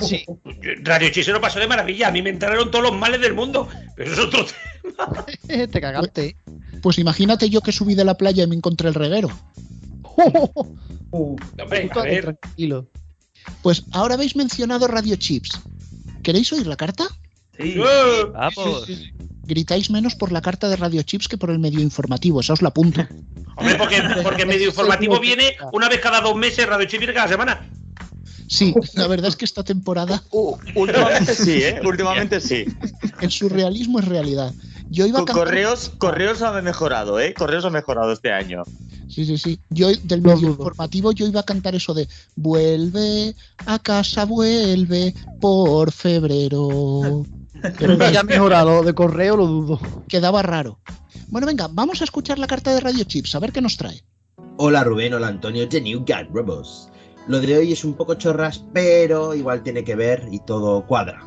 Sí. 0.00 0.24
Radio 0.84 1.10
Chis 1.10 1.26
se 1.26 1.32
lo 1.32 1.38
pasó 1.38 1.58
de 1.60 1.66
maravilla. 1.66 2.08
A 2.08 2.10
mí 2.10 2.22
me 2.22 2.30
entraron 2.30 2.70
todos 2.70 2.82
los 2.82 2.98
males 2.98 3.20
del 3.20 3.34
mundo. 3.34 3.68
Pero 3.94 4.10
eso 4.10 4.22
es 4.22 4.26
otro 4.28 4.46
tema. 4.46 5.26
Te 5.70 5.80
cagaste. 5.82 6.34
Pues 6.80 6.98
imagínate 6.98 7.50
yo 7.50 7.60
que 7.60 7.72
subí 7.72 7.94
de 7.94 8.06
la 8.06 8.16
playa 8.16 8.44
y 8.44 8.46
me 8.46 8.54
encontré 8.54 8.88
el 8.88 8.94
reguero. 8.94 9.28
Uh, 11.10 11.36
Hombre, 11.62 11.90
a 11.94 12.02
ver. 12.02 12.38
Tranquilo. 12.38 12.88
Pues 13.62 13.84
ahora 13.92 14.14
habéis 14.14 14.34
mencionado 14.34 14.88
Radio 14.88 15.16
Chips. 15.16 15.60
¿Queréis 16.22 16.50
oír 16.54 16.66
la 16.66 16.76
carta? 16.76 17.06
sí. 17.58 17.76
Vamos. 18.32 18.88
Gritáis 19.46 19.90
menos 19.90 20.14
por 20.14 20.32
la 20.32 20.42
carta 20.42 20.68
de 20.68 20.76
Radio 20.76 21.02
Chips 21.02 21.28
que 21.28 21.38
por 21.38 21.50
el 21.50 21.58
medio 21.58 21.80
informativo, 21.80 22.40
esa 22.40 22.52
os 22.52 22.62
la 22.62 22.68
apunto. 22.68 23.06
Hombre, 23.56 23.76
porque, 23.76 24.02
porque 24.22 24.44
medio 24.44 24.68
informativo 24.68 25.20
viene 25.20 25.56
una 25.72 25.88
vez 25.88 26.00
cada 26.00 26.20
dos 26.20 26.36
meses, 26.36 26.66
Radio 26.66 26.86
Chis 26.86 26.98
viene 26.98 27.14
cada 27.14 27.28
semana. 27.28 27.68
Sí, 28.48 28.74
la 28.94 29.08
verdad 29.08 29.28
es 29.28 29.36
que 29.36 29.44
esta 29.44 29.64
temporada 29.64 30.22
Últimamente 30.74 31.34
sí, 31.34 31.62
¿eh? 31.62 31.80
Últimamente 31.84 32.40
sí. 32.40 32.64
el 33.20 33.30
surrealismo 33.30 33.98
es 33.98 34.04
realidad. 34.06 34.52
Yo 34.88 35.06
iba 35.06 35.18
a 35.18 35.20
Con 35.20 35.26
cantar... 35.26 35.44
correos, 35.44 35.92
correos 35.98 36.42
ha 36.42 36.60
mejorado, 36.62 37.18
¿eh? 37.18 37.34
Correos 37.34 37.64
ha 37.64 37.70
mejorado 37.70 38.12
este 38.12 38.32
año. 38.32 38.62
Sí, 39.08 39.24
sí, 39.24 39.38
sí. 39.38 39.58
Yo 39.70 39.88
del 40.02 40.22
medio 40.22 40.48
informativo 40.48 41.12
yo 41.12 41.26
iba 41.26 41.40
a 41.40 41.44
cantar 41.44 41.74
eso 41.74 41.94
de 41.94 42.08
vuelve 42.36 43.34
a 43.66 43.78
casa, 43.78 44.24
vuelve 44.24 45.14
por 45.40 45.90
febrero. 45.90 47.24
Pero 47.78 47.98
que 47.98 48.04
haya 48.04 48.22
mejorado 48.22 48.82
de 48.82 48.94
correo 48.94 49.36
lo 49.36 49.46
dudo. 49.46 49.80
Quedaba 50.08 50.42
raro. 50.42 50.78
Bueno, 51.28 51.46
venga, 51.46 51.68
vamos 51.70 52.00
a 52.00 52.04
escuchar 52.04 52.38
la 52.38 52.46
carta 52.46 52.74
de 52.74 52.80
Radio 52.80 53.04
Chips, 53.04 53.34
a 53.34 53.40
ver 53.40 53.52
qué 53.52 53.60
nos 53.60 53.76
trae. 53.76 54.04
Hola 54.58 54.84
Rubén, 54.84 55.14
hola 55.14 55.28
Antonio, 55.28 55.68
The 55.68 55.80
New 55.80 56.00
Guy 56.00 56.28
Rebels. 56.32 56.88
Lo 57.26 57.40
de 57.40 57.58
hoy 57.58 57.72
es 57.72 57.84
un 57.84 57.94
poco 57.94 58.14
chorras, 58.14 58.64
pero 58.72 59.34
igual 59.34 59.62
tiene 59.62 59.82
que 59.84 59.96
ver 59.96 60.28
y 60.30 60.38
todo 60.40 60.86
cuadra. 60.86 61.22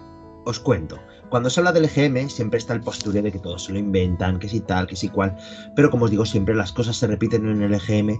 Os 0.45 0.59
cuento. 0.59 0.97
Cuando 1.29 1.51
se 1.51 1.59
habla 1.59 1.71
del 1.71 1.85
EGM 1.85 2.27
siempre 2.27 2.57
está 2.57 2.73
el 2.73 2.81
postureo 2.81 3.21
de 3.21 3.31
que 3.31 3.37
todos 3.37 3.65
se 3.65 3.71
lo 3.71 3.77
inventan, 3.77 4.39
que 4.39 4.49
si 4.49 4.61
tal, 4.61 4.87
que 4.87 4.95
si 4.95 5.09
cual, 5.09 5.37
pero 5.75 5.91
como 5.91 6.05
os 6.05 6.11
digo 6.11 6.25
siempre 6.25 6.55
las 6.55 6.71
cosas 6.71 6.97
se 6.97 7.05
repiten 7.05 7.47
en 7.47 7.61
el 7.61 7.75
EGM 7.75 8.19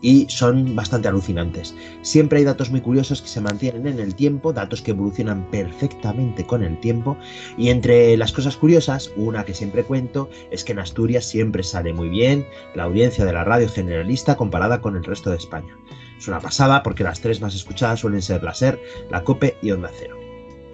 y 0.00 0.26
son 0.28 0.74
bastante 0.74 1.06
alucinantes. 1.06 1.72
Siempre 2.02 2.40
hay 2.40 2.44
datos 2.44 2.70
muy 2.70 2.80
curiosos 2.80 3.22
que 3.22 3.28
se 3.28 3.40
mantienen 3.40 3.86
en 3.86 4.00
el 4.00 4.16
tiempo, 4.16 4.52
datos 4.52 4.82
que 4.82 4.90
evolucionan 4.90 5.48
perfectamente 5.52 6.44
con 6.44 6.64
el 6.64 6.78
tiempo 6.80 7.16
y 7.56 7.70
entre 7.70 8.16
las 8.16 8.32
cosas 8.32 8.56
curiosas, 8.56 9.12
una 9.14 9.44
que 9.44 9.54
siempre 9.54 9.84
cuento 9.84 10.28
es 10.50 10.64
que 10.64 10.72
en 10.72 10.80
Asturias 10.80 11.26
siempre 11.26 11.62
sale 11.62 11.92
muy 11.92 12.08
bien 12.08 12.44
la 12.74 12.84
audiencia 12.84 13.24
de 13.24 13.34
la 13.34 13.44
radio 13.44 13.68
generalista 13.68 14.36
comparada 14.36 14.80
con 14.80 14.96
el 14.96 15.04
resto 15.04 15.30
de 15.30 15.36
España. 15.36 15.76
Es 16.18 16.26
una 16.26 16.40
pasada 16.40 16.82
porque 16.82 17.04
las 17.04 17.20
tres 17.20 17.40
más 17.40 17.54
escuchadas 17.54 18.00
suelen 18.00 18.22
ser 18.22 18.42
la 18.42 18.52
SER, 18.52 18.80
la 19.12 19.22
COPE 19.22 19.58
y 19.62 19.70
Onda 19.70 19.92
Cero. 19.96 20.17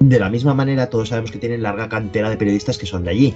De 0.05 0.19
la 0.19 0.29
misma 0.29 0.53
manera, 0.53 0.91
todos 0.91 1.09
sabemos 1.09 1.31
que 1.31 1.39
tienen 1.39 1.63
larga 1.63 1.89
cantera 1.89 2.29
de 2.29 2.37
periodistas 2.37 2.77
que 2.77 2.85
son 2.85 3.05
de 3.05 3.11
allí. 3.11 3.35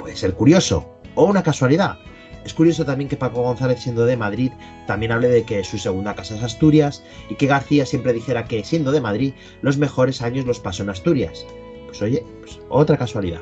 Puede 0.00 0.16
ser 0.16 0.34
curioso 0.34 0.84
o 1.14 1.26
una 1.26 1.44
casualidad. 1.44 1.96
Es 2.44 2.52
curioso 2.54 2.84
también 2.84 3.08
que 3.08 3.16
Paco 3.16 3.42
González, 3.42 3.78
siendo 3.80 4.04
de 4.04 4.16
Madrid, 4.16 4.50
también 4.88 5.12
hable 5.12 5.28
de 5.28 5.44
que 5.44 5.62
su 5.62 5.78
segunda 5.78 6.16
casa 6.16 6.34
es 6.34 6.42
Asturias 6.42 7.04
y 7.28 7.36
que 7.36 7.46
García 7.46 7.86
siempre 7.86 8.12
dijera 8.12 8.46
que, 8.46 8.64
siendo 8.64 8.90
de 8.90 9.00
Madrid, 9.00 9.32
los 9.60 9.78
mejores 9.78 10.22
años 10.22 10.44
los 10.44 10.58
pasó 10.58 10.82
en 10.82 10.90
Asturias. 10.90 11.46
Pues 11.86 12.02
oye, 12.02 12.26
pues 12.40 12.58
otra 12.68 12.96
casualidad. 12.96 13.40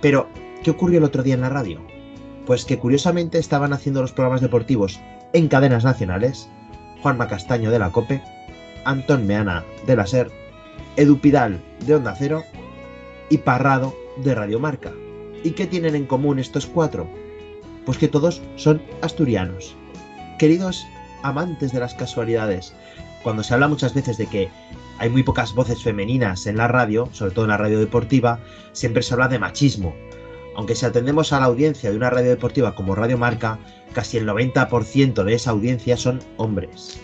Pero, 0.00 0.26
¿qué 0.64 0.72
ocurrió 0.72 0.98
el 0.98 1.04
otro 1.04 1.22
día 1.22 1.34
en 1.34 1.42
la 1.42 1.48
radio? 1.48 1.80
Pues 2.44 2.64
que 2.64 2.76
curiosamente 2.76 3.38
estaban 3.38 3.72
haciendo 3.72 4.02
los 4.02 4.10
programas 4.10 4.40
deportivos 4.40 4.98
en 5.32 5.46
cadenas 5.46 5.84
nacionales 5.84 6.48
Juanma 7.02 7.28
Castaño 7.28 7.70
de 7.70 7.78
la 7.78 7.92
COPE, 7.92 8.20
Antón 8.84 9.28
Meana 9.28 9.64
de 9.86 9.94
la 9.94 10.08
SER, 10.08 10.39
Edu 11.00 11.18
Pidal 11.18 11.58
de 11.86 11.94
Onda 11.94 12.14
Cero 12.14 12.44
y 13.30 13.38
Parrado 13.38 13.96
de 14.22 14.34
Radio 14.34 14.60
Marca. 14.60 14.92
¿Y 15.42 15.52
qué 15.52 15.66
tienen 15.66 15.94
en 15.94 16.04
común 16.04 16.38
estos 16.38 16.66
cuatro? 16.66 17.08
Pues 17.86 17.96
que 17.96 18.06
todos 18.06 18.42
son 18.56 18.82
asturianos. 19.00 19.74
Queridos 20.38 20.84
amantes 21.22 21.72
de 21.72 21.80
las 21.80 21.94
casualidades, 21.94 22.74
cuando 23.22 23.42
se 23.42 23.54
habla 23.54 23.66
muchas 23.66 23.94
veces 23.94 24.18
de 24.18 24.26
que 24.26 24.50
hay 24.98 25.08
muy 25.08 25.22
pocas 25.22 25.54
voces 25.54 25.82
femeninas 25.82 26.46
en 26.46 26.58
la 26.58 26.68
radio, 26.68 27.08
sobre 27.12 27.32
todo 27.32 27.46
en 27.46 27.52
la 27.52 27.56
radio 27.56 27.78
deportiva, 27.78 28.38
siempre 28.72 29.02
se 29.02 29.14
habla 29.14 29.28
de 29.28 29.38
machismo. 29.38 29.94
Aunque 30.54 30.74
si 30.74 30.84
atendemos 30.84 31.32
a 31.32 31.40
la 31.40 31.46
audiencia 31.46 31.90
de 31.90 31.96
una 31.96 32.10
radio 32.10 32.28
deportiva 32.28 32.74
como 32.74 32.94
Radio 32.94 33.16
Marca, 33.16 33.58
casi 33.94 34.18
el 34.18 34.28
90% 34.28 35.24
de 35.24 35.34
esa 35.34 35.52
audiencia 35.52 35.96
son 35.96 36.20
hombres. 36.36 37.00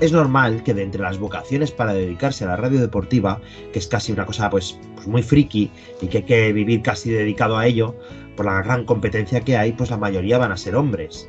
Es 0.00 0.12
normal 0.12 0.62
que 0.62 0.72
de 0.72 0.82
entre 0.82 1.02
las 1.02 1.18
vocaciones 1.18 1.70
para 1.72 1.92
dedicarse 1.92 2.44
a 2.44 2.48
la 2.48 2.56
radio 2.56 2.80
deportiva, 2.80 3.38
que 3.70 3.78
es 3.78 3.86
casi 3.86 4.12
una 4.12 4.24
cosa 4.24 4.48
pues, 4.48 4.78
pues 4.94 5.06
muy 5.06 5.22
friki 5.22 5.70
y 6.00 6.06
que 6.06 6.18
hay 6.18 6.24
que 6.24 6.52
vivir 6.54 6.80
casi 6.80 7.10
dedicado 7.10 7.58
a 7.58 7.66
ello, 7.66 7.94
por 8.34 8.46
la 8.46 8.62
gran 8.62 8.86
competencia 8.86 9.42
que 9.42 9.58
hay, 9.58 9.72
pues 9.72 9.90
la 9.90 9.98
mayoría 9.98 10.38
van 10.38 10.52
a 10.52 10.56
ser 10.56 10.74
hombres. 10.74 11.28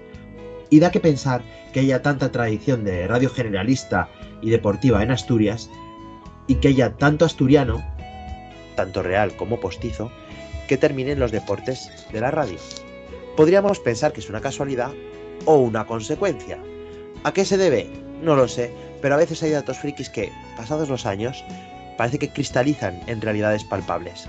Y 0.70 0.80
da 0.80 0.90
que 0.90 1.02
pensar 1.02 1.42
que 1.74 1.82
haya 1.82 2.02
tanta 2.02 2.32
tradición 2.32 2.86
de 2.86 3.08
radio 3.08 3.30
generalista 3.30 4.10
y 4.42 4.50
deportiva 4.50 5.04
en 5.04 5.12
Asturias, 5.12 5.70
y 6.48 6.56
que 6.56 6.70
haya 6.70 6.96
tanto 6.96 7.26
asturiano, 7.26 7.84
tanto 8.78 9.04
real 9.04 9.36
como 9.36 9.60
postizo, 9.60 10.10
que 10.70 10.78
terminen 10.78 11.20
los 11.20 11.34
deportes 11.34 11.92
de 12.14 12.22
la 12.22 12.32
radio. 12.32 12.58
Podríamos 13.36 13.82
pensar 13.82 14.14
que 14.14 14.22
es 14.22 14.30
una 14.30 14.40
casualidad 14.40 14.94
o 15.44 15.58
una 15.58 15.86
consecuencia. 15.86 16.58
¿A 17.26 17.34
qué 17.34 17.44
se 17.44 17.58
debe? 17.58 18.11
No 18.22 18.36
lo 18.36 18.48
sé, 18.48 18.72
pero 19.02 19.16
a 19.16 19.18
veces 19.18 19.42
hay 19.44 19.52
datos 19.52 19.78
frikis 19.80 20.10
que, 20.10 20.32
pasados 20.56 20.90
los 20.90 21.06
años, 21.06 21.44
parece 21.98 22.20
que 22.20 22.30
cristalizan 22.30 23.00
en 23.08 23.22
realidades 23.22 23.64
palpables. 23.64 24.28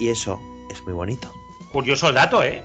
Y 0.00 0.08
eso 0.08 0.40
es 0.70 0.82
muy 0.84 0.94
bonito. 0.94 1.32
Curioso 1.72 2.08
el 2.08 2.14
dato, 2.14 2.42
¿eh? 2.42 2.62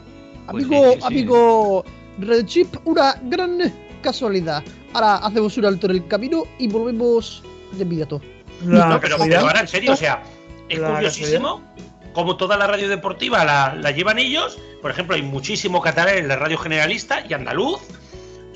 Amigo, 0.48 0.96
amigo 1.04 1.86
Red 2.20 2.46
Chip, 2.46 2.76
una 2.86 3.16
gran 3.24 3.74
casualidad. 4.02 4.64
Ahora 4.94 5.18
hacemos 5.18 5.58
un 5.58 5.66
alto 5.66 5.88
en 5.88 5.94
el 5.94 6.08
camino 6.08 6.44
y 6.58 6.68
volvemos 6.68 7.44
de 7.74 7.84
inmediato. 7.84 8.22
No, 8.62 9.00
pero, 9.00 9.18
pero 9.18 9.40
ahora 9.40 9.62
en 9.62 9.68
serio, 9.68 9.94
o 9.94 9.96
sea, 9.96 10.22
es 10.70 10.80
curiosísimo 10.80 11.62
como 12.14 12.36
toda 12.36 12.58
la 12.58 12.68
radio 12.68 12.90
deportiva 12.90 13.46
la, 13.46 13.76
la, 13.76 13.92
llevan 13.92 14.20
ellos. 14.20 14.58
Por 14.82 14.92
ejemplo, 14.92 15.16
hay 15.16 15.22
muchísimo 15.22 15.82
catalán 15.82 16.18
en 16.18 16.28
la 16.28 16.36
radio 16.36 16.58
generalista 16.58 17.24
y 17.28 17.34
andaluz. 17.34 17.80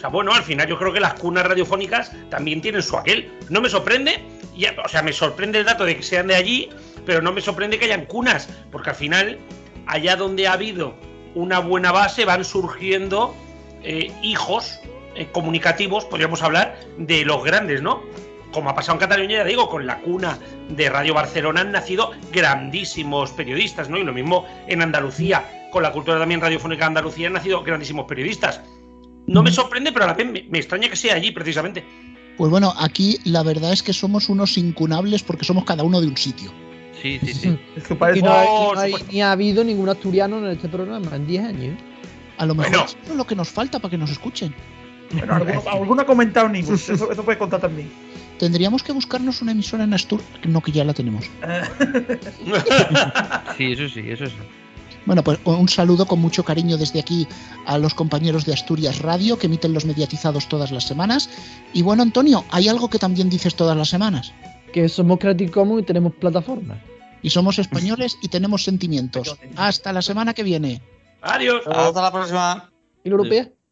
Bueno, 0.08 0.34
al 0.34 0.44
final 0.44 0.68
yo 0.68 0.78
creo 0.78 0.94
que 0.94 1.00
las 1.00 1.16
cunas 1.16 1.46
radiofónicas 1.46 2.12
también 2.30 2.62
tienen 2.62 2.82
su 2.82 2.98
aquel. 2.98 3.32
No 3.50 3.62
me 3.62 3.70
sorprende, 3.70 4.24
y, 4.56 4.66
o 4.66 4.88
sea, 4.88 5.02
me 5.02 5.14
sorprende 5.14 5.60
el 5.60 5.66
dato 5.66 5.86
de 5.86 5.98
que 5.98 6.04
sean 6.04 6.28
de 6.28 6.36
allí, 6.36 6.70
pero 7.06 7.22
no 7.22 7.32
me 7.32 7.42
sorprende 7.42 7.78
que 7.78 7.86
hayan 7.86 8.06
cunas, 8.06 8.50
porque 8.72 8.92
al 8.92 8.96
final, 8.96 9.38
allá 9.88 10.16
donde 10.16 10.48
ha 10.48 10.54
habido 10.54 10.96
una 11.34 11.60
buena 11.60 11.92
base, 11.92 12.26
van 12.26 12.46
surgiendo 12.46 13.36
eh, 13.84 14.12
hijos 14.22 14.80
eh, 15.16 15.28
comunicativos, 15.32 16.06
podríamos 16.06 16.42
hablar, 16.42 16.78
de 16.98 17.26
los 17.26 17.44
grandes, 17.44 17.82
¿no? 17.82 18.02
como 18.56 18.70
ha 18.70 18.74
pasado 18.76 18.94
en 18.94 19.00
Cataluña, 19.00 19.38
ya 19.40 19.44
digo, 19.44 19.70
con 19.70 19.86
la 19.86 20.00
cuna 20.00 20.40
de 20.70 20.90
Radio 20.90 21.14
Barcelona 21.14 21.60
han 21.60 21.74
nacido 21.74 22.14
grandísimos 22.32 23.32
periodistas, 23.32 23.90
¿no? 23.90 23.98
Y 23.98 24.04
lo 24.06 24.14
mismo 24.14 24.48
en 24.68 24.82
Andalucía, 24.82 25.68
con 25.74 25.84
la 25.84 25.92
cultura 25.92 26.18
también 26.18 26.40
radiofónica 26.40 26.86
de 26.86 26.88
Andalucía 26.88 27.28
han 27.28 27.34
nacido 27.34 27.64
grandísimos 27.64 28.06
periodistas. 28.06 28.62
No 29.28 29.44
me 29.44 29.52
sorprende, 29.52 29.92
pero 29.92 30.06
a 30.06 30.10
la 30.10 30.14
vez 30.14 30.28
me, 30.28 30.46
me 30.50 30.60
extraña 30.60 30.90
que 30.90 30.96
sea 30.96 31.16
allí, 31.16 31.32
precisamente. 31.32 31.84
Pues 32.38 32.52
bueno, 32.52 32.74
aquí 32.78 33.18
la 33.24 33.44
verdad 33.44 33.72
es 33.72 33.82
que 33.82 33.94
somos 33.94 34.30
unos 34.30 34.58
incunables 34.58 35.24
porque 35.24 35.46
somos 35.46 35.64
cada 35.64 35.84
uno 35.84 36.02
de 36.02 36.08
un 36.08 36.18
sitio. 36.18 36.52
Sí, 37.02 37.20
sí, 37.24 37.34
sí. 37.34 37.60
Es 37.76 37.88
que 37.88 37.96
parece... 37.96 38.22
no, 38.22 38.34
hay, 38.34 38.48
no 38.48 38.80
hay, 38.80 38.94
ni 39.12 39.22
ha 39.22 39.32
habido 39.32 39.64
ningún 39.64 39.90
asturiano 39.90 40.40
en 40.40 40.46
este 40.48 40.68
programa 40.68 41.16
en 41.16 41.28
10 41.28 41.44
años. 41.46 41.80
A 42.38 42.46
lo 42.46 42.56
mejor 42.56 42.72
bueno. 42.72 42.86
eso 42.86 42.98
es 43.10 43.16
lo 43.16 43.26
que 43.26 43.36
nos 43.36 43.50
falta 43.50 43.80
para 43.80 43.92
que 43.92 43.98
nos 43.98 44.12
escuchen. 44.12 44.54
Bueno, 45.12 45.36
alguno, 45.36 45.64
alguno 45.72 46.02
ha 46.02 46.06
comentado 46.06 46.50
ni 46.50 46.60
eso, 46.68 46.74
eso 46.76 47.24
puede 47.24 47.38
contar 47.38 47.62
también. 47.62 47.90
Tendríamos 48.38 48.84
que 48.84 48.92
buscarnos 48.92 49.42
una 49.42 49.54
emisora 49.54 49.86
en 49.86 49.94
Asturias, 49.94 50.28
no 50.46 50.60
que 50.62 50.74
ya 50.74 50.84
la 50.84 50.94
tenemos. 50.94 51.24
sí, 53.58 53.72
eso 53.72 53.88
sí, 53.88 54.04
eso 54.10 54.26
sí. 54.26 54.36
Bueno, 55.06 55.24
pues 55.24 55.40
un 55.46 55.70
saludo 55.70 56.06
con 56.08 56.20
mucho 56.20 56.44
cariño 56.44 56.78
desde 56.78 57.00
aquí 57.00 57.28
a 57.66 57.78
los 57.78 57.94
compañeros 57.94 58.46
de 58.46 58.54
Asturias 58.54 59.00
Radio 59.00 59.38
que 59.38 59.48
emiten 59.48 59.74
los 59.74 59.86
mediatizados 59.86 60.48
todas 60.48 60.72
las 60.72 60.86
semanas. 60.86 61.30
Y 61.74 61.84
bueno, 61.84 62.04
Antonio, 62.04 62.44
hay 62.50 62.68
algo 62.68 62.90
que 62.90 63.00
también 63.00 63.30
dices 63.30 63.56
todas 63.56 63.78
las 63.78 63.90
semanas. 63.90 64.34
Que 64.74 64.90
somos 64.90 65.20
Creative 65.20 65.52
Commons 65.52 65.84
y 65.84 65.86
tenemos 65.86 66.14
plataforma. 66.16 66.82
Y 67.22 67.30
somos 67.30 67.60
españoles 67.60 68.18
y 68.22 68.28
tenemos 68.30 68.64
sentimientos. 68.64 69.38
Hasta 69.56 69.94
la 69.94 70.02
semana 70.02 70.34
que 70.34 70.44
viene. 70.44 70.82
Adiós. 71.22 71.62
Hasta 71.68 72.02
la 72.02 72.12
próxima. 72.12 72.72
¿Y 73.04 73.10
la 73.10 73.16
europea? 73.16 73.50